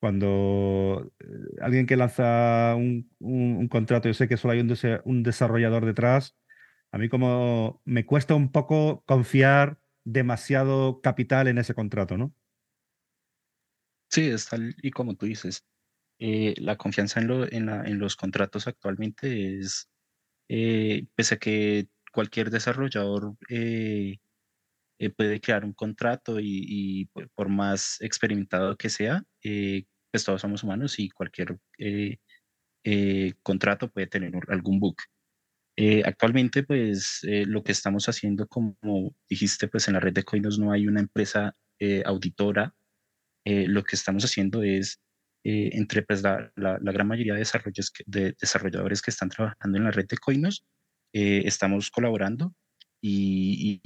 cuando 0.00 1.12
alguien 1.60 1.86
que 1.86 1.96
lanza 1.96 2.74
un, 2.76 3.10
un, 3.20 3.68
contrato, 3.68 4.08
yo 4.08 4.14
sé 4.14 4.28
que 4.28 4.36
solo 4.36 4.52
hay 4.54 4.60
un, 4.60 4.74
un 5.04 5.22
desarrollador 5.22 5.86
detrás, 5.86 6.36
a 6.92 6.98
mí 6.98 7.08
como 7.08 7.82
me 7.84 8.06
cuesta 8.06 8.34
un 8.34 8.52
poco 8.52 9.02
confiar 9.06 9.78
demasiado 10.04 11.00
capital 11.00 11.48
en 11.48 11.58
ese 11.58 11.74
contrato, 11.74 12.16
¿no? 12.16 12.34
Sí, 14.10 14.28
es 14.28 14.46
tal 14.48 14.74
y 14.82 14.90
como 14.90 15.16
tú 15.16 15.26
dices. 15.26 15.64
Eh, 16.20 16.54
la 16.58 16.76
confianza 16.76 17.20
en, 17.20 17.98
los 17.98 18.16
contratos 18.16 18.66
actualmente 18.68 19.58
es, 19.58 19.90
eh, 20.48 21.06
pese 21.16 21.36
a 21.36 21.38
que 21.38 21.88
cualquier 22.12 22.50
desarrollador 22.50 23.36
eh, 23.50 24.18
puede 25.16 25.40
crear 25.40 25.64
un 25.64 25.74
contrato 25.74 26.38
y, 26.40 27.10
por 27.34 27.48
más 27.48 28.00
experimentado 28.00 28.76
que 28.76 28.90
sea, 28.90 29.24
pues 29.42 30.24
todos 30.24 30.40
somos 30.40 30.62
humanos 30.62 30.98
y 30.98 31.10
cualquier 31.10 31.58
contrato 33.42 33.90
puede 33.90 34.06
tener 34.06 34.32
algún 34.48 34.78
bug. 34.80 34.96
Eh, 35.76 36.02
actualmente, 36.04 36.62
pues 36.62 37.20
eh, 37.24 37.44
lo 37.46 37.64
que 37.64 37.72
estamos 37.72 38.08
haciendo, 38.08 38.46
como 38.46 38.76
dijiste, 39.28 39.68
pues 39.68 39.88
en 39.88 39.94
la 39.94 40.00
red 40.00 40.12
de 40.12 40.22
Coinos 40.22 40.58
no 40.58 40.70
hay 40.72 40.86
una 40.86 41.00
empresa 41.00 41.52
eh, 41.80 42.02
auditora. 42.06 42.74
lo 43.44 43.82
que 43.84 43.96
estamos 43.96 44.24
haciendo 44.24 44.62
es, 44.62 45.00
entre 45.44 46.02
pues, 46.02 46.22
la, 46.22 46.50
gran 46.56 47.08
mayoría 47.08 47.34
de, 47.34 48.34
desarrolladores 48.40 49.02
que 49.02 49.10
están 49.10 49.28
trabajando 49.28 49.78
en 49.78 49.84
la 49.84 49.90
red 49.90 50.06
de 50.08 50.16
Coinos, 50.18 50.64
estamos 51.12 51.90
colaborando 51.90 52.54
y, 53.02 53.80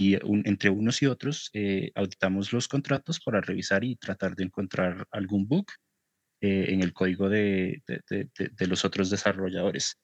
entre 0.45 0.70
unos 0.70 1.03
y 1.03 1.07
otros 1.07 1.51
auditamos 1.95 2.53
los 2.53 2.68
contratos 2.68 3.20
para 3.20 3.41
revisar 3.41 3.84
y 3.84 3.97
tratar 3.97 4.36
de 4.36 4.45
encontrar 4.45 5.07
algún 5.11 5.49
bug 5.49 5.66
en 6.41 6.82
el 6.82 6.93
código 6.93 7.28
de, 7.28 7.82
de 7.86 8.66
los 8.68 8.84
otros 8.84 9.11
desarrolladores. 9.11 9.99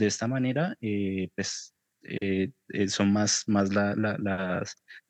De 0.00 0.06
esta 0.06 0.26
manera, 0.26 0.74
eh, 0.80 1.28
pues 1.36 1.74
eh, 2.04 2.52
eh, 2.68 2.88
son 2.88 3.12
más, 3.12 3.44
más 3.48 3.70
las, 3.74 3.98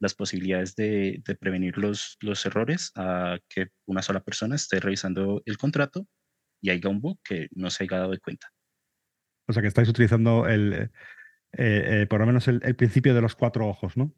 las, 0.01 0.15
posibilidades 0.17 0.75
de, 0.75 1.23
prevenir 1.39 1.79
los, 1.79 2.17
los 2.21 2.45
errores 2.45 2.91
a 2.97 3.39
que 3.49 3.69
una 3.87 4.03
sola 4.03 4.19
persona 4.19 4.57
esté 4.57 4.81
revisando 4.81 5.43
el 5.47 5.57
contrato 5.59 6.09
y 6.61 6.71
haya 6.71 6.91
un 6.91 7.01
bug 7.01 7.21
que 7.23 7.47
no 7.53 7.71
se 7.71 7.85
haya 7.85 7.99
dado 7.99 8.11
de 8.11 8.19
cuenta. 8.19 8.49
O 9.47 9.53
sea 9.53 9.63
que 9.63 9.69
estáis 9.69 9.89
utilizando 9.89 10.49
el, 10.49 10.91
por 12.09 12.19
lo 12.19 12.27
menos 12.27 12.49
el, 12.49 12.75
principio 12.75 13.15
de 13.15 13.21
los 13.23 13.37
cuatro 13.37 13.69
ojos, 13.69 13.97
¿no? 13.97 14.13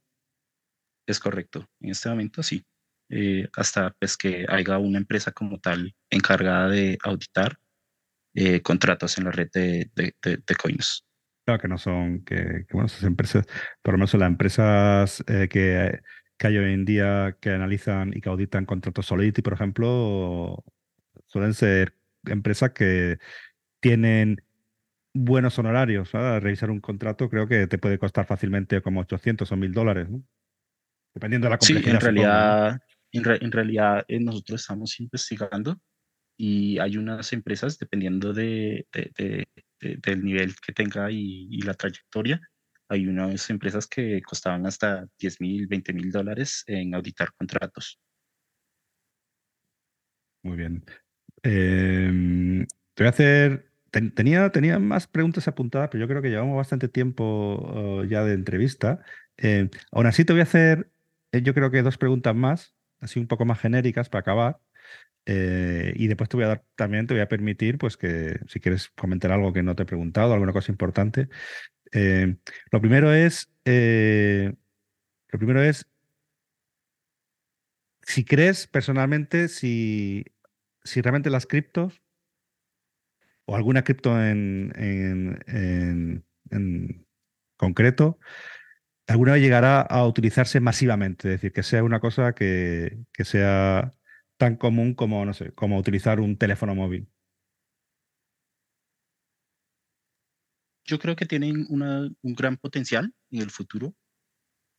Es 1.06 1.20
correcto. 1.20 1.68
En 1.80 1.90
este 1.90 2.08
momento 2.08 2.42
sí. 2.42 2.64
hasta 3.58 3.90
pues, 4.00 4.16
que 4.16 4.46
haya 4.48 4.78
una 4.78 4.96
empresa 4.96 5.32
como 5.32 5.60
tal 5.60 5.94
encargada 6.08 6.70
de 6.70 6.96
auditar 7.04 7.58
eh, 8.34 8.62
contratos 8.62 9.18
en 9.18 9.24
la 9.24 9.30
red 9.30 9.48
de, 9.52 9.90
de, 9.94 10.14
de, 10.22 10.54
coins. 10.54 11.04
Claro 11.44 11.60
que 11.60 11.68
no 11.68 11.78
son, 11.78 12.24
que, 12.24 12.64
bueno, 12.72 12.86
esas 12.86 13.02
empresas, 13.02 13.46
por 13.82 13.94
lo 13.94 13.98
menos 13.98 14.14
las 14.14 14.28
empresas 14.28 15.24
eh, 15.26 15.48
que, 15.50 16.00
que, 16.38 16.46
hay 16.46 16.56
hoy 16.56 16.72
en 16.72 16.84
día 16.84 17.36
que 17.40 17.50
analizan 17.50 18.12
y 18.16 18.20
que 18.20 18.28
auditan 18.28 18.64
contratos 18.64 19.06
Solidity, 19.06 19.42
por 19.42 19.52
ejemplo, 19.52 20.64
suelen 21.26 21.54
ser 21.54 21.94
empresas 22.26 22.70
que 22.70 23.18
tienen 23.80 24.42
buenos 25.12 25.58
honorarios. 25.58 26.12
Revisar 26.12 26.70
un 26.70 26.80
contrato 26.80 27.28
creo 27.28 27.46
que 27.46 27.66
te 27.66 27.78
puede 27.78 27.98
costar 27.98 28.24
fácilmente 28.26 28.80
como 28.80 29.00
800 29.00 29.50
o 29.50 29.56
1000 29.56 29.72
dólares, 29.72 30.08
¿no? 30.08 30.22
dependiendo 31.14 31.46
de 31.46 31.50
la 31.50 31.58
complejidad. 31.58 31.90
Sí, 31.90 31.90
en 31.90 32.00
realidad, 32.00 32.80
en, 33.12 33.44
en, 33.44 33.52
realidad 33.52 34.04
eh, 34.08 34.20
nosotros 34.20 34.60
estamos 34.62 34.98
investigando 35.00 35.78
y 36.44 36.80
hay 36.80 36.96
unas 36.96 37.32
empresas, 37.32 37.78
dependiendo 37.78 38.32
de, 38.32 38.88
del 38.92 40.24
nivel 40.24 40.56
que 40.56 40.72
tenga 40.72 41.08
y, 41.08 41.60
la 41.60 41.74
trayectoria, 41.74 42.40
hay 42.88 43.06
unas 43.06 43.48
empresas 43.48 43.86
que 43.86 44.20
costaban 44.22 44.66
hasta 44.66 45.06
10 45.20 45.40
mil, 45.40 45.68
20 45.68 45.92
mil 45.92 46.10
dólares 46.10 46.64
en 46.66 46.96
auditar 46.96 47.32
contratos. 47.34 48.00
Muy 50.42 50.56
bien. 50.56 50.84
Em, 51.44 52.66
te 52.94 53.04
voy 53.04 53.06
a 53.06 53.10
hacer. 53.10 53.70
tenía, 53.92 54.50
tenía 54.50 54.80
más 54.80 55.06
preguntas 55.06 55.46
apuntadas, 55.46 55.90
pero 55.92 56.00
yo 56.00 56.08
creo 56.08 56.22
que 56.22 56.30
llevamos 56.30 56.56
bastante 56.56 56.88
tiempo 56.88 57.24
oh, 57.24 58.04
ya 58.04 58.24
de 58.24 58.34
entrevista. 58.34 58.98
Em, 59.36 59.70
aún 59.92 60.06
así, 60.06 60.24
te 60.24 60.32
voy 60.32 60.40
a 60.40 60.42
hacer, 60.42 60.90
eh, 61.30 61.40
yo 61.42 61.54
creo 61.54 61.70
que 61.70 61.82
dos 61.82 61.98
preguntas 61.98 62.34
más, 62.34 62.74
así 62.98 63.20
un 63.20 63.28
poco 63.28 63.44
más 63.44 63.60
genéricas 63.60 64.08
para 64.08 64.22
acabar. 64.22 64.58
Eh, 65.26 65.92
y 65.96 66.08
después 66.08 66.28
te 66.28 66.36
voy 66.36 66.44
a 66.44 66.48
dar, 66.48 66.64
también 66.74 67.06
te 67.06 67.14
voy 67.14 67.20
a 67.20 67.28
permitir, 67.28 67.78
pues 67.78 67.96
que 67.96 68.40
si 68.48 68.60
quieres 68.60 68.90
comentar 68.90 69.30
algo 69.32 69.52
que 69.52 69.62
no 69.62 69.76
te 69.76 69.84
he 69.84 69.86
preguntado, 69.86 70.32
alguna 70.32 70.52
cosa 70.52 70.72
importante. 70.72 71.28
Eh, 71.92 72.36
lo 72.70 72.80
primero 72.80 73.12
es, 73.12 73.52
eh, 73.64 74.52
lo 75.28 75.38
primero 75.38 75.62
es, 75.62 75.86
si 78.02 78.24
crees 78.24 78.66
personalmente, 78.66 79.48
si, 79.48 80.24
si 80.84 81.00
realmente 81.00 81.30
las 81.30 81.46
criptos 81.46 82.02
o 83.44 83.54
alguna 83.56 83.84
cripto 83.84 84.20
en, 84.20 84.72
en, 84.76 86.24
en 86.50 87.06
concreto, 87.56 88.18
alguna 89.06 89.34
vez 89.34 89.42
llegará 89.42 89.80
a 89.80 90.06
utilizarse 90.06 90.60
masivamente, 90.60 91.28
es 91.28 91.34
decir, 91.34 91.52
que 91.52 91.62
sea 91.62 91.84
una 91.84 92.00
cosa 92.00 92.34
que, 92.34 92.98
que 93.12 93.24
sea 93.24 93.92
tan 94.42 94.56
común 94.56 94.94
como, 94.94 95.24
no 95.24 95.34
sé, 95.34 95.52
como 95.52 95.78
utilizar 95.78 96.18
un 96.18 96.36
teléfono 96.36 96.74
móvil? 96.74 97.06
Yo 100.84 100.98
creo 100.98 101.14
que 101.14 101.26
tienen 101.26 101.64
un 101.68 102.34
gran 102.34 102.56
potencial 102.56 103.14
en 103.30 103.40
el 103.40 103.50
futuro. 103.50 103.94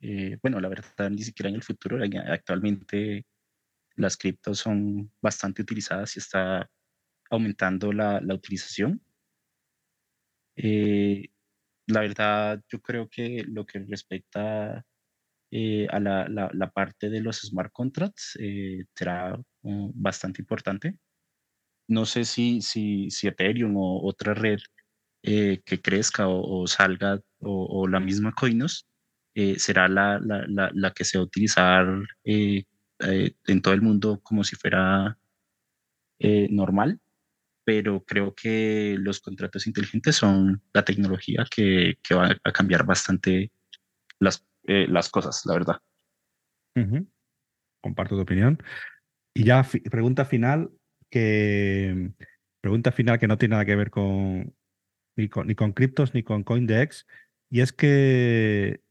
Eh, 0.02 0.38
bueno, 0.42 0.60
la 0.60 0.68
verdad, 0.68 1.10
ni 1.10 1.24
siquiera 1.24 1.48
en 1.48 1.56
el 1.56 1.64
futuro. 1.64 1.98
Actualmente 2.28 3.26
las 3.96 4.18
criptos 4.18 4.60
son 4.60 5.10
bastante 5.22 5.62
utilizadas 5.62 6.18
y 6.18 6.20
está 6.20 6.70
aumentando 7.30 7.94
la, 7.94 8.22
utilización. 8.34 9.02
Eh, 10.58 11.30
la 11.88 12.02
verdad, 12.02 12.62
yo 12.68 12.82
creo 12.82 13.08
que 13.08 13.46
lo 13.48 13.66
que 13.66 13.80
respecta 13.80 14.86
eh, 15.56 15.88
a 15.92 16.00
la, 16.00 16.28
la, 16.30 16.72
parte 16.72 17.12
de 17.12 17.22
los 17.22 17.42
smart 17.42 17.72
contracts 17.72 18.36
eh, 18.40 18.86
será 18.96 19.38
mm, 19.62 19.92
bastante 19.94 20.42
importante. 20.42 20.98
No 21.88 22.06
sé 22.06 22.26
si, 22.26 22.62
si, 22.62 23.12
si 23.12 23.28
Ethereum 23.28 23.78
o 23.78 24.04
otra 24.08 24.34
red 24.34 24.60
eh, 25.24 25.62
que 25.66 25.82
crezca 25.82 26.28
o, 26.28 26.66
salga 26.68 27.20
o, 27.40 27.88
la 27.88 28.00
misma 28.00 28.34
Coinos 28.34 28.88
eh, 29.36 29.60
será 29.60 29.88
la, 29.88 30.20
la, 30.20 30.46
la, 30.48 30.72
la, 30.74 30.92
que 30.92 31.06
se 31.06 31.18
va 31.20 31.24
a 31.24 31.26
utilizar 31.28 31.88
eh, 32.26 32.66
en 33.00 33.62
todo 33.62 33.74
el 33.76 33.82
mundo 33.82 34.22
como 34.24 34.44
si 34.44 34.56
fuera 34.56 35.18
normal, 36.50 37.00
pero 37.66 38.04
creo 38.06 38.34
que 38.34 38.96
los 39.00 39.20
contratos 39.20 39.68
inteligentes 39.68 40.16
son 40.16 40.64
la 40.74 40.86
tecnología 40.86 41.46
que, 41.54 41.96
que 42.02 42.16
va 42.16 42.36
a 42.44 42.52
cambiar 42.52 42.86
bastante 42.86 43.52
las, 44.20 44.46
las 44.64 45.10
cosas, 45.10 45.46
la 45.46 45.54
verdad. 45.54 45.78
Comparto 47.82 48.16
tu 48.16 48.22
opinión. 48.22 48.62
Y 49.36 49.46
ya 49.46 49.66
pregunta 49.90 50.26
final 50.26 50.72
que 51.10 52.12
pregunta 52.62 52.92
final 52.92 53.20
que 53.20 53.28
no 53.28 53.38
tiene 53.38 53.54
nada 53.54 53.66
que 53.66 53.76
ver 53.76 53.90
con 53.90 54.56
ni 55.18 55.28
con, 55.30 55.48
ni 55.48 55.56
con 55.56 55.74
criptos 55.74 56.14
ni 56.14 56.24
con 56.24 56.44
CoinDex. 56.44 57.06
Y 57.50 57.62
es 57.62 57.72
que, 57.72 58.82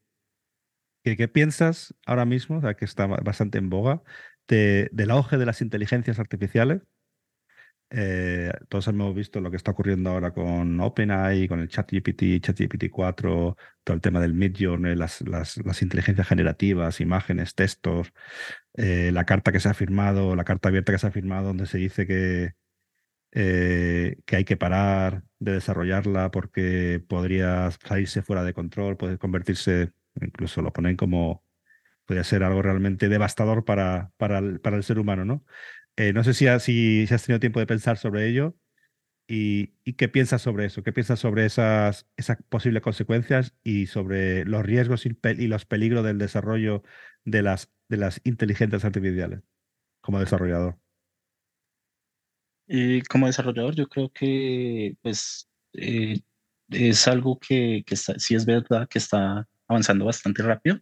¿qué 1.05 1.29
piensas 1.29 1.95
ahora 2.07 2.25
mismo, 2.25 2.59
o 2.59 2.77
que 2.77 2.85
está 2.85 3.07
bastante 3.07 3.59
en 3.59 3.71
boga, 3.71 4.03
de, 4.47 4.89
del 4.93 5.11
auge 5.11 5.37
de 5.37 5.47
las 5.47 5.63
inteligencias 5.63 6.19
artificiales? 6.19 6.83
Eh, 7.95 8.51
todos 8.71 8.89
hemos 8.89 9.15
visto 9.15 9.39
lo 9.43 9.51
que 9.51 9.59
está 9.59 9.73
ocurriendo 9.73 10.09
ahora 10.11 10.33
con 10.33 10.81
OpenAI, 10.81 11.47
con 11.47 11.61
el 11.61 11.69
ChatGPT, 11.69 12.41
ChatGPT 12.41 12.91
4, 12.91 13.57
todo 13.85 13.95
el 13.95 14.01
tema 14.01 14.19
del 14.19 14.33
Midjourney, 14.33 14.97
las, 14.97 15.21
las, 15.21 15.59
las 15.59 15.83
inteligencias 15.83 16.27
generativas, 16.27 17.03
imágenes, 17.03 17.55
textos, 17.55 18.11
eh, 18.75 19.11
la 19.13 19.27
carta 19.27 19.53
que 19.53 19.61
se 19.61 19.69
ha 19.69 19.75
firmado, 19.75 20.35
la 20.35 20.45
carta 20.45 20.71
abierta 20.71 20.93
que 20.93 20.99
se 20.99 21.07
ha 21.07 21.11
firmado, 21.11 21.49
donde 21.49 21.67
se 21.67 21.77
dice 21.77 22.07
que, 22.07 22.55
eh, 23.33 24.17
que 24.25 24.37
hay 24.37 24.45
que 24.45 24.57
parar 24.57 25.25
de 25.39 25.53
desarrollarla 25.53 26.31
porque 26.31 27.05
podría 27.07 27.71
salirse 27.87 28.23
fuera 28.23 28.43
de 28.43 28.55
control, 28.55 28.97
puede 28.97 29.19
convertirse, 29.19 29.93
incluso 30.19 30.63
lo 30.63 30.73
ponen 30.73 30.97
como, 30.97 31.45
podría 32.07 32.25
ser 32.25 32.43
algo 32.43 32.63
realmente 32.63 33.11
devastador 33.11 33.67
para, 33.67 34.13
para, 34.17 34.39
el, 34.39 34.61
para 34.61 34.77
el 34.77 34.83
ser 34.83 34.99
humano, 34.99 35.27
¿no? 35.27 35.45
Eh, 35.97 36.13
no 36.13 36.25
sé 36.25 36.33
si, 36.35 36.47
si, 36.61 37.15
has 37.15 37.25
tenido 37.25 37.41
tiempo 37.41 37.61
de 37.61 37.67
pensar 37.67 37.99
sobre 37.99 38.27
ello 38.29 38.57
y, 39.29 39.69
qué 39.95 40.09
piensas 40.09 40.43
sobre 40.43 40.67
eso, 40.67 40.83
qué 40.83 40.93
piensas 40.93 41.21
sobre 41.21 41.45
esas, 41.47 42.07
posibles 42.49 42.83
consecuencias 42.83 43.55
y 43.63 43.87
sobre 43.87 44.45
los 44.47 44.65
riesgos 44.65 45.07
y, 45.07 45.49
los 45.49 45.67
peligros 45.67 46.05
del 46.05 46.19
desarrollo 46.19 46.83
de 47.25 47.43
las, 47.43 47.71
de 47.89 47.99
las 47.99 48.21
inteligencias 48.25 48.85
artificiales 48.85 49.43
como 50.01 50.19
desarrollador. 50.19 50.79
Eh, 52.69 53.03
como 53.09 53.27
desarrollador, 53.27 53.75
yo 53.75 53.87
creo 53.89 54.11
que 54.11 54.97
pues 55.03 55.49
eh, 55.75 56.21
es 56.71 57.07
algo 57.07 57.39
que, 57.39 57.85
que 57.87 57.97
sí 57.97 58.35
es 58.35 58.47
verdad 58.47 58.89
que 58.89 58.99
está 58.99 59.47
avanzando 59.69 60.07
bastante 60.07 60.43
rápido. 60.43 60.81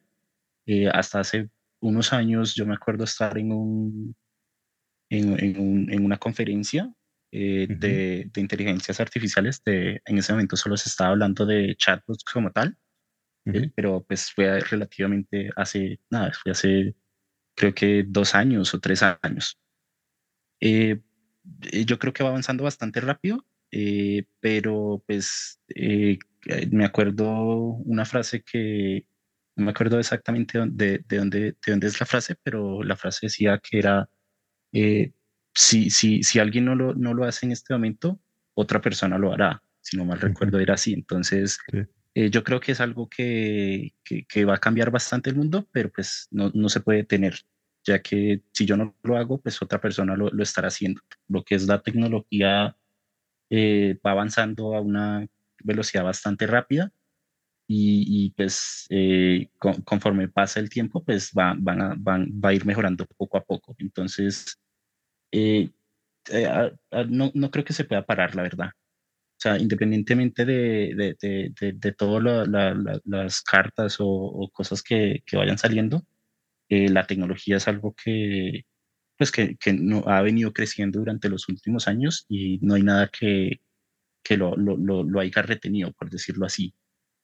hasta 0.93 1.21
hace 1.21 1.51
unos 1.81 2.13
años 2.13 2.55
yo 2.55 2.65
me 2.67 2.75
acuerdo 2.75 3.05
estar 3.05 3.37
en 3.39 3.53
un 3.53 4.17
en, 5.11 6.05
una 6.05 6.17
conferencia 6.17 6.93
eh, 7.33 7.67
de, 7.69 8.31
inteligencias 8.37 9.01
artificiales. 9.01 9.63
De, 9.65 10.01
en 10.05 10.19
ese 10.19 10.33
momento 10.33 10.57
solo 10.57 10.77
se 10.77 10.89
estaba 10.89 11.11
hablando 11.11 11.45
de 11.45 11.77
chatbots 11.77 12.25
como 12.25 12.51
tal, 12.53 12.79
eh, 13.47 13.71
pero 13.75 14.05
pues 14.07 14.31
fue 14.33 14.61
relativamente 14.61 15.51
hace, 15.57 16.01
nada, 16.11 16.33
fue 16.33 16.53
hace 16.53 16.95
creo 17.55 17.75
que 17.75 18.05
dos 18.07 18.35
años 18.35 18.73
o 18.73 18.81
tres 18.81 19.03
años. 19.03 19.59
Eh, 20.61 21.01
yo 21.85 21.99
creo 21.99 22.13
que 22.13 22.23
va 22.23 22.31
avanzando 22.31 22.65
bastante 22.65 23.01
rápido, 23.01 23.45
pero 24.41 25.03
pues 25.07 25.61
me 26.71 26.85
acuerdo 26.85 27.27
una 27.85 28.05
frase 28.05 28.43
que, 28.43 29.07
no 29.57 29.65
me 29.65 29.71
acuerdo 29.73 29.99
exactamente 29.99 30.59
de, 30.67 30.99
de, 31.07 31.17
dónde, 31.17 31.41
de 31.41 31.57
dónde 31.67 31.87
es 31.87 31.99
la 31.99 32.07
frase, 32.07 32.37
pero 32.43 32.83
la 32.83 32.97
frase 32.97 33.27
decía 33.27 33.59
que 33.59 33.79
era 33.79 34.09
eh, 34.73 35.12
si, 35.55 35.91
si, 35.91 36.23
si 36.23 36.39
alguien 36.39 36.64
no 36.64 36.75
lo, 36.75 36.95
no 36.95 37.14
lo 37.14 37.25
hace 37.25 37.47
en 37.47 37.53
este 37.53 37.75
momento, 37.75 38.21
otra 38.55 38.81
persona 38.81 39.18
lo 39.18 39.33
hará. 39.33 39.62
Si 39.81 39.97
no 39.97 40.05
mal 40.05 40.21
recuerdo, 40.21 40.59
era 40.59 40.75
así. 40.75 40.93
Entonces, 40.93 41.59
eh, 42.14 42.31
yo 42.31 42.45
creo 42.45 42.61
que 42.61 42.73
es 42.73 42.81
algo 42.81 43.09
que, 43.09 43.95
que, 44.05 44.45
va 44.45 44.55
a 44.55 44.59
cambiar 44.59 44.91
bastante 44.91 45.31
el 45.31 45.37
mundo, 45.37 45.68
pero 45.73 45.91
pues 45.91 46.29
no, 46.31 46.51
no, 46.55 46.68
se 46.68 46.81
puede 46.81 47.05
tener, 47.05 47.41
ya 47.85 48.01
que 48.03 48.43
si 48.53 48.66
yo 48.66 48.77
no 48.77 48.95
lo 49.03 49.16
hago, 49.16 49.41
pues 49.41 49.61
otra 49.62 49.81
persona 49.81 50.16
lo, 50.16 50.29
lo 50.31 50.43
estará 50.43 50.68
haciendo. 50.68 51.01
Lo 51.29 51.45
que 51.45 51.55
es 51.55 51.66
la 51.66 51.83
tecnología 51.83 52.77
eh, 53.49 53.99
va 54.07 54.12
avanzando 54.12 54.75
a 54.75 54.81
una 54.81 55.27
velocidad 55.64 56.05
bastante 56.05 56.47
rápida 56.47 56.93
y, 57.73 58.31
pues 58.37 58.89
conforme 59.85 60.29
pasa 60.29 60.59
el 60.59 60.68
tiempo, 60.68 61.05
pues 61.05 61.31
va, 61.39 61.55
van 61.57 61.81
a, 61.81 61.95
van, 61.97 62.29
va 62.33 62.49
a 62.49 62.55
ir 62.55 62.66
mejorando 62.66 63.07
poco 63.16 63.39
a 63.39 63.45
poco. 63.45 63.77
Entonces, 63.79 64.60
eh, 65.33 65.70
eh, 66.31 66.72
no, 67.09 67.31
no, 67.35 67.51
creo 67.51 67.64
que 67.64 67.72
se 67.72 67.85
pueda 67.85 68.05
parar, 68.05 68.35
la 68.35 68.43
verdad. 68.43 68.70
O 68.70 69.41
sea, 69.43 69.59
independientemente 69.59 70.45
de, 70.45 71.16
de, 71.20 71.53
de, 71.61 71.72
de 71.72 71.93
todas 71.93 72.47
las 73.05 73.43
cartas 73.43 73.97
o, 74.01 74.51
cosas 74.53 74.83
que, 74.83 75.22
que, 75.26 75.37
vayan 75.37 75.59
saliendo, 75.59 76.05
eh, 76.68 76.91
la 76.91 77.07
tecnología 77.07 77.57
es 77.57 77.68
algo 77.68 77.95
que, 77.95 78.66
pues 79.16 79.33
que, 79.33 79.57
que, 79.57 79.72
no, 79.72 80.05
ha 80.07 80.22
venido 80.22 80.53
creciendo 80.53 80.99
durante 81.01 81.28
los 81.31 81.49
últimos 81.49 81.89
años 81.89 82.26
y 82.28 82.59
no 82.62 82.74
hay 82.74 82.83
nada 82.83 83.09
que, 83.09 83.61
que 84.22 84.37
lo, 84.37 84.57
lo, 84.57 84.76
lo, 84.76 85.20
haya 85.20 85.43
retenido, 85.43 85.93
por 85.93 86.11
decirlo 86.11 86.47
así. 86.47 86.74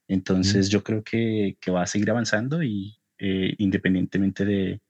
Entonces 0.09 0.71
yo 0.71 0.83
creo 0.85 1.05
que, 1.05 1.57
que, 1.61 1.71
va 1.71 1.83
a 1.83 1.87
seguir 1.87 2.11
avanzando 2.11 2.63
y 2.63 2.99
independientemente 3.19 4.45
de, 4.45 4.81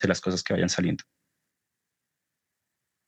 de 0.00 0.08
las 0.08 0.20
cosas 0.20 0.42
que 0.42 0.54
vayan 0.54 0.68
saliendo. 0.68 1.04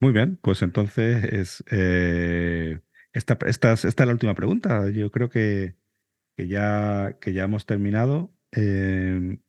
Muy 0.00 0.12
bien, 0.12 0.36
pues 0.42 0.62
entonces 0.62 1.24
es, 1.24 1.64
eh, 1.70 2.80
esta, 3.12 3.38
esta, 3.46 3.72
es 3.72 3.98
la 3.98 4.12
última 4.12 4.34
pregunta. 4.34 4.90
Yo 4.90 5.10
creo 5.10 5.28
que, 5.30 5.76
que, 6.36 6.48
ya, 6.48 7.18
que 7.20 7.32
ya 7.34 7.44
hemos 7.44 7.66
terminado. 7.66 8.34
Em, 8.52 9.40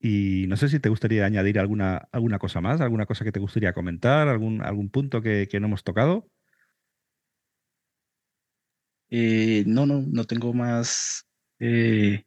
y 0.00 0.46
no 0.48 0.56
sé 0.56 0.68
si 0.68 0.78
te 0.80 0.88
gustaría 0.88 1.24
añadir 1.26 1.58
alguna, 1.58 2.08
alguna 2.12 2.38
cosa 2.38 2.60
más, 2.60 2.80
alguna 2.80 3.06
cosa 3.06 3.24
que 3.24 3.32
te 3.32 3.40
gustaría 3.40 3.72
comentar, 3.72 4.28
algún, 4.28 4.62
algún 4.62 4.90
punto 4.90 5.20
que, 5.22 5.48
que 5.50 5.58
no 5.60 5.66
hemos 5.66 5.84
tocado. 5.84 6.30
Eh, 9.10 9.64
no, 9.66 9.86
no, 9.86 10.02
no 10.06 10.24
tengo 10.24 10.52
más 10.52 11.26
eh, 11.58 12.24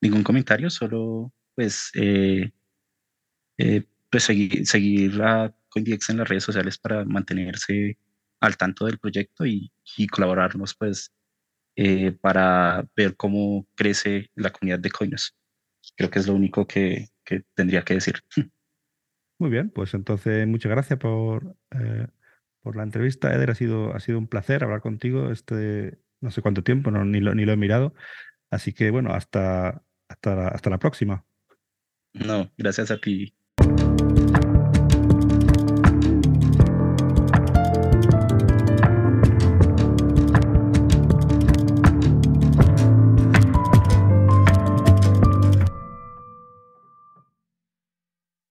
ningún 0.00 0.24
comentario, 0.24 0.70
solo 0.70 1.32
pues, 1.54 1.92
pues 4.10 4.24
seguir, 4.24 4.66
seguir 4.66 5.14
la 5.14 5.54
CoinDX 5.70 6.10
en 6.10 6.18
las 6.18 6.28
redes 6.28 6.44
sociales 6.44 6.78
para 6.78 7.04
mantenerse 7.04 7.96
al 8.40 8.56
tanto 8.56 8.86
del 8.86 8.98
proyecto 8.98 9.46
y, 9.46 9.70
colaborarnos 10.10 10.74
pues 10.74 11.12
eh, 11.76 12.12
para 12.12 12.86
ver 12.96 13.16
cómo 13.16 13.66
crece 13.74 14.30
la 14.34 14.50
comunidad 14.50 14.78
de 14.78 14.90
Coinos. 14.90 15.36
Creo 15.96 16.10
que 16.10 16.18
es 16.18 16.26
lo 16.26 16.34
único 16.34 16.66
que, 16.66 17.08
tendría 17.54 17.82
que 17.82 17.94
decir. 17.94 18.20
Muy 19.38 19.50
bien, 19.50 19.70
pues 19.70 19.94
entonces 19.94 20.46
muchas 20.46 20.70
gracias 20.70 20.98
por, 20.98 21.56
eh, 21.70 22.06
por 22.60 22.76
la 22.76 22.82
entrevista, 22.82 23.32
Eder. 23.32 23.50
Ha 23.50 23.54
sido, 23.54 23.94
ha 23.94 24.00
sido 24.00 24.18
un 24.18 24.26
placer 24.26 24.64
hablar 24.64 24.82
contigo 24.82 25.30
este 25.30 25.98
no 26.20 26.30
sé 26.30 26.42
cuánto 26.42 26.62
tiempo, 26.62 26.90
no, 26.90 27.04
ni, 27.04 27.20
lo, 27.20 27.34
ni 27.34 27.44
lo 27.44 27.52
he 27.52 27.56
mirado. 27.56 27.94
Así 28.50 28.72
que 28.72 28.90
bueno, 28.90 29.12
hasta, 29.14 29.82
hasta, 30.08 30.48
hasta 30.48 30.70
la 30.70 30.78
próxima. 30.78 31.24
No, 32.12 32.52
gracias 32.56 32.90
a 32.90 32.98
ti. 32.98 33.34